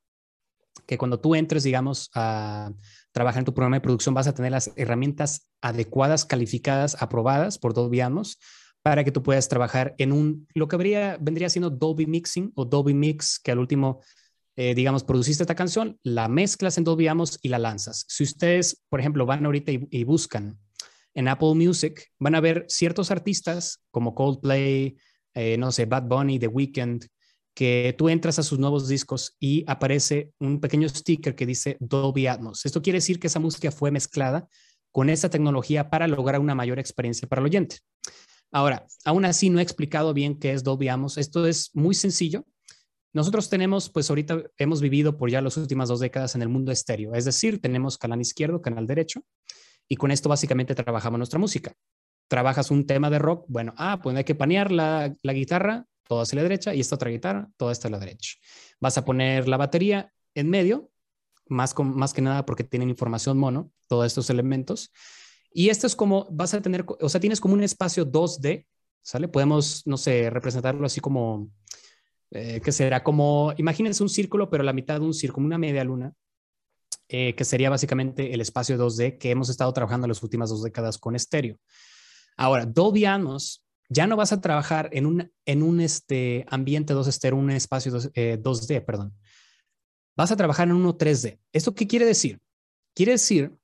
Que 0.88 0.98
cuando 0.98 1.20
tú 1.20 1.36
entres, 1.36 1.62
digamos, 1.62 2.10
a 2.16 2.74
trabajar 3.16 3.40
en 3.40 3.46
tu 3.46 3.54
programa 3.54 3.78
de 3.78 3.82
producción, 3.82 4.14
vas 4.14 4.28
a 4.28 4.34
tener 4.34 4.52
las 4.52 4.74
herramientas 4.76 5.50
adecuadas, 5.62 6.26
calificadas, 6.26 7.02
aprobadas 7.02 7.58
por 7.58 7.74
Dolby 7.74 8.02
Atmos 8.02 8.38
para 8.84 9.06
que 9.06 9.12
tú 9.14 9.24
puedas 9.24 9.48
trabajar 9.48 9.96
en 10.00 10.12
un, 10.12 10.50
lo 10.54 10.68
que 10.68 10.76
habría, 10.76 11.18
vendría 11.22 11.48
siendo 11.50 11.70
Dolby 11.70 12.08
Mixing 12.08 12.52
o 12.56 12.66
Dolby 12.66 12.94
Mix, 12.94 13.40
que 13.40 13.54
al 13.54 13.60
último, 13.60 14.02
eh, 14.58 14.76
digamos, 14.76 15.06
produciste 15.06 15.44
esta 15.44 15.56
canción, 15.56 15.98
la 16.04 16.28
mezclas 16.28 16.78
en 16.78 16.84
Dolby 16.84 17.08
Atmos 17.08 17.40
y 17.42 17.48
la 17.48 17.58
lanzas. 17.58 18.04
Si 18.10 18.26
ustedes, 18.26 18.84
por 18.90 19.00
ejemplo, 19.00 19.26
van 19.26 19.46
ahorita 19.46 19.72
y, 19.72 20.04
buscan 20.04 20.60
en 21.14 21.30
Apple 21.30 21.54
Music, 21.56 22.12
van 22.20 22.36
a 22.36 22.42
ver 22.42 22.66
ciertos 22.68 23.12
artistas 23.12 23.82
como 23.92 24.14
Coldplay, 24.14 24.98
eh, 25.36 25.58
no 25.58 25.72
sé, 25.72 25.86
Bad 25.86 26.04
Bunny, 26.04 26.38
The 26.38 26.48
Weeknd, 26.48 27.08
que 27.56 27.96
tú 27.98 28.10
entras 28.10 28.38
a 28.38 28.44
sus 28.44 28.60
nuevos 28.60 28.88
discos 28.88 29.36
y 29.40 29.64
aparece 29.66 30.34
un 30.40 30.60
pequeño 30.60 30.88
sticker 30.90 31.36
que 31.36 31.46
dice 31.46 31.78
Dolby 31.80 32.28
Atmos. 32.28 32.66
Esto 32.66 32.82
quiere 32.82 32.98
decir 32.98 33.20
que 33.20 33.28
esa 33.28 33.40
música 33.40 33.72
fue 33.72 33.92
mezclada 33.92 34.48
con 34.92 35.10
esa 35.10 35.30
tecnología 35.30 35.90
para 35.90 36.08
lograr 36.08 36.42
una 36.42 36.54
mayor 36.54 36.80
experiencia 36.80 37.28
para 37.28 37.40
el 37.40 37.46
oyente. 37.46 37.78
Ahora, 38.52 38.86
aún 39.06 39.26
así 39.26 39.50
no 39.50 39.60
he 39.60 39.64
explicado 39.64 40.14
bien 40.14 40.38
qué 40.38 40.52
es 40.52 40.64
Dolby 40.64 40.90
Atmos. 40.90 41.18
Esto 41.18 41.48
es 41.48 41.72
muy 41.74 41.96
sencillo. 41.96 42.46
Nosotros 43.14 43.50
tenemos, 43.50 43.90
pues 43.90 44.10
ahorita 44.10 44.44
hemos 44.58 44.82
vivido 44.82 45.18
por 45.18 45.32
ya 45.32 45.42
las 45.42 45.56
últimas 45.56 45.88
dos 45.88 46.02
décadas 46.02 46.36
en 46.36 46.42
el 46.42 46.50
mundo 46.50 46.74
estéreo, 46.74 47.14
es 47.14 47.24
decir, 47.24 47.62
tenemos 47.62 47.98
canal 47.98 48.20
izquierdo, 48.20 48.62
canal 48.62 48.86
derecho, 48.86 49.22
y 49.88 49.96
con 49.96 50.12
esto 50.12 50.28
básicamente 50.28 50.76
trabajamos 50.76 51.18
nuestra 51.20 51.40
música. 51.40 51.74
Trabajas 52.28 52.72
un 52.72 52.86
tema 52.86 53.10
de 53.10 53.20
rock, 53.20 53.46
bueno, 53.48 53.74
ah, 53.78 54.02
pues 54.04 54.18
hay 54.18 54.26
que 54.26 54.36
panear 54.36 54.70
la, 54.70 55.16
la 55.24 55.32
guitarra, 55.32 55.86
toda 56.08 56.24
hacia 56.24 56.38
la 56.38 56.44
derecha, 56.44 56.74
y 56.74 56.80
esta 56.80 56.96
otra 56.96 57.10
guitarra, 57.10 57.50
toda 57.58 57.72
hacia 57.72 57.90
la 57.90 58.00
derecha. 58.00 58.36
Vas 58.80 58.98
a 58.98 59.06
poner 59.06 59.48
la 59.48 59.58
batería 59.58 60.12
en 60.34 60.50
medio, 60.50 60.92
más, 61.48 61.76
más 61.78 62.14
que 62.14 62.22
nada 62.22 62.46
porque 62.46 62.64
tienen 62.64 62.90
información 62.90 63.38
mono, 63.38 63.72
todos 63.88 64.06
estos 64.06 64.30
elementos, 64.30 64.92
y 65.52 65.70
esto 65.70 65.88
es 65.88 65.96
como, 65.96 66.28
vas 66.32 66.54
a 66.54 66.62
tener, 66.62 66.86
o 66.88 67.08
sea, 67.08 67.22
tienes 67.22 67.40
como 67.40 67.54
un 67.54 67.64
espacio 67.64 68.06
2D, 68.06 68.66
¿sale? 69.02 69.30
Podemos, 69.30 69.88
no 69.88 69.96
sé, 69.96 70.30
representarlo 70.30 70.86
así 70.86 71.00
como, 71.00 71.50
eh, 72.32 72.60
que 72.60 72.74
será 72.74 73.04
como, 73.04 73.54
imagínense 73.58 74.04
un 74.04 74.10
círculo, 74.10 74.50
pero 74.50 74.64
la 74.64 74.74
mitad 74.74 75.00
de 75.00 75.06
un 75.06 75.14
círculo, 75.14 75.46
una 75.46 75.58
media 75.58 75.84
luna, 75.86 76.14
eh, 77.08 77.36
que 77.36 77.46
sería 77.46 77.70
básicamente 77.70 78.34
el 78.34 78.42
espacio 78.42 78.78
2D 78.78 79.18
que 79.18 79.32
hemos 79.32 79.48
estado 79.50 79.72
trabajando 79.72 80.06
en 80.06 80.10
las 80.10 80.24
últimas 80.24 80.50
dos 80.50 80.64
décadas 80.64 80.98
con 80.98 81.16
estéreo. 81.16 81.58
Ahora, 82.36 82.66
Dolby 82.66 83.06
Atmos, 83.06 83.65
ya 83.90 84.08
no 84.08 84.16
vas 84.16 84.32
a 84.32 84.42
trabajar 84.42 84.90
en 84.92 85.06
un, 85.06 85.32
en 85.46 85.64
un 85.64 85.80
este, 85.80 86.46
ambiente 86.50 86.94
2 86.94 87.08
estéreo, 87.08 87.38
un 87.38 87.52
espacio 87.52 87.92
2, 87.92 88.12
eh, 88.14 88.40
2D, 88.42 88.84
perdón. 88.84 89.14
Vas 90.16 90.32
a 90.32 90.38
trabajar 90.38 90.68
en 90.68 90.76
uno 90.76 90.98
3D. 90.98 91.40
¿Esto 91.52 91.76
qué 91.76 91.88
quiere 91.88 92.06
decir? 92.06 92.40
Quiere 92.94 93.14
decir 93.14 93.56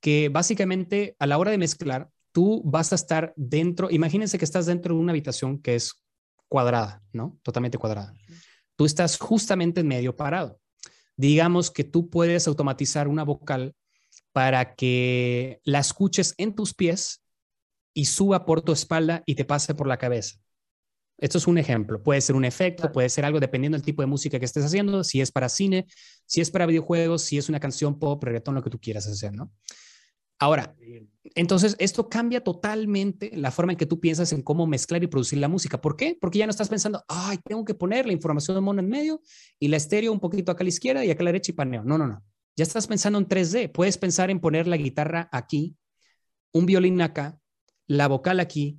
que 0.00 0.28
básicamente 0.28 1.16
a 1.18 1.26
la 1.26 1.38
hora 1.38 1.50
de 1.50 1.58
mezclar, 1.58 2.10
tú 2.32 2.62
vas 2.64 2.92
a 2.92 2.94
estar 2.94 3.32
dentro, 3.36 3.90
imagínense 3.90 4.38
que 4.38 4.44
estás 4.44 4.66
dentro 4.66 4.94
de 4.94 5.00
una 5.00 5.12
habitación 5.12 5.58
que 5.60 5.74
es 5.74 6.04
cuadrada, 6.48 7.02
¿no? 7.12 7.38
Totalmente 7.42 7.78
cuadrada. 7.78 8.14
Tú 8.76 8.84
estás 8.84 9.18
justamente 9.18 9.80
en 9.80 9.88
medio 9.88 10.16
parado. 10.16 10.60
Digamos 11.16 11.70
que 11.70 11.82
tú 11.82 12.10
puedes 12.10 12.46
automatizar 12.46 13.08
una 13.08 13.24
vocal 13.24 13.74
para 14.32 14.74
que 14.74 15.60
la 15.64 15.78
escuches 15.78 16.34
en 16.36 16.54
tus 16.54 16.74
pies 16.74 17.22
y 17.96 18.04
suba 18.04 18.44
por 18.44 18.60
tu 18.60 18.72
espalda 18.72 19.22
y 19.24 19.34
te 19.36 19.46
pase 19.46 19.74
por 19.74 19.88
la 19.88 19.96
cabeza. 19.96 20.36
Esto 21.16 21.38
es 21.38 21.46
un 21.46 21.56
ejemplo. 21.56 22.02
Puede 22.02 22.20
ser 22.20 22.36
un 22.36 22.44
efecto, 22.44 22.92
puede 22.92 23.08
ser 23.08 23.24
algo 23.24 23.40
dependiendo 23.40 23.78
del 23.78 23.84
tipo 23.84 24.02
de 24.02 24.06
música 24.06 24.38
que 24.38 24.44
estés 24.44 24.66
haciendo, 24.66 25.02
si 25.02 25.22
es 25.22 25.32
para 25.32 25.48
cine, 25.48 25.86
si 26.26 26.42
es 26.42 26.50
para 26.50 26.66
videojuegos, 26.66 27.22
si 27.22 27.38
es 27.38 27.48
una 27.48 27.58
canción 27.58 27.98
pop, 27.98 28.22
reggaetón, 28.22 28.54
lo 28.54 28.62
que 28.62 28.68
tú 28.68 28.78
quieras 28.78 29.06
hacer, 29.06 29.32
¿no? 29.32 29.50
Ahora, 30.38 30.76
entonces 31.34 31.74
esto 31.78 32.10
cambia 32.10 32.44
totalmente 32.44 33.30
la 33.34 33.50
forma 33.50 33.72
en 33.72 33.78
que 33.78 33.86
tú 33.86 33.98
piensas 33.98 34.30
en 34.34 34.42
cómo 34.42 34.66
mezclar 34.66 35.02
y 35.02 35.06
producir 35.06 35.38
la 35.38 35.48
música. 35.48 35.80
¿Por 35.80 35.96
qué? 35.96 36.18
Porque 36.20 36.38
ya 36.38 36.44
no 36.44 36.50
estás 36.50 36.68
pensando, 36.68 37.02
ay, 37.08 37.38
tengo 37.42 37.64
que 37.64 37.72
poner 37.72 38.04
la 38.04 38.12
información 38.12 38.56
de 38.56 38.60
mono 38.60 38.80
en 38.80 38.90
medio 38.90 39.22
y 39.58 39.68
la 39.68 39.78
estéreo 39.78 40.12
un 40.12 40.20
poquito 40.20 40.52
acá 40.52 40.62
a 40.62 40.64
la 40.64 40.68
izquierda 40.68 41.02
y 41.02 41.10
acá 41.10 41.22
a 41.22 41.24
la 41.24 41.28
derecha 41.30 41.52
y 41.52 41.54
paneo. 41.54 41.82
No, 41.82 41.96
no, 41.96 42.06
no. 42.06 42.22
Ya 42.56 42.62
estás 42.62 42.86
pensando 42.86 43.18
en 43.18 43.26
3D. 43.26 43.72
Puedes 43.72 43.96
pensar 43.96 44.30
en 44.30 44.38
poner 44.38 44.66
la 44.66 44.76
guitarra 44.76 45.30
aquí, 45.32 45.78
un 46.52 46.66
violín 46.66 47.00
acá, 47.00 47.40
la 47.86 48.08
vocal 48.08 48.40
aquí. 48.40 48.78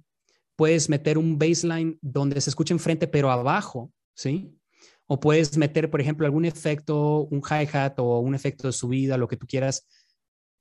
Puedes 0.56 0.90
meter 0.90 1.18
un 1.18 1.38
bassline 1.38 1.98
donde 2.02 2.42
se 2.42 2.50
escuche 2.50 2.74
enfrente, 2.74 3.08
pero 3.08 3.32
abajo, 3.32 3.92
¿sí? 4.16 4.54
O 5.06 5.20
puedes 5.20 5.58
meter, 5.58 5.90
por 5.90 6.02
ejemplo, 6.02 6.26
algún 6.26 6.46
efecto, 6.46 7.28
un 7.32 7.42
hi-hat 7.42 8.00
o 8.00 8.20
un 8.20 8.36
efecto 8.36 8.68
de 8.68 8.74
subida, 8.74 9.18
lo 9.18 9.28
que 9.28 9.38
tú 9.38 9.48
quieras 9.48 9.88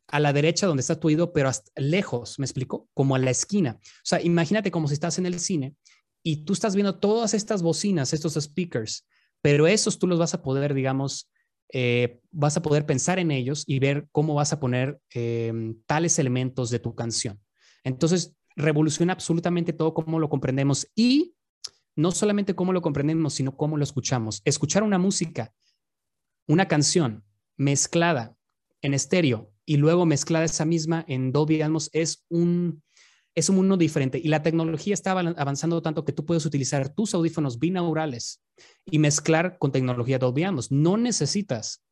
a 0.08 0.20
la 0.20 0.32
derecha 0.32 0.66
donde 0.66 0.82
está 0.82 0.98
tu 0.98 1.08
oído, 1.08 1.32
pero 1.32 1.48
hasta 1.48 1.70
lejos, 1.80 2.38
¿me 2.38 2.44
explico? 2.44 2.88
Como 2.94 3.16
a 3.16 3.18
la 3.18 3.30
esquina. 3.30 3.78
O 3.80 4.04
sea, 4.04 4.22
imagínate 4.22 4.70
como 4.70 4.88
si 4.88 4.94
estás 4.94 5.18
en 5.18 5.26
el 5.26 5.40
cine 5.40 5.74
y 6.22 6.44
tú 6.44 6.52
estás 6.52 6.74
viendo 6.74 6.98
todas 6.98 7.34
estas 7.34 7.62
bocinas, 7.62 8.12
estos 8.12 8.34
speakers, 8.34 9.06
pero 9.42 9.66
esos 9.66 9.98
tú 9.98 10.06
los 10.06 10.18
vas 10.18 10.34
a 10.34 10.42
poder, 10.42 10.74
digamos, 10.74 11.30
eh, 11.72 12.20
vas 12.30 12.56
a 12.56 12.62
poder 12.62 12.86
pensar 12.86 13.18
en 13.18 13.30
ellos 13.30 13.64
y 13.66 13.78
ver 13.80 14.08
cómo 14.12 14.34
vas 14.34 14.52
a 14.52 14.60
poner 14.60 15.00
em, 15.10 15.80
tales 15.86 16.18
elementos 16.18 16.70
de 16.70 16.78
tu 16.78 16.94
canción. 16.94 17.40
Entonces, 17.86 18.34
revoluciona 18.56 19.12
absolutamente 19.12 19.72
todo 19.72 19.94
cómo 19.94 20.18
lo 20.18 20.28
comprendemos 20.28 20.88
y 20.96 21.36
no 21.94 22.10
solamente 22.10 22.56
cómo 22.56 22.72
lo 22.72 22.82
comprendemos, 22.82 23.34
sino 23.34 23.56
cómo 23.56 23.76
lo 23.76 23.84
escuchamos. 23.84 24.42
Escuchar 24.44 24.82
una 24.82 24.98
música, 24.98 25.54
una 26.48 26.66
canción 26.66 27.24
mezclada 27.56 28.36
en 28.82 28.92
estéreo 28.92 29.52
y 29.64 29.76
luego 29.76 30.04
mezclar 30.04 30.42
esa 30.42 30.64
misma 30.64 31.04
en 31.06 31.30
Dolby 31.30 31.62
Atmos 31.62 31.88
es 31.92 32.24
un, 32.28 32.82
es 33.36 33.48
un 33.50 33.56
mundo 33.56 33.76
diferente. 33.76 34.18
Y 34.18 34.28
la 34.28 34.42
tecnología 34.42 34.92
está 34.92 35.12
avanzando 35.12 35.80
tanto 35.80 36.04
que 36.04 36.12
tú 36.12 36.24
puedes 36.24 36.44
utilizar 36.44 36.88
tus 36.88 37.14
audífonos 37.14 37.60
binaurales 37.60 38.42
y 38.84 38.98
mezclar 38.98 39.58
con 39.58 39.70
tecnología 39.70 40.18
Dolby 40.18 40.42
Atmos. 40.42 40.72
No 40.72 40.96
necesitas 40.96 41.84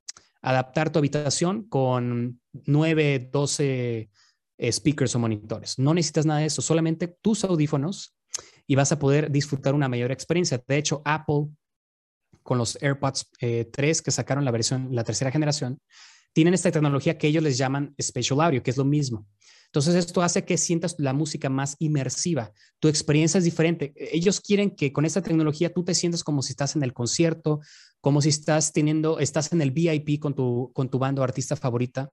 adaptar 0.42 0.90
tu 0.90 0.98
habitación 0.98 1.68
con 1.68 2.40
9, 2.66 3.30
12 3.32 4.10
speakers 4.60 5.14
o 5.14 5.18
monitores. 5.18 5.78
No 5.78 5.94
necesitas 5.94 6.26
nada 6.26 6.40
de 6.40 6.46
eso, 6.46 6.62
solamente 6.62 7.08
tus 7.08 7.44
audífonos 7.44 8.14
y 8.66 8.74
vas 8.74 8.92
a 8.92 8.98
poder 8.98 9.30
disfrutar 9.30 9.74
una 9.74 9.88
mayor 9.88 10.12
experiencia. 10.12 10.62
De 10.66 10.76
hecho, 10.76 11.02
Apple 11.04 11.48
con 12.42 12.58
los 12.58 12.78
AirPods 12.80 13.30
3 13.38 13.40
eh, 13.40 14.02
que 14.04 14.10
sacaron 14.10 14.44
la 14.44 14.50
versión, 14.50 14.88
la 14.92 15.02
tercera 15.02 15.32
generación, 15.32 15.80
tienen 16.32 16.54
esta 16.54 16.70
tecnología 16.70 17.16
que 17.16 17.28
ellos 17.28 17.42
les 17.42 17.56
llaman 17.56 17.94
Spatial 18.00 18.40
Audio, 18.40 18.62
que 18.62 18.70
es 18.70 18.76
lo 18.76 18.84
mismo. 18.84 19.26
Entonces, 19.66 19.94
esto 19.94 20.22
hace 20.22 20.44
que 20.44 20.56
sientas 20.56 20.94
la 20.98 21.12
música 21.12 21.48
más 21.48 21.74
inmersiva. 21.78 22.52
Tu 22.78 22.88
experiencia 22.88 23.38
es 23.38 23.44
diferente. 23.44 23.92
Ellos 23.96 24.40
quieren 24.40 24.70
que 24.70 24.92
con 24.92 25.04
esta 25.04 25.22
tecnología 25.22 25.72
tú 25.72 25.84
te 25.84 25.94
sientas 25.94 26.22
como 26.22 26.42
si 26.42 26.52
estás 26.52 26.76
en 26.76 26.82
el 26.82 26.92
concierto, 26.92 27.60
como 28.00 28.20
si 28.20 28.28
estás 28.28 28.72
teniendo, 28.72 29.18
estás 29.18 29.52
en 29.52 29.62
el 29.62 29.70
VIP 29.70 30.20
con 30.20 30.34
tu, 30.34 30.70
con 30.74 30.90
tu 30.90 30.98
banda 30.98 31.24
artista 31.24 31.56
favorita 31.56 32.10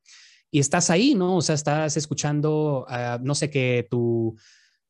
y 0.51 0.59
estás 0.59 0.89
ahí, 0.89 1.15
¿no? 1.15 1.37
O 1.37 1.41
sea, 1.41 1.55
estás 1.55 1.95
escuchando, 1.97 2.85
no 3.21 3.35
sé, 3.35 3.49
que 3.49 3.87
tu, 3.89 4.35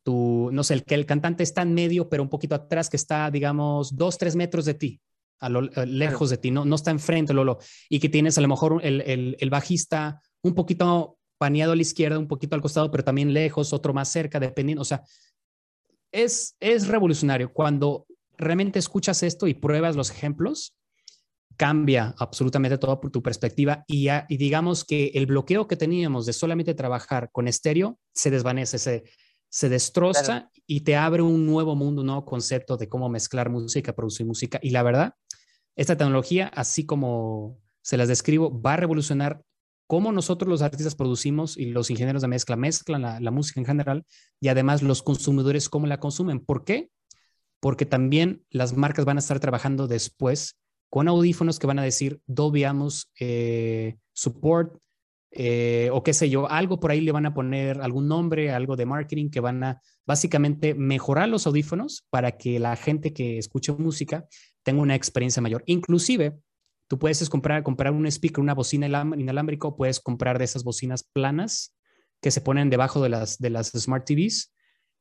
tu, 0.03 0.49
no 0.51 0.63
sé, 0.63 0.73
el 0.73 0.83
que 0.83 0.95
el 0.95 1.05
cantante 1.05 1.43
está 1.43 1.61
en 1.61 1.73
medio, 1.73 2.09
pero 2.09 2.23
un 2.23 2.29
poquito 2.29 2.55
atrás, 2.55 2.89
que 2.89 2.97
está, 2.97 3.29
digamos, 3.29 3.95
dos, 3.95 4.17
tres 4.17 4.35
metros 4.35 4.65
de 4.65 4.73
ti 4.73 5.01
a 5.39 5.49
lo, 5.49 5.63
eh, 5.63 5.85
lejos 5.85 6.29
de 6.29 6.37
ti, 6.37 6.51
no, 6.51 6.65
no 6.65 6.75
está 6.75 6.91
enfrente, 6.91 7.33
Lolo, 7.33 7.57
y 7.89 7.99
que 7.99 8.09
tienes 8.09 8.37
a 8.37 8.41
lo 8.41 8.47
mejor 8.47 8.79
el, 8.83 9.01
el, 9.01 9.35
el, 9.39 9.49
bajista 9.49 10.21
un 10.43 10.53
poquito 10.53 11.17
paneado 11.37 11.73
a 11.73 11.75
la 11.75 11.81
izquierda, 11.81 12.19
un 12.19 12.27
poquito 12.27 12.55
al 12.55 12.61
costado, 12.61 12.91
pero 12.91 13.03
también 13.03 13.33
lejos, 13.33 13.73
otro 13.73 13.93
más 13.93 14.09
cerca, 14.09 14.39
dependiendo, 14.39 14.83
o 14.83 14.85
sea, 14.85 15.03
es, 16.11 16.55
es 16.59 16.87
revolucionario. 16.87 17.51
Cuando 17.51 18.05
realmente 18.37 18.77
escuchas 18.77 19.23
esto 19.23 19.47
y 19.47 19.55
pruebas 19.55 19.95
los 19.95 20.11
ejemplos, 20.11 20.75
cambia 21.57 22.13
absolutamente 22.17 22.77
todo 22.77 22.99
por 22.99 23.11
tu 23.11 23.21
perspectiva 23.21 23.83
y, 23.87 24.07
y 24.09 24.37
digamos 24.37 24.83
que 24.83 25.11
el 25.13 25.25
bloqueo 25.25 25.67
que 25.67 25.75
teníamos 25.75 26.25
de 26.25 26.33
solamente 26.33 26.73
trabajar 26.73 27.29
con 27.31 27.47
estéreo 27.47 27.99
se 28.13 28.31
desvanece, 28.31 28.77
se, 28.79 29.03
se 29.51 29.67
destroza 29.67 30.49
y 30.65 30.81
te 30.81 30.95
abre 30.95 31.21
un 31.21 31.45
nuevo 31.45 31.75
mundo, 31.75 32.01
un 32.01 32.07
nuevo 32.07 32.25
concepto 32.25 32.77
de 32.77 32.87
cómo 32.87 33.09
mezclar 33.09 33.49
música, 33.49 33.93
producir 33.93 34.25
música. 34.25 34.59
Y 34.63 34.69
la 34.69 34.81
verdad, 34.81 35.15
esta 35.75 35.97
tecnología, 35.97 36.47
así 36.55 36.85
como 36.85 37.59
se 37.81 37.97
las 37.97 38.07
describo, 38.07 38.61
va 38.61 38.73
a 38.73 38.77
revolucionar 38.77 39.43
cómo 39.87 40.13
nosotros 40.13 40.49
los 40.49 40.61
artistas 40.61 40.95
producimos 40.95 41.57
y 41.57 41.65
los 41.65 41.89
ingenieros 41.89 42.21
de 42.21 42.29
mezcla 42.29 42.55
mezclan 42.55 43.01
la, 43.01 43.31
música 43.31 43.59
en 43.59 43.65
general 43.65 44.05
y 44.39 44.47
además 44.47 44.81
los 44.81 45.03
consumidores 45.03 45.67
cómo 45.67 45.85
la 45.85 45.99
consumen. 45.99 46.39
¿Por 46.39 46.63
qué? 46.63 46.89
Porque 47.59 47.85
también 47.85 48.45
las 48.49 48.77
marcas 48.77 49.03
van 49.03 49.17
a 49.17 49.19
estar 49.19 49.41
trabajando 49.41 49.89
después 49.89 50.60
con 50.91 51.07
audífonos 51.07 51.57
que 51.57 51.67
van 51.67 51.79
a 51.79 51.83
decir 51.83 52.19
Dolby 52.27 52.65
Atmos 52.65 53.09
eh, 53.17 53.95
Support 54.11 54.77
eh, 55.31 55.89
o 55.93 56.03
qué 56.03 56.13
sé 56.13 56.29
yo, 56.29 56.51
algo 56.51 56.81
por 56.81 56.91
ahí 56.91 56.99
le 56.99 57.13
van 57.13 57.25
a 57.25 57.33
poner 57.33 57.79
algún 57.79 58.09
nombre, 58.09 58.51
algo 58.51 58.75
de 58.75 58.85
marketing 58.85 59.29
que 59.29 59.39
van 59.39 59.63
a 59.63 59.81
básicamente 60.05 60.73
mejorar 60.73 61.29
los 61.29 61.47
audífonos 61.47 62.05
para 62.09 62.33
que 62.33 62.59
la 62.59 62.75
gente 62.75 63.13
que 63.13 63.37
escuche 63.37 63.71
música 63.71 64.25
tenga 64.63 64.81
una 64.81 64.95
experiencia 64.95 65.41
mayor. 65.41 65.63
Inclusive, 65.65 66.37
tú 66.89 66.99
puedes 66.99 67.29
comprar, 67.29 67.63
comprar 67.63 67.93
un 67.93 68.05
speaker, 68.07 68.41
una 68.41 68.53
bocina 68.53 68.85
inalámbrica, 68.85 69.71
puedes 69.71 70.01
comprar 70.01 70.37
de 70.37 70.43
esas 70.43 70.65
bocinas 70.65 71.03
planas 71.03 71.73
que 72.21 72.31
se 72.31 72.41
ponen 72.41 72.69
debajo 72.69 73.01
de 73.01 73.07
las, 73.07 73.37
de 73.37 73.49
las 73.49 73.69
Smart 73.69 74.05
TVs 74.05 74.53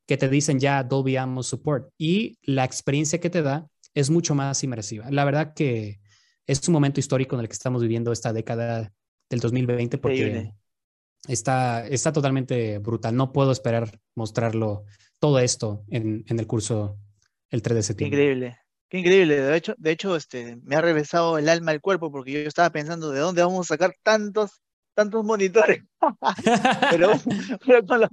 que 0.06 0.16
te 0.16 0.28
dicen 0.28 0.60
ya 0.60 0.84
Dolby 0.84 1.16
Atmos 1.16 1.48
Support 1.48 1.90
y 1.98 2.38
la 2.42 2.64
experiencia 2.64 3.18
que 3.18 3.30
te 3.30 3.42
da 3.42 3.66
es 3.94 4.10
mucho 4.10 4.34
más 4.34 4.62
inmersiva. 4.62 5.10
La 5.10 5.24
verdad 5.24 5.54
que 5.54 6.00
es 6.46 6.66
un 6.68 6.72
momento 6.72 7.00
histórico 7.00 7.36
en 7.36 7.42
el 7.42 7.48
que 7.48 7.54
estamos 7.54 7.82
viviendo 7.82 8.12
esta 8.12 8.32
década 8.32 8.92
del 9.28 9.40
2020 9.40 9.98
porque 9.98 10.52
está, 11.28 11.86
está 11.86 12.12
totalmente 12.12 12.78
brutal. 12.78 13.14
No 13.16 13.32
puedo 13.32 13.52
esperar 13.52 14.00
mostrarlo 14.14 14.84
todo 15.18 15.38
esto 15.38 15.84
en, 15.88 16.24
en 16.28 16.38
el 16.38 16.46
curso 16.46 16.98
el 17.50 17.62
3 17.62 17.76
de 17.76 17.82
septiembre. 17.82 18.18
Increíble. 18.18 18.58
Qué 18.88 18.98
increíble. 18.98 19.40
De 19.40 19.56
hecho, 19.56 19.74
de 19.78 19.90
hecho 19.92 20.16
este, 20.16 20.56
me 20.64 20.74
ha 20.74 20.80
regresado 20.80 21.38
el 21.38 21.48
alma 21.48 21.70
al 21.70 21.80
cuerpo 21.80 22.10
porque 22.10 22.32
yo 22.32 22.40
estaba 22.40 22.70
pensando 22.70 23.10
de 23.10 23.20
dónde 23.20 23.42
vamos 23.42 23.66
a 23.66 23.74
sacar 23.74 23.94
tantos, 24.02 24.60
tantos 24.94 25.24
monitores. 25.24 25.84
pero, 26.90 27.12
pero 27.64 27.86
con, 27.86 28.00
los, 28.00 28.10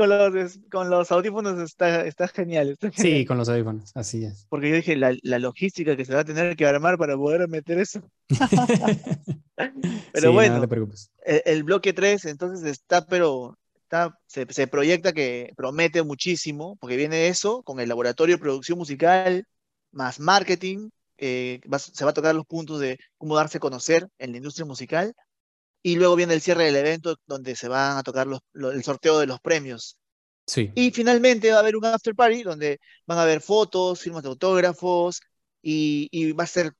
con, 0.00 0.08
los, 0.08 0.58
con 0.70 0.88
los 0.88 1.12
audífonos 1.12 1.60
está, 1.60 2.06
está 2.06 2.26
genial. 2.28 2.78
Sí, 2.96 3.26
con 3.26 3.36
los 3.36 3.50
audífonos, 3.50 3.90
así 3.94 4.24
es. 4.24 4.46
Porque 4.48 4.70
yo 4.70 4.76
dije, 4.76 4.96
la, 4.96 5.14
la, 5.22 5.38
logística 5.38 5.94
que 5.94 6.06
se 6.06 6.14
va 6.14 6.20
a 6.20 6.24
tener 6.24 6.56
que 6.56 6.66
armar 6.66 6.96
para 6.96 7.16
poder 7.16 7.46
meter 7.48 7.78
eso. 7.78 8.00
Pero 10.12 10.32
bueno, 10.32 10.66
El, 11.24 11.64
bloque 11.64 11.92
3 11.92 12.24
entonces 12.24 12.64
está, 12.64 13.04
pero 13.06 13.58
está, 13.82 14.18
se, 14.26 14.46
se, 14.50 14.66
proyecta 14.66 15.12
que 15.12 15.52
promete 15.54 16.02
muchísimo, 16.02 16.76
porque 16.80 16.96
viene 16.96 17.28
eso 17.28 17.62
con 17.62 17.78
el 17.78 17.88
laboratorio 17.88 18.36
de 18.36 18.40
producción 18.40 18.78
musical, 18.78 19.44
más 19.92 20.18
marketing, 20.18 20.88
eh, 21.18 21.60
se 21.92 22.04
va 22.04 22.10
a 22.12 22.14
tocar 22.14 22.34
los 22.34 22.46
puntos 22.46 22.80
de 22.80 22.98
cómo 23.18 23.36
darse 23.36 23.58
a 23.58 23.60
conocer 23.60 24.08
en 24.18 24.30
la 24.30 24.38
industria 24.38 24.64
musical, 24.64 25.14
y 25.82 25.96
luego 25.96 26.16
viene 26.16 26.34
el 26.34 26.40
cierre 26.40 26.64
del 26.64 26.76
evento 26.76 27.16
donde 27.26 27.56
se 27.56 27.68
van 27.68 27.98
a 27.98 28.02
tocar 28.02 28.26
los, 28.26 28.40
el 28.54 28.82
sorteo 28.84 29.18
de 29.18 29.26
los 29.26 29.40
premios. 29.40 29.96
Sí. 30.46 30.70
Y 30.74 30.90
finalmente 30.90 31.50
va 31.50 31.58
a 31.58 31.60
haber 31.60 31.76
un 31.76 31.84
after 31.84 32.14
party 32.14 32.42
donde 32.42 32.80
van 33.06 33.18
a 33.18 33.22
haber 33.22 33.40
fotos, 33.40 34.00
firmas 34.00 34.22
de 34.22 34.30
autógrafos, 34.30 35.20
y, 35.62 36.08
y 36.10 36.32
va 36.32 36.44
a 36.44 36.46
ser 36.46 36.72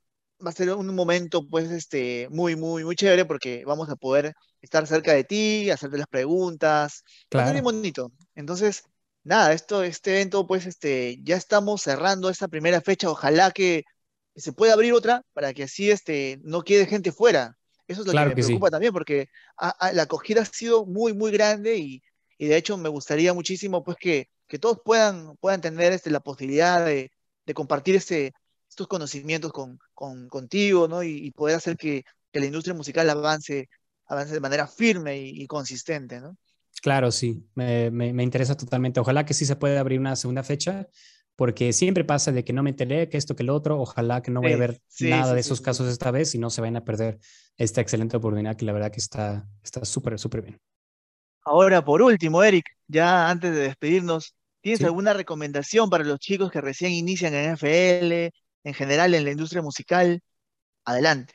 va 0.45 0.51
a 0.51 0.55
ser 0.55 0.73
un 0.73 0.95
momento 0.95 1.47
pues 1.47 1.71
este 1.71 2.29
muy 2.31 2.57
muy 2.57 2.85
muy 2.85 2.97
chévere 2.97 3.25
porque 3.25 3.63
vamos 3.67 3.91
a 3.91 3.97
poder 3.97 4.35
estar 4.61 4.87
cerca 4.87 5.13
de 5.13 5.25
ti, 5.25 5.71
hacerte 5.71 5.99
las 5.99 6.07
preguntas, 6.07 7.05
claro. 7.29 7.53
muy 7.53 7.61
bonito. 7.61 8.13
Entonces, 8.35 8.85
nada, 9.23 9.53
esto 9.53 9.83
este 9.83 10.13
evento 10.13 10.47
pues 10.47 10.67
este 10.67 11.19
ya 11.23 11.37
estamos 11.37 11.83
cerrando 11.83 12.31
esta 12.31 12.49
primera 12.49 12.81
fecha, 12.81 13.11
ojalá 13.11 13.51
que 13.51 13.85
se 14.37 14.53
pueda 14.53 14.75
abrir 14.75 14.93
otra 14.93 15.23
para 15.33 15.53
que 15.53 15.65
así 15.65 15.91
este 15.91 16.39
no 16.43 16.63
quede 16.63 16.87
gente 16.87 17.13
fuera. 17.13 17.57
Eso 17.91 18.03
es 18.03 18.07
lo 18.07 18.13
que 18.13 18.27
me 18.27 18.35
preocupa 18.35 18.71
también 18.71 18.93
porque 18.93 19.29
la 19.93 20.03
acogida 20.03 20.43
ha 20.43 20.45
sido 20.45 20.87
muy 20.87 21.13
muy 21.13 21.33
grande 21.33 21.77
y, 21.77 22.03
y, 22.39 22.47
de 22.47 22.57
hecho 22.57 22.77
me 22.77 22.89
gustaría 22.89 23.35
muchísimo 23.35 23.83
pues 23.83 23.97
que, 23.99 24.29
que 24.47 24.59
todos 24.59 24.79
puedan 24.85 25.37
puedan 25.39 25.61
tener 25.61 25.93
este 25.93 26.11
la 26.11 26.21
posibilidad 26.21 26.85
de, 26.87 27.11
de 27.47 27.55
compartir 27.55 27.97
este 27.97 28.33
estos 28.69 28.87
conocimientos 28.87 29.53
con, 29.53 29.79
con 29.93 30.29
contigo, 30.29 30.87
¿no? 30.87 31.03
Y, 31.03 31.33
poder 31.33 31.57
hacer 31.57 31.77
que, 31.77 32.05
que, 32.33 32.41
la 32.41 32.47
industria 32.47 32.75
musical 32.75 33.11
avance, 33.11 33.69
avance 34.07 34.33
de 34.33 34.41
manera 34.41 34.69
firme 34.69 35.19
y, 35.19 35.47
consistente, 35.49 36.21
¿no? 36.21 36.37
Claro, 36.81 37.11
sí, 37.11 37.45
me, 37.57 37.91
me, 37.91 38.23
interesa 38.23 38.57
totalmente. 38.57 39.01
Ojalá 39.01 39.27
que 39.27 39.35
sí 39.35 39.45
se 39.45 39.57
pueda 39.57 39.81
abrir 39.81 39.99
una 39.99 40.15
segunda 40.15 40.45
fecha, 40.45 40.87
porque 41.37 41.73
siempre 41.73 42.05
pasa 42.05 42.33
de 42.33 42.45
que 42.45 42.53
no 42.53 42.63
me 42.63 42.71
enteré, 42.71 43.09
que 43.09 43.19
esto, 43.19 43.35
que 43.35 43.45
lo 43.45 43.55
otro. 43.55 43.81
Ojalá 43.81 44.23
que 44.23 44.31
no 44.31 44.41
vaya 44.41 44.55
a 44.55 44.59
haber 44.59 44.81
nada 45.01 45.35
de 45.35 45.41
esos 45.41 45.61
casos 45.61 45.89
esta 45.89 46.11
vez 46.11 46.35
y 46.35 46.39
no 46.39 46.49
se 46.49 46.61
vayan 46.61 46.77
a 46.77 46.85
perder 46.85 47.19
esta 47.61 47.81
excelente 47.81 48.17
oportunidad 48.17 48.57
que 48.57 48.65
la 48.65 48.73
verdad 48.73 48.91
que 48.91 49.01
está 49.01 49.47
súper, 49.83 50.19
súper 50.19 50.43
bien. 50.43 50.61
Ahora, 51.45 51.85
por 51.85 52.03
último, 52.03 52.43
Eric, 52.43 52.65
ya 52.89 53.29
antes 53.29 53.55
de 53.55 53.63
despedirnos, 53.63 54.35
¿tienes 54.61 54.83
alguna 54.83 55.13
recomendación 55.13 55.91
para 55.91 56.05
los 56.05 56.19
chicos 56.19 56.51
que 56.51 56.61
recién 56.61 56.93
inician 56.93 57.35
en 57.35 57.53
FL, 57.53 58.33
en 58.65 58.75
general 58.75 59.15
en 59.15 59.25
la 59.25 59.31
industria 59.31 59.63
musical. 59.63 60.21
Adelante. 60.85 61.35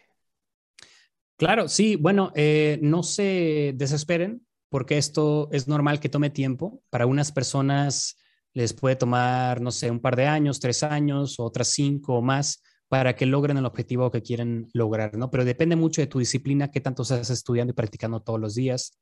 Claro, 1.38 1.68
sí, 1.68 1.96
bueno, 1.96 2.32
eh, 2.36 2.80
no 2.82 3.04
se 3.04 3.74
desesperen 3.76 4.46
porque 4.70 4.98
esto 4.98 5.50
es 5.52 5.68
normal 5.68 6.00
que 6.00 6.10
tome 6.10 6.30
tiempo. 6.30 6.82
Para 6.90 7.06
unas 7.06 7.32
personas 7.32 8.18
les 8.54 8.74
puede 8.74 8.96
tomar, 8.96 9.62
no 9.62 9.72
sé, 9.72 9.92
un 9.92 10.00
par 10.00 10.16
de 10.16 10.28
años, 10.28 10.60
tres 10.60 10.82
años, 10.84 11.40
otras 11.40 11.68
cinco 11.70 12.16
o 12.16 12.22
más 12.22 12.64
para 12.96 13.14
que 13.14 13.26
logren 13.26 13.58
el 13.58 13.66
objetivo 13.66 14.10
que 14.10 14.22
quieren 14.22 14.70
lograr, 14.72 15.18
¿no? 15.18 15.30
Pero 15.30 15.44
depende 15.44 15.76
mucho 15.76 16.00
de 16.00 16.08
tu 16.08 16.20
disciplina, 16.20 16.72
qué 16.72 16.80
tanto 16.80 17.04
estás 17.04 17.30
estudiando 17.30 17.72
y 17.72 17.74
practicando 17.74 18.22
todos 18.22 18.40
los 18.40 18.56
días, 18.56 18.98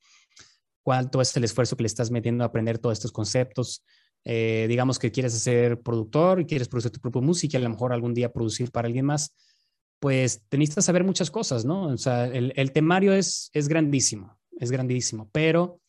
cuánto 0.82 1.22
es 1.22 1.38
el 1.38 1.44
esfuerzo 1.44 1.78
que 1.78 1.84
le 1.84 1.88
estás 1.88 2.10
metiendo 2.10 2.44
a 2.44 2.48
aprender 2.48 2.80
todos 2.80 2.94
estos 2.98 3.12
conceptos. 3.12 3.86
Eh, 4.26 4.66
digamos 4.68 4.98
que 4.98 5.12
quieres 5.12 5.34
ser 5.34 5.80
productor 5.84 6.40
y 6.40 6.48
quieres 6.48 6.70
producir 6.70 6.90
tu 6.90 7.02
propia 7.02 7.22
música, 7.22 7.60
a 7.60 7.62
lo 7.62 7.70
mejor 7.70 7.94
algún 7.94 8.16
día 8.16 8.34
producir 8.34 8.72
para 8.72 8.88
alguien 8.88 9.06
más, 9.06 9.36
pues 10.00 10.42
te 10.50 10.58
necesitas 10.58 10.86
saber 10.86 11.04
muchas 11.04 11.30
cosas, 11.30 11.64
¿no? 11.64 11.84
O 11.84 11.98
sea, 12.00 12.26
el, 12.26 12.72
temario 12.72 13.14
es, 13.14 13.52
es 13.54 13.68
grandísimo, 13.68 14.40
es 14.60 14.72
grandísimo, 14.72 15.30
pero 15.32 15.82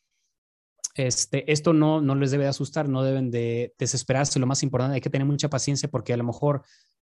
este, 0.94 1.50
esto 1.50 1.72
no, 1.72 2.02
no 2.02 2.14
les 2.16 2.32
debe 2.32 2.48
asustar, 2.48 2.86
no 2.86 3.02
deben 3.02 3.30
de 3.30 3.72
desesperarse. 3.78 4.38
Lo 4.38 4.46
más 4.46 4.62
importante, 4.62 4.96
hay 4.96 5.00
que 5.00 5.08
tener 5.08 5.26
mucha 5.26 5.48
paciencia 5.48 5.88
porque 5.88 6.12
a 6.12 6.18
lo 6.18 6.24
mejor 6.24 6.64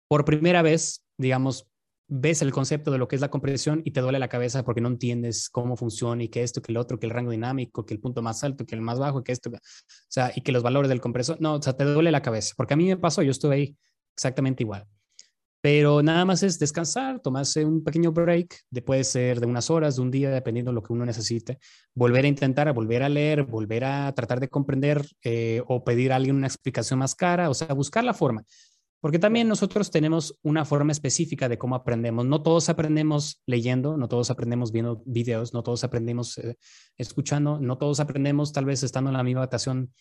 por 0.09 0.25
primera 0.25 0.63
vez, 0.63 1.05
digamos, 1.17 1.69
ves 2.09 2.41
el 2.41 2.53
concepto 2.53 2.91
de 2.91 2.99
lo 2.99 3.07
que 3.07 3.17
es 3.17 3.21
la 3.21 3.31
compresión 3.31 3.83
y 3.85 3.91
te 3.91 4.01
duele 4.01 4.19
la 4.19 4.29
cabeza 4.29 4.65
porque 4.65 4.81
no 4.81 4.89
entiendes 4.89 5.51
cómo 5.51 5.77
funciona 5.77 6.23
y 6.23 6.29
que 6.29 6.43
esto, 6.43 6.63
que 6.63 6.73
el 6.73 6.79
otro, 6.79 6.99
que 6.99 7.07
el 7.07 7.13
rango 7.13 7.31
dinámico, 7.31 7.85
que 7.85 7.95
el 7.95 8.01
punto 8.01 8.23
más 8.23 8.43
alto, 8.43 8.65
que 8.65 8.75
el 8.75 8.81
más 8.81 8.99
bajo, 8.99 9.23
que 9.23 9.33
esto, 9.33 9.51
o 9.51 9.59
sea, 10.09 10.33
y 10.35 10.41
que 10.41 10.53
los 10.53 10.63
valores 10.63 10.89
del 10.89 11.03
compresor, 11.03 11.39
no, 11.41 11.55
o 11.55 11.63
sea, 11.63 11.75
te 11.75 11.85
duele 11.85 12.11
la 12.11 12.23
cabeza, 12.23 12.55
porque 12.57 12.75
a 12.75 12.77
mí 12.77 12.87
me 12.87 12.97
pasó, 12.97 13.23
yo 13.23 13.31
estuve 13.31 13.55
ahí 13.55 13.77
exactamente 14.17 14.63
igual. 14.63 14.87
Pero 15.61 16.03
nada 16.05 16.25
más 16.25 16.45
es 16.45 16.59
descansar, 16.59 17.21
tomarse 17.21 17.65
un 17.65 17.83
pequeño 17.83 18.13
break, 18.13 18.61
de, 18.71 18.81
puede 18.81 19.03
ser 19.03 19.41
de 19.41 19.47
unas 19.47 19.71
horas, 19.71 19.97
de 19.97 20.03
un 20.03 20.11
día, 20.11 20.31
dependiendo 20.31 20.71
de 20.71 20.77
lo 20.77 20.83
que 20.83 20.93
uno 20.93 21.05
necesite, 21.05 21.59
volver 21.95 22.25
a 22.25 22.29
intentar, 22.29 22.73
volver 22.73 23.03
a 23.03 23.09
leer, 23.09 23.43
volver 23.43 23.85
a 23.85 24.15
tratar 24.15 24.39
de 24.39 24.49
comprender 24.49 25.05
eh, 25.23 25.61
o 25.67 25.83
pedir 25.83 26.13
a 26.13 26.17
alguien 26.17 26.37
una 26.37 26.47
explicación 26.47 27.01
más 27.01 27.17
cara, 27.17 27.51
o 27.51 27.55
sea, 27.55 27.75
buscar 27.75 28.05
la 28.05 28.15
forma. 28.15 28.45
Porque 29.01 29.19
también 29.19 29.47
nosotros 29.47 29.91
tenemos 29.91 30.39
una 30.43 30.65
forma 30.65 30.93
específica 30.93 31.49
de 31.49 31.57
cómo 31.57 31.77
aprendemos. 31.77 32.27
No 32.27 32.43
todos 32.43 32.69
aprendemos 32.69 33.43
leyendo, 33.47 33.97
no 33.97 34.09
todos 34.09 34.31
aprendemos 34.31 34.73
viendo 34.73 35.03
videos, 35.07 35.55
no 35.55 35.63
todos 35.63 35.85
aprendemos 35.85 36.39
eh, 36.39 36.57
escuchando, 36.97 37.61
no 37.61 37.79
todos 37.79 38.01
aprendemos 38.01 38.53
tal 38.53 38.65
vez 38.65 38.83
estando 38.83 39.11
en 39.11 39.17
la 39.17 39.23
misma 39.23 39.41
adaptación 39.41 39.93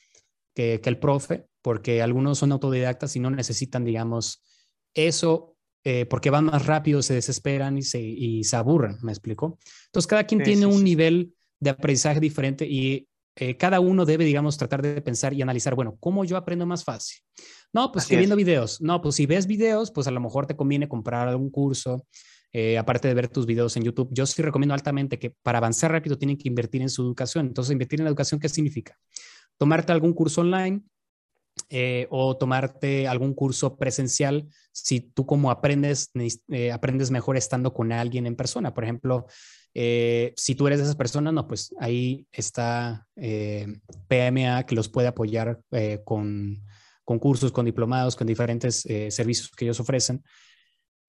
que, 0.55 0.81
el 0.83 0.97
profe, 0.97 1.45
porque 1.61 2.01
algunos 2.01 2.39
son 2.39 2.51
autodidactas 2.51 3.15
y 3.15 3.19
no 3.19 3.29
necesitan, 3.29 3.85
digamos, 3.85 4.43
eso 4.95 5.55
eh, 5.83 6.07
porque 6.07 6.31
van 6.31 6.45
más 6.45 6.65
rápido, 6.65 7.03
se 7.03 7.13
desesperan 7.13 7.77
y 7.77 7.83
se, 7.83 8.01
y 8.01 8.43
se 8.43 8.55
aburren, 8.55 8.97
¿me 9.03 9.11
explico? 9.11 9.59
Entonces, 9.85 10.07
cada 10.07 10.25
quien 10.25 10.41
tiene 10.41 10.65
un 10.65 10.83
nivel 10.83 11.35
de 11.59 11.69
aprendizaje 11.69 12.19
diferente 12.19 12.65
y 12.65 13.07
eh, 13.39 13.55
cada 13.55 13.79
uno 13.79 14.03
debe, 14.05 14.25
digamos, 14.25 14.57
tratar 14.57 14.81
de 14.81 14.99
pensar 15.01 15.33
y 15.33 15.41
analizar, 15.41 15.75
bueno, 15.75 15.95
¿cómo 15.99 16.25
yo 16.25 16.37
aprendo 16.37 16.65
más 16.65 16.83
fácil? 16.83 17.19
No, 17.71 17.91
pues 17.91 18.07
que 18.07 18.17
viendo 18.17 18.35
videos. 18.35 18.81
No, 18.81 18.99
pues 19.01 19.15
si 19.15 19.27
ves 19.27 19.45
videos, 19.45 19.91
pues 19.91 20.07
a 20.07 20.11
lo 20.11 20.19
mejor 20.19 20.47
te 20.47 20.55
conviene 20.55 20.87
comprar 20.87 21.27
algún 21.27 21.51
curso, 21.51 22.07
eh, 22.51 22.79
aparte 22.79 23.07
de 23.07 23.13
ver 23.13 23.27
tus 23.27 23.45
videos 23.45 23.77
en 23.77 23.83
YouTube. 23.83 24.09
Yo 24.11 24.25
sí 24.25 24.41
recomiendo 24.41 24.73
altamente 24.73 25.19
que 25.19 25.35
para 25.43 25.59
avanzar 25.59 25.91
rápido 25.91 26.17
tienen 26.17 26.37
que 26.37 26.47
invertir 26.47 26.81
en 26.81 26.89
su 26.89 27.03
educación. 27.03 27.45
Entonces, 27.45 27.71
invertir 27.71 27.99
en 27.99 28.05
la 28.05 28.09
educación, 28.09 28.39
¿qué 28.39 28.49
significa? 28.49 28.97
Tomarte 29.57 29.91
algún 29.91 30.13
curso 30.13 30.41
online, 30.41 30.81
eh, 31.69 32.07
o 32.11 32.37
tomarte 32.37 33.07
algún 33.07 33.33
curso 33.33 33.77
presencial 33.77 34.47
si 34.71 34.99
tú 35.01 35.25
como 35.25 35.49
aprendes, 35.49 36.11
aprendes 36.71 37.09
mejor 37.11 37.35
estando 37.35 37.73
con 37.73 37.91
alguien 37.91 38.27
en 38.27 38.35
persona. 38.35 38.73
Por 38.73 38.83
ejemplo, 38.83 39.25
eh, 39.79 40.33
si 40.35 40.55
tú 40.55 40.65
eres 40.65 40.79
de 40.79 40.85
esas 40.85 40.95
personas, 40.95 41.31
no, 41.35 41.47
pues 41.47 41.71
ahí 41.79 42.25
está 42.31 43.07
eh, 43.15 43.79
PMA 44.07 44.65
que 44.65 44.73
los 44.73 44.89
puede 44.89 45.07
apoyar 45.07 45.61
eh, 45.69 46.01
con, 46.03 46.63
con, 47.03 47.19
cursos, 47.19 47.51
con 47.51 47.63
diplomados, 47.63 48.15
con 48.15 48.25
diferentes 48.25 48.81
servicios 49.09 49.51
que 49.51 49.65
ellos 49.65 49.79
ofrecen. 49.79 50.23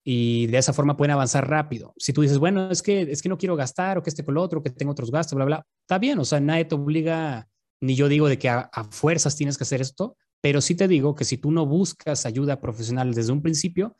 Y 0.03 0.45
de 0.47 0.59
esa 0.59 0.71
forma 0.71 0.95
pueden 0.95 1.13
avanzar 1.13 1.49
rápido. 1.49 1.95
Si 1.97 2.13
tú 2.13 2.21
dices, 2.21 2.37
bueno, 2.37 2.69
es 2.69 2.83
que, 2.83 3.01
es 3.01 3.23
que 3.23 3.29
no 3.29 3.39
quiero 3.39 3.55
gastar 3.55 3.97
o 3.97 4.03
que 4.03 4.11
este 4.11 4.23
con 4.23 4.35
lo 4.35 4.43
otro, 4.43 4.61
que 4.61 4.69
tengo 4.69 4.91
otros 4.91 5.09
gastos, 5.09 5.35
bla, 5.35 5.45
bla, 5.45 5.65
está 5.81 5.97
bien. 5.97 6.19
O 6.19 6.25
sea, 6.25 6.39
nadie 6.39 6.65
te 6.65 6.75
obliga, 6.75 7.47
ni 7.81 7.95
yo 7.95 8.07
digo 8.07 8.29
de 8.29 8.37
que 8.37 8.49
a 8.49 8.69
fuerzas 8.91 9.35
tienes 9.35 9.57
que 9.57 9.63
hacer 9.63 9.81
esto, 9.81 10.15
pero 10.41 10.61
sí 10.61 10.75
te 10.75 10.87
digo 10.87 11.15
que 11.15 11.25
si 11.25 11.39
tú 11.39 11.49
no 11.49 11.65
buscas 11.65 12.27
ayuda 12.27 12.61
profesional 12.61 13.15
desde 13.15 13.31
un 13.31 13.41
principio, 13.41 13.95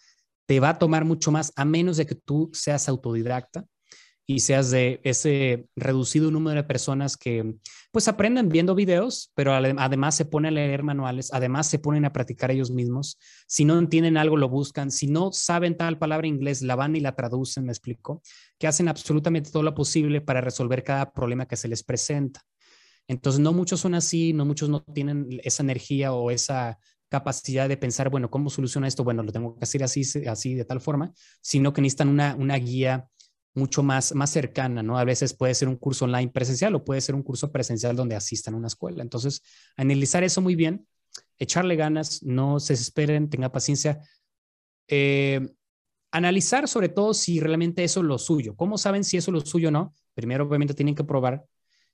te 0.46 0.60
va 0.60 0.70
a 0.70 0.78
tomar 0.78 1.06
mucho 1.06 1.32
más 1.32 1.54
a 1.56 1.66
menos 1.66 1.98
de 1.98 2.06
que 2.06 2.14
tú 2.14 2.52
seas 2.54 2.88
autodidacta 2.88 3.66
y 4.30 4.42
seas 4.42 4.70
de 4.70 5.02
ese 5.04 5.66
reducido 5.76 6.30
número 6.30 6.62
de 6.62 6.68
personas 6.68 7.18
que 7.18 7.56
pues 7.92 8.08
aprenden 8.08 8.48
viendo 8.50 8.76
videos, 8.76 9.32
pero 9.34 9.56
además 9.56 10.16
se 10.16 10.26
ponen 10.26 10.50
a 10.50 10.56
leer 10.56 10.84
manuales, 10.84 11.34
además 11.34 11.68
se 11.68 11.80
ponen 11.80 12.06
a 12.06 12.14
practicar 12.14 12.52
ellos 12.52 12.70
mismos. 12.70 13.18
Si 13.48 13.66
no 13.66 13.80
entienden 13.80 14.18
algo, 14.18 14.38
lo 14.38 14.48
buscan. 14.48 14.92
Si 14.92 15.08
no 15.08 15.32
saben 15.32 15.76
tal 15.76 15.98
palabra 15.98 16.28
en 16.28 16.36
inglés, 16.36 16.62
la 16.62 16.76
van 16.76 16.96
y 16.96 17.00
la 17.00 17.16
traducen, 17.16 17.66
me 17.66 17.72
explico, 17.72 18.22
que 18.60 18.68
hacen 18.68 18.88
absolutamente 18.88 19.50
todo 19.50 19.64
lo 19.64 19.74
posible 19.74 20.22
para 20.22 20.42
resolver 20.42 20.84
cada 20.84 21.12
problema 21.12 21.48
que 21.48 21.56
se 21.56 21.68
les 21.68 21.82
presenta. 21.82 22.44
Entonces, 23.08 23.40
no 23.40 23.52
muchos 23.52 23.80
son 23.80 23.96
así, 23.96 24.34
no 24.34 24.46
muchos 24.46 24.70
no 24.70 24.84
tienen 24.84 25.42
esa 25.44 25.64
energía 25.64 26.14
o 26.14 26.30
esa 26.30 26.78
capacidad 27.10 27.68
de 27.68 27.78
pensar, 27.78 28.12
bueno, 28.12 28.30
¿cómo 28.30 28.52
soluciona 28.52 28.88
esto? 28.88 29.04
Bueno, 29.04 29.24
lo 29.24 29.32
tengo 29.32 29.58
que 29.58 29.64
hacer 29.64 29.84
así, 29.84 30.04
así 30.28 30.54
de 30.54 30.66
tal 30.66 30.82
forma, 30.82 31.14
sino 31.42 31.74
que 31.74 31.82
necesitan 31.82 32.10
una, 32.10 32.36
una 32.36 32.58
guía 32.58 33.10
mucho 33.54 33.84
más, 33.84 34.14
más 34.14 34.30
cercana, 34.30 34.84
¿no? 34.84 34.98
A 34.98 35.04
veces 35.04 35.34
puede 35.34 35.54
ser 35.56 35.68
un 35.68 35.76
curso 35.76 36.06
online 36.06 36.30
presencial 36.30 36.76
o 36.76 36.84
puede 36.84 37.02
ser 37.02 37.16
un 37.16 37.24
curso 37.24 37.52
presencial 37.52 37.96
donde 37.96 38.16
asistan 38.16 38.54
a 38.54 38.58
una 38.58 38.68
escuela. 38.68 39.02
Entonces, 39.02 39.42
analizar 39.76 40.24
eso 40.24 40.42
muy 40.42 40.56
bien, 40.56 40.88
echarle 41.38 41.76
ganas, 41.76 42.24
no 42.24 42.60
se 42.60 42.74
desesperen, 42.74 43.30
tenga 43.30 43.52
paciencia. 43.52 44.00
Eh, 44.88 45.48
analizar 46.12 46.68
sobre 46.68 46.90
todo 46.90 47.14
si 47.14 47.40
realmente 47.40 47.84
eso 47.84 48.00
es 48.02 48.06
lo 48.06 48.18
suyo. 48.18 48.56
¿Cómo 48.56 48.78
saben 48.78 49.04
si 49.04 49.18
eso 49.18 49.32
es 49.32 49.34
lo 49.34 49.42
suyo 49.42 49.70
o 49.70 49.72
no? 49.72 49.94
Primero, 50.14 50.46
obviamente, 50.46 50.74
tienen 50.74 50.96
que 50.96 51.04
probar 51.04 51.44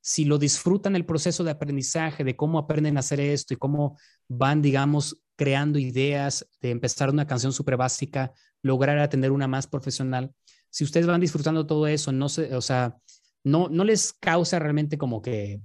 si 0.02 0.24
lo 0.24 0.38
disfrutan 0.38 0.96
el 0.96 1.04
proceso 1.04 1.44
de 1.44 1.50
aprendizaje, 1.50 2.24
de 2.24 2.36
cómo 2.36 2.60
aprenden 2.60 2.96
a 2.96 3.00
hacer 3.00 3.20
esto 3.20 3.56
y 3.56 3.58
cómo 3.58 3.98
van, 4.28 4.62
digamos, 4.62 5.24
creando 5.36 5.80
ideas 5.80 6.48
de 6.62 6.70
empezar 6.70 7.10
una 7.10 7.26
canción 7.26 7.52
súper 7.52 7.76
básica, 7.76 8.32
lograr 8.62 9.00
atender 9.00 9.32
una 9.32 9.48
más 9.48 9.66
profesional 9.66 10.32
si 10.76 10.84
ustedes 10.84 11.08
van 11.08 11.22
disfrutando 11.22 11.66
todo 11.66 11.88
eso, 11.88 12.12
no 12.12 12.28
se, 12.28 12.54
o 12.54 12.60
sea, 12.60 12.98
no, 13.46 13.70
no 13.70 13.86
les 13.86 14.12
causa 14.12 14.60
realmente 14.60 14.98
como 14.98 15.22
que 15.22 15.62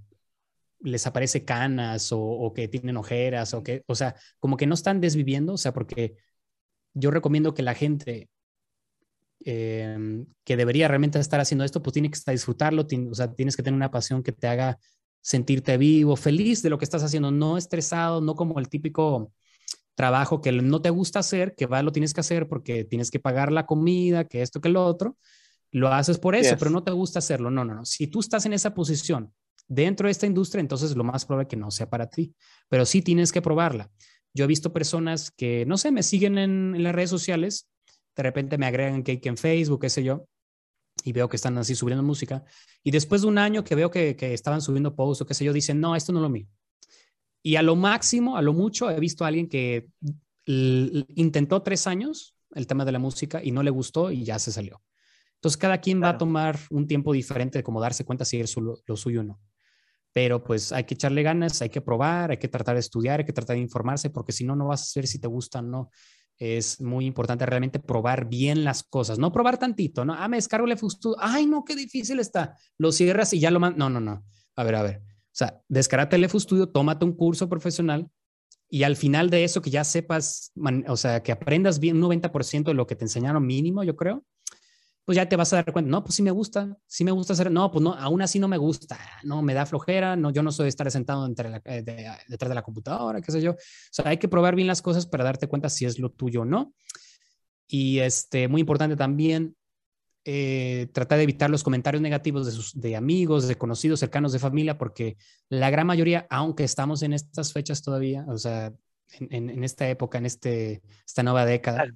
les 0.82 1.04
aparece 1.04 1.44
canas 1.44 2.10
o, 2.12 2.52
que 2.54 2.68
tienen 2.68 2.96
ojeras 2.96 3.52
o 3.52 3.64
que, 3.64 3.82
o 3.88 3.96
sea, 3.96 4.14
como 4.38 4.56
que 4.56 4.68
no 4.68 4.74
están 4.74 5.00
desviviendo, 5.00 5.54
o 5.54 5.58
sea, 5.58 5.72
porque 5.72 6.14
yo 6.94 7.10
recomiendo 7.10 7.54
que 7.54 7.62
la 7.64 7.74
gente 7.74 8.30
em, 9.40 10.26
que 10.44 10.56
debería 10.56 10.86
realmente 10.86 11.18
estar 11.18 11.40
haciendo 11.40 11.64
esto, 11.64 11.82
pues 11.82 11.92
tiene 11.92 12.08
que 12.08 12.16
estar 12.16 12.32
disfrutarlo, 12.32 12.86
o 13.10 13.14
sea, 13.14 13.34
tienes 13.34 13.56
que 13.56 13.64
tener 13.64 13.74
una 13.76 13.90
pasión 13.90 14.22
que 14.22 14.30
te 14.30 14.46
haga 14.46 14.78
sentirte 15.20 15.76
vivo, 15.76 16.14
feliz 16.14 16.62
de 16.62 16.70
lo 16.70 16.78
que 16.78 16.84
estás 16.84 17.02
haciendo, 17.02 17.32
no 17.32 17.58
estresado, 17.58 18.20
no 18.20 18.36
como 18.36 18.60
el 18.60 18.68
típico 18.68 19.32
trabajo 20.00 20.40
que 20.40 20.50
no 20.50 20.80
te 20.80 20.88
gusta 20.88 21.18
hacer, 21.18 21.54
que 21.54 21.66
va, 21.66 21.82
lo 21.82 21.92
tienes 21.92 22.14
que 22.14 22.20
hacer 22.20 22.48
porque 22.48 22.84
tienes 22.84 23.10
que 23.10 23.20
pagar 23.20 23.52
la 23.52 23.66
comida, 23.66 24.24
que 24.24 24.40
esto, 24.40 24.58
que 24.58 24.70
lo 24.70 24.82
otro, 24.82 25.18
lo 25.72 25.88
haces 25.88 26.18
por 26.18 26.34
eso, 26.34 26.56
pero 26.58 26.70
no 26.70 26.82
te 26.82 26.90
gusta 26.90 27.18
hacerlo. 27.18 27.50
No, 27.50 27.66
no, 27.66 27.74
no. 27.74 27.84
Si 27.84 28.06
tú 28.06 28.20
estás 28.20 28.46
en 28.46 28.54
esa 28.54 28.72
posición 28.72 29.30
dentro 29.68 30.06
de 30.06 30.12
esta 30.12 30.26
industria, 30.26 30.62
entonces 30.62 30.96
lo 30.96 31.04
más 31.04 31.26
probable 31.26 31.42
es 31.42 31.48
que 31.50 31.56
no 31.56 31.70
sea 31.70 31.90
para 31.90 32.08
ti, 32.08 32.34
pero 32.70 32.86
sí 32.86 33.02
tienes 33.02 33.30
que 33.30 33.42
probarla. 33.42 33.90
Yo 34.32 34.46
he 34.46 34.48
visto 34.48 34.72
personas 34.72 35.30
que, 35.32 35.66
no 35.66 35.76
sé, 35.76 35.92
me 35.92 36.02
siguen 36.02 36.38
en, 36.38 36.82
las 36.82 36.94
redes 36.94 37.10
sociales, 37.10 37.68
de 38.16 38.22
repente 38.22 38.56
me 38.56 38.64
agregan 38.64 39.02
cake 39.02 39.26
en 39.26 39.36
Facebook, 39.36 39.82
qué 39.82 39.90
sé 39.90 40.02
yo, 40.02 40.24
y 41.04 41.12
veo 41.12 41.28
que 41.28 41.36
están 41.36 41.58
así 41.58 41.74
subiendo 41.74 42.02
música, 42.02 42.42
y 42.82 42.90
después 42.90 43.20
de 43.20 43.28
un 43.28 43.36
año 43.36 43.64
que 43.64 43.74
veo 43.74 43.90
que, 43.90 44.16
que 44.16 44.32
estaban 44.32 44.62
subiendo 44.62 44.96
posts 44.96 45.20
o 45.20 45.26
qué 45.26 45.34
sé 45.34 45.44
yo, 45.44 45.52
dicen, 45.52 45.78
no, 45.78 45.94
esto 45.94 46.10
no 46.10 46.20
es 46.20 46.22
lo 46.22 46.30
mío. 46.30 46.48
Y 47.42 47.56
a 47.56 47.62
lo 47.62 47.76
máximo, 47.76 48.36
a 48.36 48.42
lo 48.42 48.52
mucho, 48.52 48.90
he 48.90 49.00
visto 49.00 49.24
a 49.24 49.28
alguien 49.28 49.48
que 49.48 49.88
intentó 50.46 51.62
tres 51.62 51.86
años 51.86 52.34
el 52.54 52.66
tema 52.66 52.84
de 52.84 52.92
la 52.92 52.98
música 52.98 53.40
y 53.42 53.52
no 53.52 53.62
le 53.62 53.70
gustó 53.70 54.10
y 54.10 54.24
ya 54.24 54.38
se 54.38 54.52
salió. 54.52 54.82
Entonces, 55.36 55.56
cada 55.56 55.78
quien 55.78 56.02
va 56.02 56.10
a 56.10 56.18
tomar 56.18 56.58
un 56.70 56.86
tiempo 56.86 57.12
diferente 57.12 57.58
de 57.58 57.62
cómo 57.62 57.80
darse 57.80 58.04
cuenta 58.04 58.24
si 58.24 58.40
es 58.40 58.54
lo, 58.56 58.96
suyo 58.96 59.20
o 59.20 59.24
no. 59.24 59.40
Pero 60.12 60.42
pues 60.42 60.72
hay 60.72 60.84
que 60.84 60.94
echarle 60.94 61.22
ganas, 61.22 61.62
hay 61.62 61.70
que 61.70 61.80
probar, 61.80 62.32
hay 62.32 62.36
que 62.36 62.48
tratar 62.48 62.74
de 62.74 62.80
estudiar, 62.80 63.20
hay 63.20 63.26
que 63.26 63.32
tratar 63.32 63.56
de 63.56 63.62
informarse, 63.62 64.10
porque 64.10 64.32
si 64.32 64.44
no, 64.44 64.54
no 64.54 64.66
vas 64.66 64.82
a 64.82 64.84
saber 64.86 65.06
si 65.06 65.18
te 65.18 65.28
gustan 65.28 65.66
o 65.66 65.68
no. 65.68 65.90
Es 66.36 66.80
muy 66.80 67.06
importante 67.06 67.46
realmente 67.46 67.78
probar 67.78 68.28
bien 68.28 68.64
las 68.64 68.82
cosas, 68.82 69.18
no 69.18 69.30
probar 69.30 69.56
tantito, 69.56 70.04
¿no? 70.04 70.14
Ah, 70.14 70.26
me 70.26 70.36
descargo 70.36 70.66
el 70.66 70.76
FUSTU, 70.76 71.16
ay, 71.18 71.46
no, 71.46 71.64
qué 71.64 71.76
difícil 71.76 72.18
está. 72.18 72.56
Lo 72.76 72.92
cierras 72.92 73.32
y 73.32 73.40
ya 73.40 73.50
lo 73.50 73.60
mandas. 73.60 73.78
No, 73.78 73.88
no, 73.88 74.00
no. 74.00 74.24
A 74.56 74.64
ver, 74.64 74.74
a 74.74 74.82
ver. 74.82 75.09
O 75.32 75.36
sea, 75.40 75.62
descarate 75.68 76.16
el 76.16 76.28
Studio, 76.28 76.68
tómate 76.68 77.04
un 77.04 77.12
curso 77.12 77.48
profesional 77.48 78.10
y 78.68 78.82
al 78.82 78.96
final 78.96 79.30
de 79.30 79.44
eso 79.44 79.62
que 79.62 79.70
ya 79.70 79.84
sepas, 79.84 80.52
o 80.88 80.96
sea, 80.96 81.22
que 81.22 81.32
aprendas 81.32 81.80
bien 81.80 81.96
un 81.96 82.10
90% 82.10 82.64
de 82.64 82.74
lo 82.74 82.86
que 82.86 82.96
te 82.96 83.04
enseñaron 83.04 83.46
mínimo, 83.46 83.82
yo 83.84 83.96
creo, 83.96 84.24
pues 85.04 85.16
ya 85.16 85.28
te 85.28 85.34
vas 85.34 85.52
a 85.52 85.56
dar 85.56 85.72
cuenta, 85.72 85.90
no, 85.90 86.04
pues 86.04 86.14
sí 86.14 86.22
me 86.22 86.30
gusta, 86.30 86.78
sí 86.86 87.02
me 87.02 87.10
gusta 87.10 87.32
hacer, 87.32 87.50
no, 87.50 87.70
pues 87.72 87.82
no, 87.82 87.94
aún 87.94 88.22
así 88.22 88.38
no 88.38 88.46
me 88.46 88.58
gusta, 88.58 88.96
no, 89.24 89.42
me 89.42 89.54
da 89.54 89.66
flojera, 89.66 90.14
no, 90.14 90.30
yo 90.30 90.42
no 90.42 90.52
soy 90.52 90.64
de 90.64 90.68
estar 90.68 90.88
sentado 90.90 91.26
entre 91.26 91.60
eh, 91.64 91.82
detrás 92.28 92.48
de 92.48 92.54
la 92.54 92.62
computadora, 92.62 93.20
qué 93.20 93.32
sé 93.32 93.42
yo. 93.42 93.52
O 93.52 93.56
sea, 93.90 94.08
hay 94.08 94.18
que 94.18 94.28
probar 94.28 94.54
bien 94.54 94.68
las 94.68 94.82
cosas 94.82 95.06
para 95.06 95.24
darte 95.24 95.48
cuenta 95.48 95.68
si 95.68 95.84
es 95.84 95.98
lo 95.98 96.10
tuyo 96.10 96.42
o 96.42 96.44
no. 96.44 96.74
Y 97.66 97.98
este, 97.98 98.46
muy 98.46 98.60
importante 98.60 98.94
también, 98.94 99.56
eh, 100.24 100.88
tratar 100.92 101.18
de 101.18 101.24
evitar 101.24 101.48
los 101.48 101.62
comentarios 101.62 102.02
negativos 102.02 102.44
de, 102.44 102.52
sus, 102.52 102.78
de 102.78 102.94
amigos, 102.94 103.48
de 103.48 103.56
conocidos, 103.56 104.00
cercanos, 104.00 104.32
de 104.32 104.38
familia, 104.38 104.76
porque 104.76 105.16
la 105.48 105.70
gran 105.70 105.86
mayoría, 105.86 106.26
aunque 106.28 106.64
estamos 106.64 107.02
en 107.02 107.14
estas 107.14 107.52
fechas 107.52 107.82
todavía, 107.82 108.26
o 108.28 108.36
sea, 108.36 108.72
en, 109.18 109.64
esta 109.64 109.88
época, 109.88 110.18
en 110.18 110.26
este, 110.26 110.82
esta 111.06 111.22
nueva 111.22 111.46
década, 111.46 111.86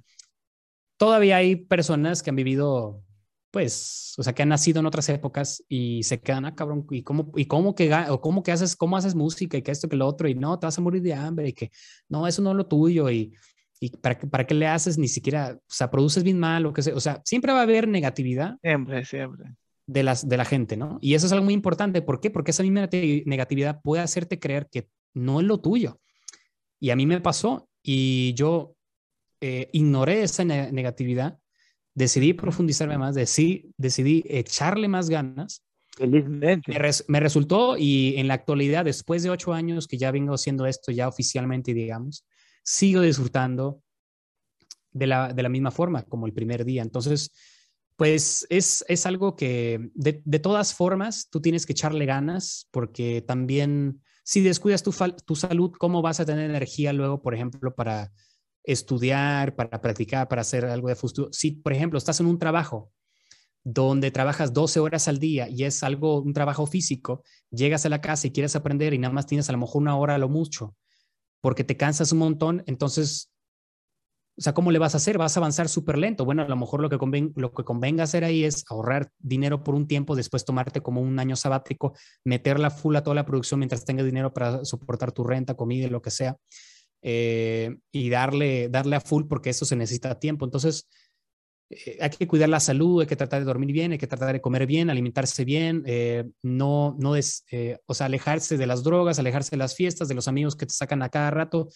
todavía 0.97 1.37
hay 1.37 1.55
personas 1.55 2.23
que 2.23 2.31
han 2.31 2.35
vivido, 2.35 3.03
pues, 3.51 4.15
o 4.17 4.23
sea, 4.23 4.33
que 4.33 4.41
han 4.41 4.49
nacido 4.49 4.79
en 4.79 4.87
otras 4.87 5.07
épocas 5.09 5.63
y 5.69 6.03
se 6.03 6.19
quedan, 6.19 6.45
ah, 6.45 6.55
cabrón, 6.55 6.85
¿y 6.89 7.03
cómo, 7.03 7.31
y 7.35 7.45
cómo 7.45 7.75
que, 7.75 7.93
o 8.09 8.21
cómo 8.21 8.43
que 8.43 8.51
haces, 8.51 8.75
cómo 8.75 8.97
haces 8.97 9.15
música 9.15 9.57
y 9.57 9.61
que 9.61 9.71
esto, 9.71 9.87
que 9.87 9.97
lo 9.97 10.07
otro, 10.07 10.27
y 10.27 10.35
no, 10.35 10.57
te 10.57 10.65
vas 10.65 10.77
a 10.77 10.81
morir 10.81 11.01
de 11.03 11.13
hambre 11.13 11.49
y 11.49 11.53
que 11.53 11.71
no, 12.09 12.27
eso 12.27 12.41
no 12.41 12.51
es 12.51 12.57
lo 12.57 12.65
tuyo 12.65 13.09
y 13.09 13.33
¿Y 13.79 13.89
para, 13.89 14.19
para 14.19 14.47
qué 14.47 14.53
le 14.53 14.67
haces? 14.67 14.97
Ni 14.97 15.07
siquiera, 15.07 15.57
o 15.57 15.73
sea, 15.73 15.91
produces 15.91 16.23
bien 16.23 16.39
mal 16.39 16.65
o 16.65 16.73
qué 16.73 16.81
sé. 16.81 16.93
O 16.93 16.99
sea, 16.99 17.21
siempre 17.25 17.51
va 17.51 17.59
a 17.59 17.63
haber 17.63 17.87
negatividad. 17.87 18.57
Siempre, 18.61 19.05
siempre. 19.05 19.45
De, 19.85 20.03
las, 20.03 20.27
de 20.27 20.37
la 20.37 20.45
gente, 20.45 20.77
¿no? 20.77 20.97
Y 21.01 21.13
eso 21.13 21.25
es 21.25 21.31
algo 21.31 21.45
muy 21.45 21.53
importante. 21.53 22.01
¿Por 22.01 22.19
qué? 22.19 22.29
Porque 22.29 22.51
esa 22.51 22.63
misma 22.63 22.89
negatividad 23.25 23.81
puede 23.81 24.01
hacerte 24.01 24.39
creer 24.39 24.67
que 24.71 24.87
no 25.13 25.39
es 25.39 25.45
lo 25.45 25.59
tuyo. 25.59 25.99
Y 26.79 26.89
a 26.89 26.95
mí 26.95 27.05
me 27.05 27.21
pasó 27.21 27.69
y 27.83 28.33
yo 28.33 28.75
eh, 29.41 29.69
ignoré 29.73 30.23
esa 30.23 30.43
negatividad, 30.43 31.37
decidí 31.93 32.33
profundizarme 32.33 32.97
más, 32.97 33.15
decidí, 33.15 33.71
decidí 33.77 34.23
echarle 34.27 34.87
más 34.87 35.09
ganas. 35.09 35.63
Felizmente. 35.95 36.71
Me, 36.71 36.79
me, 37.07 37.19
resultó 37.19 37.77
y 37.77 38.15
en 38.17 38.27
la 38.27 38.33
actualidad, 38.33 38.85
después 38.85 39.23
de 39.23 39.29
ocho 39.29 39.53
años 39.53 39.87
que 39.87 39.97
ya 39.97 40.11
vengo 40.11 40.33
haciendo 40.33 40.65
esto 40.65 40.91
ya 40.91 41.07
oficialmente, 41.07 41.73
digamos, 41.73 42.25
sigo 42.65 43.01
disfrutando 43.01 43.81
de 44.91 45.07
la, 45.07 45.31
de 45.31 45.43
la 45.43 45.49
misma 45.49 45.71
forma 45.71 46.03
como 46.03 46.25
el 46.25 46.33
primer 46.33 46.65
día. 46.65 46.81
Entonces, 46.81 47.31
pues 47.95 48.45
es, 48.49 48.83
es 48.87 49.05
algo 49.05 49.35
que 49.35 49.91
de, 49.93 50.21
de, 50.25 50.39
todas 50.39 50.73
formas 50.73 51.29
tú 51.29 51.41
tienes 51.41 51.65
que 51.65 51.73
echarle 51.73 52.05
ganas 52.05 52.67
porque 52.71 53.21
también 53.21 54.01
si 54.23 54.41
descuidas 54.41 54.83
tu, 54.83 54.93
tu 55.25 55.35
salud, 55.35 55.71
¿cómo 55.77 56.01
vas 56.01 56.19
a 56.19 56.25
tener 56.25 56.49
energía 56.49 56.91
luego, 56.91 57.21
por 57.21 57.35
ejemplo, 57.35 57.75
para 57.75 58.11
estudiar, 58.63 59.55
para 59.55 59.79
practicar, 59.79 60.27
para 60.27 60.41
hacer 60.41 60.65
algo 60.65 60.89
de 60.89 60.95
futuro? 60.95 61.29
Si, 61.31 61.51
por 61.51 61.71
ejemplo, 61.71 61.97
estás 61.97 62.19
en 62.19 62.25
un 62.25 62.39
trabajo 62.39 62.91
donde 63.63 64.11
trabajas 64.11 64.53
12 64.53 64.79
horas 64.79 65.07
al 65.07 65.19
día 65.19 65.47
y 65.49 65.63
es 65.63 65.83
algo, 65.83 66.21
un 66.21 66.33
trabajo 66.33 66.65
físico, 66.65 67.23
llegas 67.51 67.85
a 67.85 67.89
la 67.89 68.01
casa 68.01 68.27
y 68.27 68.31
quieres 68.31 68.55
aprender 68.55 68.93
y 68.93 68.97
nada 68.97 69.13
más 69.13 69.27
tienes 69.27 69.49
a 69.49 69.51
lo 69.51 69.59
mejor 69.59 69.81
una 69.81 69.97
hora 69.97 70.15
a 70.15 70.17
lo 70.17 70.29
mucho 70.29 70.75
porque 71.41 71.63
te 71.63 71.77
cansas 71.77 72.11
un 72.11 72.19
montón, 72.19 72.63
entonces, 72.65 73.31
o 74.37 74.41
sea, 74.41 74.53
¿cómo 74.53 74.71
le 74.71 74.79
vas 74.79 74.93
a 74.93 74.97
hacer? 74.97 75.17
Vas 75.17 75.37
a 75.37 75.39
avanzar 75.39 75.69
súper 75.69 75.97
lento. 75.97 76.25
Bueno, 76.25 76.41
a 76.41 76.47
lo 76.47 76.55
mejor 76.57 76.81
lo 76.81 76.89
que, 76.89 77.31
lo 77.35 77.53
que 77.53 77.63
convenga 77.63 78.03
hacer 78.03 78.23
ahí 78.23 78.43
es 78.43 78.65
ahorrar 78.69 79.09
dinero 79.19 79.63
por 79.63 79.75
un 79.75 79.87
tiempo, 79.87 80.15
después 80.15 80.43
tomarte 80.43 80.81
como 80.81 81.01
un 81.01 81.17
año 81.19 81.35
sabático, 81.35 81.93
meterla 82.25 82.69
full 82.69 82.95
a 82.95 83.03
toda 83.03 83.15
la 83.15 83.25
producción 83.25 83.59
mientras 83.59 83.85
tengas 83.85 84.05
dinero 84.05 84.33
para 84.33 84.65
soportar 84.65 85.11
tu 85.11 85.23
renta, 85.23 85.55
comida, 85.55 85.87
lo 85.87 86.01
que 86.01 86.11
sea, 86.11 86.35
eh, 87.01 87.77
y 87.91 88.09
darle, 88.09 88.67
darle 88.67 88.95
a 88.95 89.01
full 89.01 89.25
porque 89.29 89.51
eso 89.51 89.63
se 89.63 89.75
necesita 89.75 90.19
tiempo. 90.19 90.43
Entonces, 90.43 90.89
eh, 91.69 91.97
hay 91.99 92.09
que 92.11 92.27
cuidar 92.27 92.49
la 92.49 92.59
salud, 92.59 93.01
hay 93.01 93.07
que 93.07 93.15
tratar 93.15 93.39
de 93.39 93.45
dormir 93.45 93.71
bien, 93.71 93.91
hay 93.91 93.97
que 93.97 94.07
tratar 94.07 94.33
de 94.33 94.41
comer 94.41 94.67
bien, 94.67 94.89
alimentarse 94.89 95.45
bien, 95.45 95.83
eh, 95.85 96.25
no, 96.43 96.95
no 96.99 97.15
es, 97.15 97.43
eh, 97.51 97.79
o 97.87 97.93
sea, 97.93 98.05
alejarse 98.05 98.57
de 98.57 98.67
las 98.67 98.83
drogas, 98.83 99.17
alejarse 99.17 99.51
de 99.51 99.57
las 99.57 99.75
fiestas, 99.75 100.07
de 100.07 100.13
los 100.13 100.27
amigos 100.27 100.55
que 100.55 100.67
te 100.67 100.73
sacan 100.73 101.01
a 101.01 101.09
cada 101.09 101.31
rato, 101.31 101.69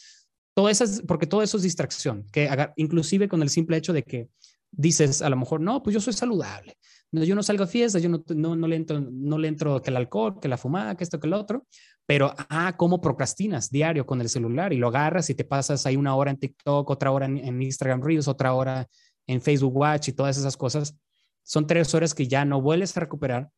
todo 0.53 0.69
eso 0.69 0.85
porque 1.07 1.25
todo 1.25 1.41
eso 1.41 1.57
es 1.57 1.63
distracción, 1.63 2.25
que 2.31 2.49
inclusive 2.75 3.27
con 3.27 3.41
el 3.41 3.49
simple 3.49 3.77
hecho 3.77 3.93
de 3.93 4.03
que 4.03 4.29
dices 4.71 5.21
a 5.23 5.29
lo 5.29 5.37
mejor, 5.37 5.59
no, 5.61 5.81
pues 5.81 5.95
yo 5.95 6.01
soy 6.01 6.13
saludable, 6.13 6.77
no, 7.11 7.23
yo 7.23 7.33
no 7.33 7.41
salgo 7.41 7.63
a 7.63 7.67
fiestas, 7.67 8.03
yo 8.03 8.09
no, 8.09 8.23
no, 8.35 8.55
no, 8.55 8.67
le 8.67 8.75
entro, 8.75 8.99
no 9.01 9.39
le 9.39 9.47
entro 9.47 9.81
que 9.81 9.89
el 9.89 9.97
alcohol, 9.97 10.39
que 10.39 10.47
la 10.47 10.57
fumada, 10.57 10.95
que 10.95 11.03
esto, 11.03 11.19
que 11.19 11.25
el 11.25 11.33
otro, 11.33 11.65
pero, 12.05 12.33
ah, 12.49 12.75
¿cómo 12.77 13.01
procrastinas 13.01 13.71
diario 13.71 14.05
con 14.05 14.21
el 14.21 14.29
celular 14.29 14.71
y 14.73 14.77
lo 14.77 14.87
agarras 14.89 15.29
y 15.31 15.35
te 15.35 15.45
pasas 15.45 15.85
ahí 15.87 15.95
una 15.95 16.15
hora 16.15 16.29
en 16.29 16.37
TikTok, 16.37 16.89
otra 16.89 17.11
hora 17.11 17.25
en, 17.25 17.37
en 17.37 17.61
Instagram 17.61 18.01
Reels, 18.03 18.27
otra 18.27 18.53
hora 18.53 18.87
en 19.29 19.41
Facebook 19.41 19.77
Watch 19.77 20.07
y 20.07 20.13
todas 20.13 20.37
esas 20.37 20.57
cosas, 20.57 20.95
son 21.43 21.67
tres 21.67 21.93
horas 21.93 22.15
que 22.15 22.27
ya 22.27 22.45
no 22.45 22.61
vuelves 22.61 22.97
a 22.97 22.99
recuperar 22.99 23.51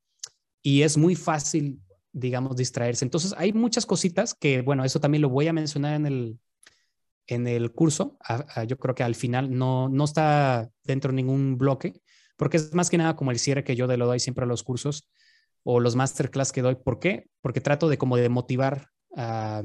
y 0.62 0.82
es 0.82 0.98
muy 0.98 1.16
fácil, 1.16 1.80
digamos, 2.12 2.58
distraerse. 2.58 3.06
Entonces, 3.06 3.34
hay 3.38 3.54
muchas 3.54 3.86
cositas 3.86 4.34
que, 4.34 4.62
bueno, 4.62 4.84
eso 4.84 5.00
también 5.00 5.22
lo 5.22 5.30
voy 5.30 5.48
a 5.48 5.54
mencionar 5.54 5.94
en 5.94 6.06
el, 6.06 6.40
en 7.28 7.48
el 7.48 7.72
curso. 7.72 8.18
yo 8.68 8.78
creo 8.78 8.96
que 8.96 9.04
al 9.04 9.16
final 9.16 9.58
no, 9.58 9.88
no 9.88 10.04
está 10.04 10.70
dentro 10.84 11.12
de 11.12 11.16
ningún 11.16 11.58
bloque, 11.58 12.02
porque 12.36 12.58
es 12.58 12.74
más 12.74 12.90
que 12.90 12.98
nada 12.98 13.16
como 13.16 13.32
el 13.32 13.40
cierre 13.40 13.64
que 13.64 13.78
yo 13.78 13.88
de 13.88 13.96
lo 13.96 14.08
doy 14.08 14.20
siempre 14.20 14.44
a 14.44 14.48
los 14.48 14.64
cursos 14.64 15.10
o 15.64 15.80
los 15.80 15.96
masterclass 15.96 16.52
que 16.52 16.62
doy. 16.62 16.76
¿Por 16.76 17.00
qué? 17.00 17.30
Porque 17.42 17.62
trato 17.62 17.88
de 17.88 17.98
como 17.98 18.18
de 18.18 18.28
motivar 18.28 18.90
a, 19.16 19.64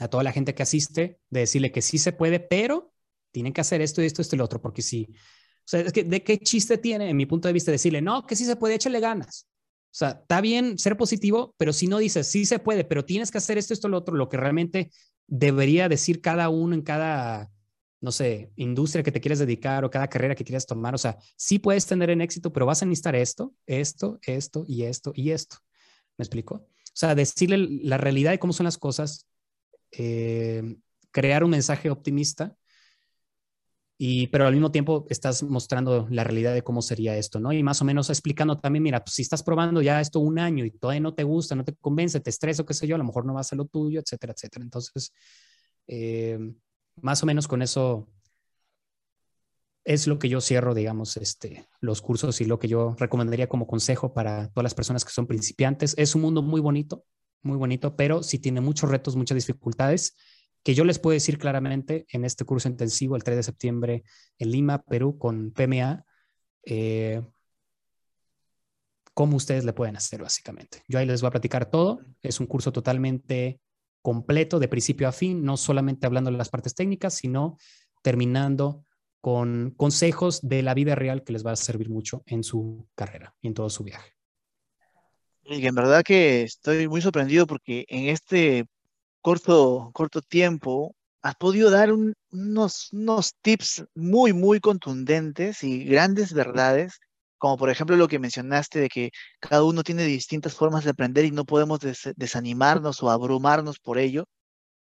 a 0.00 0.08
toda 0.08 0.24
la 0.24 0.32
gente 0.32 0.54
que 0.56 0.64
asiste, 0.64 1.20
de 1.30 1.40
decirle 1.40 1.70
que 1.70 1.80
sí 1.80 1.98
se 1.98 2.12
puede, 2.12 2.40
pero 2.40 2.91
tienen 3.32 3.52
que 3.52 3.60
hacer 3.60 3.80
esto 3.80 4.02
y 4.02 4.06
esto, 4.06 4.22
esto 4.22 4.36
y 4.36 4.38
lo 4.38 4.44
otro, 4.44 4.60
porque 4.60 4.82
si, 4.82 5.08
o 5.10 5.64
sea, 5.64 5.82
de 5.82 6.22
qué 6.22 6.38
chiste 6.38 6.78
tiene, 6.78 7.10
en 7.10 7.16
mi 7.16 7.26
punto 7.26 7.48
de 7.48 7.54
vista, 7.54 7.70
decirle, 7.70 8.00
no, 8.00 8.26
que 8.26 8.36
sí 8.36 8.44
se 8.44 8.56
puede, 8.56 8.74
échale 8.74 9.00
ganas. 9.00 9.48
O 9.92 9.94
sea, 9.94 10.10
está 10.22 10.40
bien 10.40 10.78
ser 10.78 10.96
positivo, 10.96 11.54
pero 11.58 11.72
si 11.72 11.86
no 11.86 11.98
dices, 11.98 12.26
sí 12.26 12.46
se 12.46 12.58
puede, 12.58 12.84
pero 12.84 13.04
tienes 13.04 13.30
que 13.30 13.38
hacer 13.38 13.58
esto, 13.58 13.74
esto, 13.74 13.88
lo 13.88 13.98
otro, 13.98 14.16
lo 14.16 14.28
que 14.28 14.38
realmente 14.38 14.90
debería 15.26 15.88
decir 15.88 16.20
cada 16.20 16.48
uno 16.48 16.74
en 16.74 16.82
cada, 16.82 17.50
no 18.00 18.10
sé, 18.10 18.52
industria 18.56 19.02
que 19.02 19.12
te 19.12 19.20
quieras 19.20 19.38
dedicar 19.38 19.84
o 19.84 19.90
cada 19.90 20.08
carrera 20.08 20.34
que 20.34 20.44
quieras 20.44 20.66
tomar. 20.66 20.94
O 20.94 20.98
sea, 20.98 21.18
sí 21.36 21.58
puedes 21.58 21.86
tener 21.86 22.08
en 22.08 22.22
éxito, 22.22 22.52
pero 22.52 22.64
vas 22.64 22.82
a 22.82 22.86
necesitar 22.86 23.14
esto, 23.14 23.54
esto, 23.66 24.18
esto 24.22 24.64
y 24.66 24.84
esto 24.84 25.12
y 25.14 25.30
esto. 25.30 25.58
¿Me 26.16 26.22
explico? 26.22 26.54
O 26.54 26.94
sea, 26.94 27.14
decirle 27.14 27.58
la 27.82 27.98
realidad 27.98 28.30
de 28.30 28.38
cómo 28.38 28.54
son 28.54 28.64
las 28.64 28.78
cosas, 28.78 29.26
eh, 29.92 30.76
crear 31.10 31.44
un 31.44 31.50
mensaje 31.50 31.90
optimista 31.90 32.56
y, 34.04 34.26
pero 34.26 34.48
al 34.48 34.52
mismo 34.52 34.72
tiempo 34.72 35.06
estás 35.10 35.44
mostrando 35.44 36.08
la 36.10 36.24
realidad 36.24 36.52
de 36.52 36.62
cómo 36.62 36.82
sería 36.82 37.16
esto, 37.16 37.38
¿no? 37.38 37.52
Y 37.52 37.62
más 37.62 37.82
o 37.82 37.84
menos 37.84 38.10
explicando 38.10 38.58
también, 38.58 38.82
mira, 38.82 39.04
pues 39.04 39.14
si 39.14 39.22
estás 39.22 39.44
probando 39.44 39.80
ya 39.80 40.00
esto 40.00 40.18
un 40.18 40.40
año 40.40 40.64
y 40.64 40.72
todavía 40.72 41.00
no 41.00 41.14
te 41.14 41.22
gusta, 41.22 41.54
no 41.54 41.64
te 41.64 41.72
convence, 41.76 42.18
te 42.18 42.30
estresa 42.30 42.64
qué 42.66 42.74
sé 42.74 42.88
yo, 42.88 42.96
a 42.96 42.98
lo 42.98 43.04
mejor 43.04 43.24
no 43.24 43.34
va 43.34 43.42
a 43.42 43.44
ser 43.44 43.58
lo 43.58 43.66
tuyo, 43.66 44.00
etcétera, 44.00 44.32
etcétera. 44.32 44.64
Entonces, 44.64 45.12
eh, 45.86 46.36
más 46.96 47.22
o 47.22 47.26
menos 47.26 47.46
con 47.46 47.62
eso 47.62 48.08
es 49.84 50.08
lo 50.08 50.18
que 50.18 50.28
yo 50.28 50.40
cierro, 50.40 50.74
digamos, 50.74 51.16
este, 51.16 51.68
los 51.78 52.02
cursos 52.02 52.40
y 52.40 52.44
lo 52.44 52.58
que 52.58 52.66
yo 52.66 52.96
recomendaría 52.98 53.48
como 53.48 53.68
consejo 53.68 54.12
para 54.12 54.48
todas 54.48 54.64
las 54.64 54.74
personas 54.74 55.04
que 55.04 55.12
son 55.12 55.28
principiantes. 55.28 55.94
Es 55.96 56.16
un 56.16 56.22
mundo 56.22 56.42
muy 56.42 56.60
bonito, 56.60 57.04
muy 57.42 57.56
bonito, 57.56 57.94
pero 57.94 58.24
sí 58.24 58.40
tiene 58.40 58.60
muchos 58.60 58.90
retos, 58.90 59.14
muchas 59.14 59.36
dificultades 59.36 60.16
que 60.62 60.74
yo 60.74 60.84
les 60.84 60.98
puedo 60.98 61.14
decir 61.14 61.38
claramente 61.38 62.06
en 62.10 62.24
este 62.24 62.44
curso 62.44 62.68
intensivo 62.68 63.16
el 63.16 63.24
3 63.24 63.36
de 63.36 63.42
septiembre 63.42 64.04
en 64.38 64.50
Lima, 64.50 64.82
Perú, 64.82 65.18
con 65.18 65.50
PMA, 65.52 66.04
eh, 66.64 67.22
cómo 69.14 69.36
ustedes 69.36 69.64
le 69.64 69.72
pueden 69.72 69.96
hacer 69.96 70.22
básicamente. 70.22 70.82
Yo 70.88 70.98
ahí 70.98 71.06
les 71.06 71.20
voy 71.20 71.28
a 71.28 71.32
platicar 71.32 71.70
todo. 71.70 72.00
Es 72.22 72.40
un 72.40 72.46
curso 72.46 72.72
totalmente 72.72 73.60
completo 74.02 74.58
de 74.58 74.68
principio 74.68 75.08
a 75.08 75.12
fin, 75.12 75.44
no 75.44 75.56
solamente 75.56 76.06
hablando 76.06 76.30
de 76.30 76.36
las 76.36 76.48
partes 76.48 76.74
técnicas, 76.74 77.14
sino 77.14 77.56
terminando 78.02 78.84
con 79.20 79.72
consejos 79.76 80.40
de 80.42 80.62
la 80.62 80.74
vida 80.74 80.94
real 80.94 81.22
que 81.22 81.32
les 81.32 81.46
va 81.46 81.52
a 81.52 81.56
servir 81.56 81.88
mucho 81.88 82.22
en 82.26 82.42
su 82.42 82.88
carrera 82.96 83.34
y 83.40 83.48
en 83.48 83.54
todo 83.54 83.70
su 83.70 83.84
viaje. 83.84 84.12
Y 85.44 85.66
en 85.66 85.74
verdad 85.74 86.02
que 86.02 86.42
estoy 86.42 86.88
muy 86.88 87.00
sorprendido 87.00 87.46
porque 87.46 87.84
en 87.88 88.08
este 88.08 88.66
corto, 89.22 89.90
corto 89.94 90.20
tiempo, 90.20 90.94
has 91.22 91.36
podido 91.36 91.70
dar 91.70 91.90
unos, 91.92 92.92
unos 92.92 93.34
tips 93.40 93.84
muy, 93.94 94.32
muy 94.32 94.60
contundentes 94.60 95.62
y 95.62 95.84
grandes 95.84 96.34
verdades, 96.34 96.98
como 97.38 97.56
por 97.56 97.70
ejemplo 97.70 97.96
lo 97.96 98.08
que 98.08 98.18
mencionaste 98.18 98.80
de 98.80 98.88
que 98.88 99.10
cada 99.40 99.64
uno 99.64 99.82
tiene 99.84 100.04
distintas 100.04 100.54
formas 100.54 100.84
de 100.84 100.90
aprender 100.90 101.24
y 101.24 101.30
no 101.30 101.44
podemos 101.44 101.80
desanimarnos 102.16 103.02
o 103.02 103.10
abrumarnos 103.10 103.78
por 103.78 103.98
ello. 103.98 104.24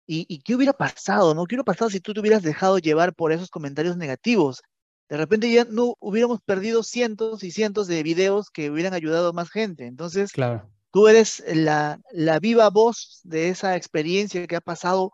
¿Y, 0.07 0.25
¿Y 0.27 0.41
qué 0.41 0.55
hubiera 0.55 0.73
pasado, 0.73 1.36
no? 1.36 1.45
¿Qué 1.45 1.55
hubiera 1.55 1.63
pasado 1.65 1.89
si 1.89 1.99
tú 1.99 2.13
te 2.13 2.21
hubieras 2.21 2.43
dejado 2.43 2.79
llevar 2.79 3.13
por 3.13 3.32
esos 3.32 3.49
comentarios 3.49 3.97
negativos? 3.97 4.61
De 5.09 5.17
repente 5.17 5.51
ya 5.51 5.65
no 5.65 5.95
hubiéramos 5.99 6.39
perdido 6.41 6.84
cientos 6.84 7.43
y 7.43 7.51
cientos 7.51 7.88
de 7.88 8.03
videos 8.03 8.49
que 8.49 8.71
hubieran 8.71 8.93
ayudado 8.93 9.29
a 9.29 9.34
más 9.34 9.49
gente. 9.49 9.86
Entonces, 9.86 10.32
claro 10.32 10.69
Tú 10.91 11.07
eres 11.07 11.43
la, 11.47 11.99
viva 12.41 12.69
voz 12.69 13.21
de 13.23 13.49
esa 13.49 13.75
experiencia 13.75 14.45
que 14.47 14.57
ha 14.57 14.61
pasado 14.61 15.13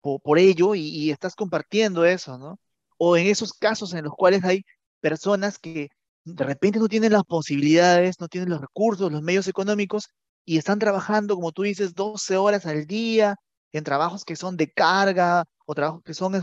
por, 0.00 0.38
ello 0.38 0.74
y, 0.74 1.10
estás 1.10 1.34
compartiendo 1.34 2.04
eso, 2.04 2.38
¿no? 2.38 2.58
O 2.96 3.16
en 3.16 3.26
esos 3.26 3.52
casos 3.52 3.92
en 3.94 4.04
los 4.04 4.14
cuales 4.14 4.44
hay 4.44 4.64
personas 5.00 5.58
que 5.58 5.88
de 6.24 6.44
repente 6.44 6.78
no 6.78 6.88
tienen 6.88 7.12
las 7.12 7.24
posibilidades, 7.24 8.20
no 8.20 8.28
tienen 8.28 8.50
los 8.50 8.60
recursos, 8.60 9.12
los 9.12 9.22
medios 9.22 9.48
económicos 9.48 10.08
y 10.44 10.58
están 10.58 10.78
trabajando, 10.78 11.34
como 11.34 11.52
tú 11.52 11.62
dices, 11.62 11.94
12 11.94 12.36
horas 12.36 12.66
al 12.66 12.86
día 12.86 13.36
en 13.72 13.84
trabajos 13.84 14.24
que 14.24 14.36
son 14.36 14.56
de 14.56 14.70
carga 14.70 15.44
o 15.66 15.74
trabajos 15.74 16.02
que 16.04 16.14
son 16.14 16.34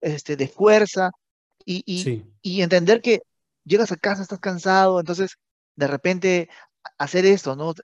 este, 0.00 0.36
de 0.36 0.48
fuerza 0.48 1.10
y, 1.64 1.82
y, 1.86 2.24
y 2.42 2.62
entender 2.62 3.00
que 3.00 3.22
llegas 3.64 3.92
a 3.92 3.96
casa, 3.96 4.22
estás 4.22 4.38
cansado, 4.40 5.00
entonces 5.00 5.36
de 5.76 5.86
repente 5.86 6.48
hacer 6.96 7.26
esto, 7.26 7.56
¿no? 7.56 7.74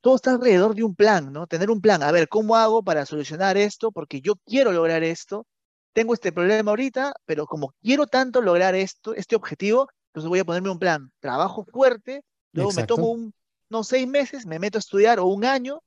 todo 0.00 0.16
está 0.16 0.32
alrededor 0.32 0.74
de 0.74 0.82
un 0.82 0.94
plan, 0.94 1.32
¿no? 1.32 1.46
Tener 1.46 1.70
un 1.70 1.80
plan. 1.80 2.02
A 2.02 2.10
ver, 2.10 2.28
¿cómo 2.28 2.56
hago 2.56 2.82
para 2.82 3.06
solucionar 3.06 3.56
esto? 3.56 3.92
Porque 3.92 4.20
yo 4.20 4.36
quiero 4.46 4.72
lograr 4.72 5.02
esto. 5.02 5.46
Tengo 5.92 6.14
este 6.14 6.32
problema 6.32 6.70
ahorita, 6.70 7.12
pero 7.26 7.46
como 7.46 7.74
quiero 7.82 8.06
tanto 8.06 8.40
lograr 8.40 8.74
esto, 8.74 9.14
este 9.14 9.36
objetivo, 9.36 9.88
entonces 10.08 10.28
voy 10.28 10.38
a 10.38 10.44
ponerme 10.44 10.70
un 10.70 10.78
plan. 10.78 11.10
Trabajo 11.20 11.64
fuerte, 11.64 12.22
luego 12.52 12.72
me 12.72 12.84
tomo 12.84 13.10
un, 13.10 13.34
no, 13.68 13.84
seis 13.84 14.06
meses, 14.06 14.46
me 14.46 14.58
meto 14.58 14.78
a 14.78 14.80
estudiar 14.80 15.18
o 15.18 15.26
un 15.26 15.44
año, 15.44 15.82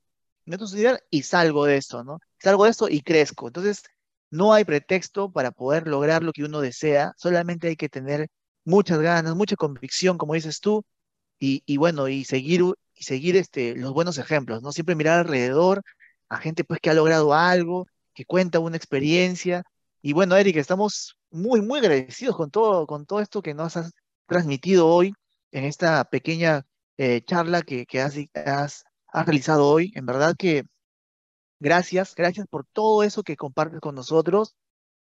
me 0.45 0.51
meto 0.51 0.66
a 0.66 0.68
estudiar 0.68 1.03
y 1.09 1.24
salgo 1.24 1.66
de 1.66 1.78
esto, 1.78 2.03
¿no? 2.03 2.20
Salgo 2.39 2.66
de 2.66 2.72
esto 2.72 2.89
y 2.89 3.01
crezco. 3.01 3.47
Entonces, 3.47 3.82
no 4.30 4.53
hay 4.53 4.66
pretexto 4.66 5.32
para 5.32 5.51
poder 5.51 5.88
lograr 5.88 6.24
lo 6.24 6.34
que 6.34 6.43
uno 6.43 6.59
desea, 6.59 7.14
solamente 7.18 7.68
hay 7.68 7.76
que 7.76 7.89
tener 7.89 8.28
muchas 8.66 8.99
ganas, 8.99 9.36
mucha 9.36 9.55
convicción, 9.55 10.18
como 10.18 10.34
dices 10.34 10.59
tú, 10.59 10.84
y, 11.65 11.77
bueno, 11.77 12.07
y 12.07 12.23
seguir, 12.23 12.63
seguir 12.95 13.35
este, 13.35 13.75
los 13.75 13.93
buenos 13.93 14.17
ejemplos, 14.17 14.61
¿no? 14.61 14.71
Siempre 14.71 14.95
mirar 14.95 15.19
alrededor 15.19 15.83
a 16.29 16.37
gente 16.37 16.63
pues 16.63 16.79
que 16.79 16.89
ha 16.89 16.93
logrado 16.93 17.33
algo, 17.33 17.87
que 18.13 18.25
cuenta 18.25 18.59
una 18.59 18.77
experiencia. 18.77 19.63
Y 20.01 20.13
bueno, 20.13 20.37
Eric, 20.37 20.55
estamos 20.57 21.17
muy, 21.31 21.61
muy 21.61 21.79
agradecidos 21.79 22.35
con 22.37 22.49
todo, 22.49 22.87
con 22.87 23.05
todo 23.05 23.19
esto 23.19 23.41
que 23.41 23.53
nos 23.53 23.75
has 23.77 23.91
transmitido 24.25 24.87
hoy 24.87 25.13
en 25.51 25.65
esta 25.65 26.05
pequeña 26.05 26.65
eh, 26.97 27.21
charla 27.25 27.61
que, 27.61 27.85
que 27.85 28.01
has, 28.01 28.15
has, 28.45 28.85
has 29.11 29.25
realizado 29.25 29.67
hoy. 29.67 29.91
En 29.95 30.05
verdad 30.05 30.35
que 30.37 30.63
gracias, 31.59 32.15
gracias 32.15 32.47
por 32.47 32.65
todo 32.71 33.03
eso 33.03 33.23
que 33.23 33.35
compartes 33.35 33.81
con 33.81 33.95
nosotros. 33.95 34.55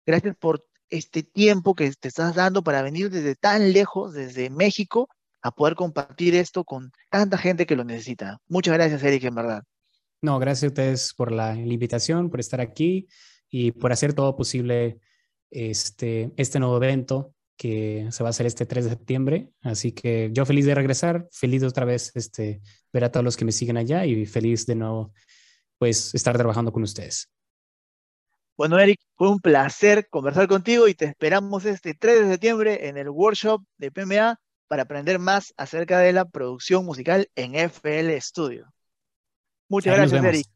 Gracias 0.06 0.36
por 0.38 0.64
este 0.90 1.24
tiempo 1.24 1.76
que 1.76 1.92
te 1.92 2.08
estás 2.10 2.36
dando 2.36 2.64
para 2.64 2.82
venir 2.84 3.10
desde 3.10 3.36
tan 3.36 3.74
lejos, 3.74 4.14
desde 4.14 4.50
México, 4.50 5.10
a 5.48 5.52
poder 5.52 5.76
compartir 5.76 6.36
esto 6.36 6.64
con 6.64 6.92
tanta 7.10 7.38
gente 7.38 7.66
que 7.66 7.76
lo 7.76 7.84
necesita. 7.84 8.40
Muchas 8.48 8.74
gracias, 8.74 9.04
Eric, 9.04 9.24
en 9.24 9.36
verdad. 9.36 9.64
No, 10.22 10.40
gracias 10.40 10.64
a 10.64 10.68
ustedes 10.68 11.14
por 11.14 11.32
la, 11.32 11.56
invitación, 11.56 12.30
por 12.30 12.40
estar 12.40 12.60
aquí 12.60 13.08
y 13.50 13.72
por 13.72 13.92
hacer 13.92 14.14
todo 14.14 14.36
posible 14.36 15.00
este, 15.52 16.32
este 16.38 16.60
nuevo 16.60 16.78
evento 16.78 17.34
que 17.56 18.08
se 18.12 18.24
va 18.24 18.30
a 18.30 18.32
hacer 18.32 18.46
este 18.46 18.66
3 18.66 18.86
de 18.86 18.92
septiembre. 18.92 19.50
Así 19.62 19.92
que 19.92 20.30
yo 20.34 20.46
feliz 20.46 20.66
de 20.66 20.76
regresar, 20.76 21.28
feliz 21.32 21.62
de 21.62 21.68
otra 21.68 21.86
vez 21.86 22.12
este, 22.16 22.62
ver 22.94 23.04
a 23.04 23.12
todos 23.12 23.24
los 23.24 23.38
que 23.38 23.46
me 23.46 23.52
siguen 23.52 23.78
allá 23.78 24.06
y 24.06 24.26
feliz 24.26 24.66
de 24.66 24.76
nuevo 24.76 25.14
pues 25.78 26.14
estar 26.16 26.36
trabajando 26.36 26.72
con 26.72 26.84
ustedes. 26.84 27.30
Bueno, 28.58 28.80
Eric, 28.80 29.00
fue 29.16 29.30
un 29.30 29.40
placer 29.40 30.08
conversar 30.10 30.48
contigo 30.48 30.88
y 30.88 30.96
te 30.96 31.06
esperamos 31.06 31.66
este 31.66 31.94
3 31.94 32.22
de 32.22 32.32
septiembre 32.32 32.88
en 32.88 32.98
el 32.98 33.10
workshop 33.10 33.64
de 33.78 33.92
PMA 33.92 34.40
para 34.68 34.84
aprender 34.84 35.20
más 35.20 35.54
acerca 35.58 36.00
de 36.00 36.14
la 36.14 36.26
producción 36.26 36.86
musical 36.86 37.30
en 37.36 37.56
FL 37.56 38.20
Studio. 38.20 38.72
Muchas 39.70 39.96
gracias, 39.96 40.24
Eric. 40.24 40.48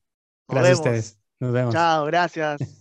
gracias 0.47 0.77
a 0.77 0.81
ustedes. 0.81 1.19
Nos 1.39 1.51
vemos. 1.53 1.73
Chao, 1.73 2.05
gracias. 2.05 2.77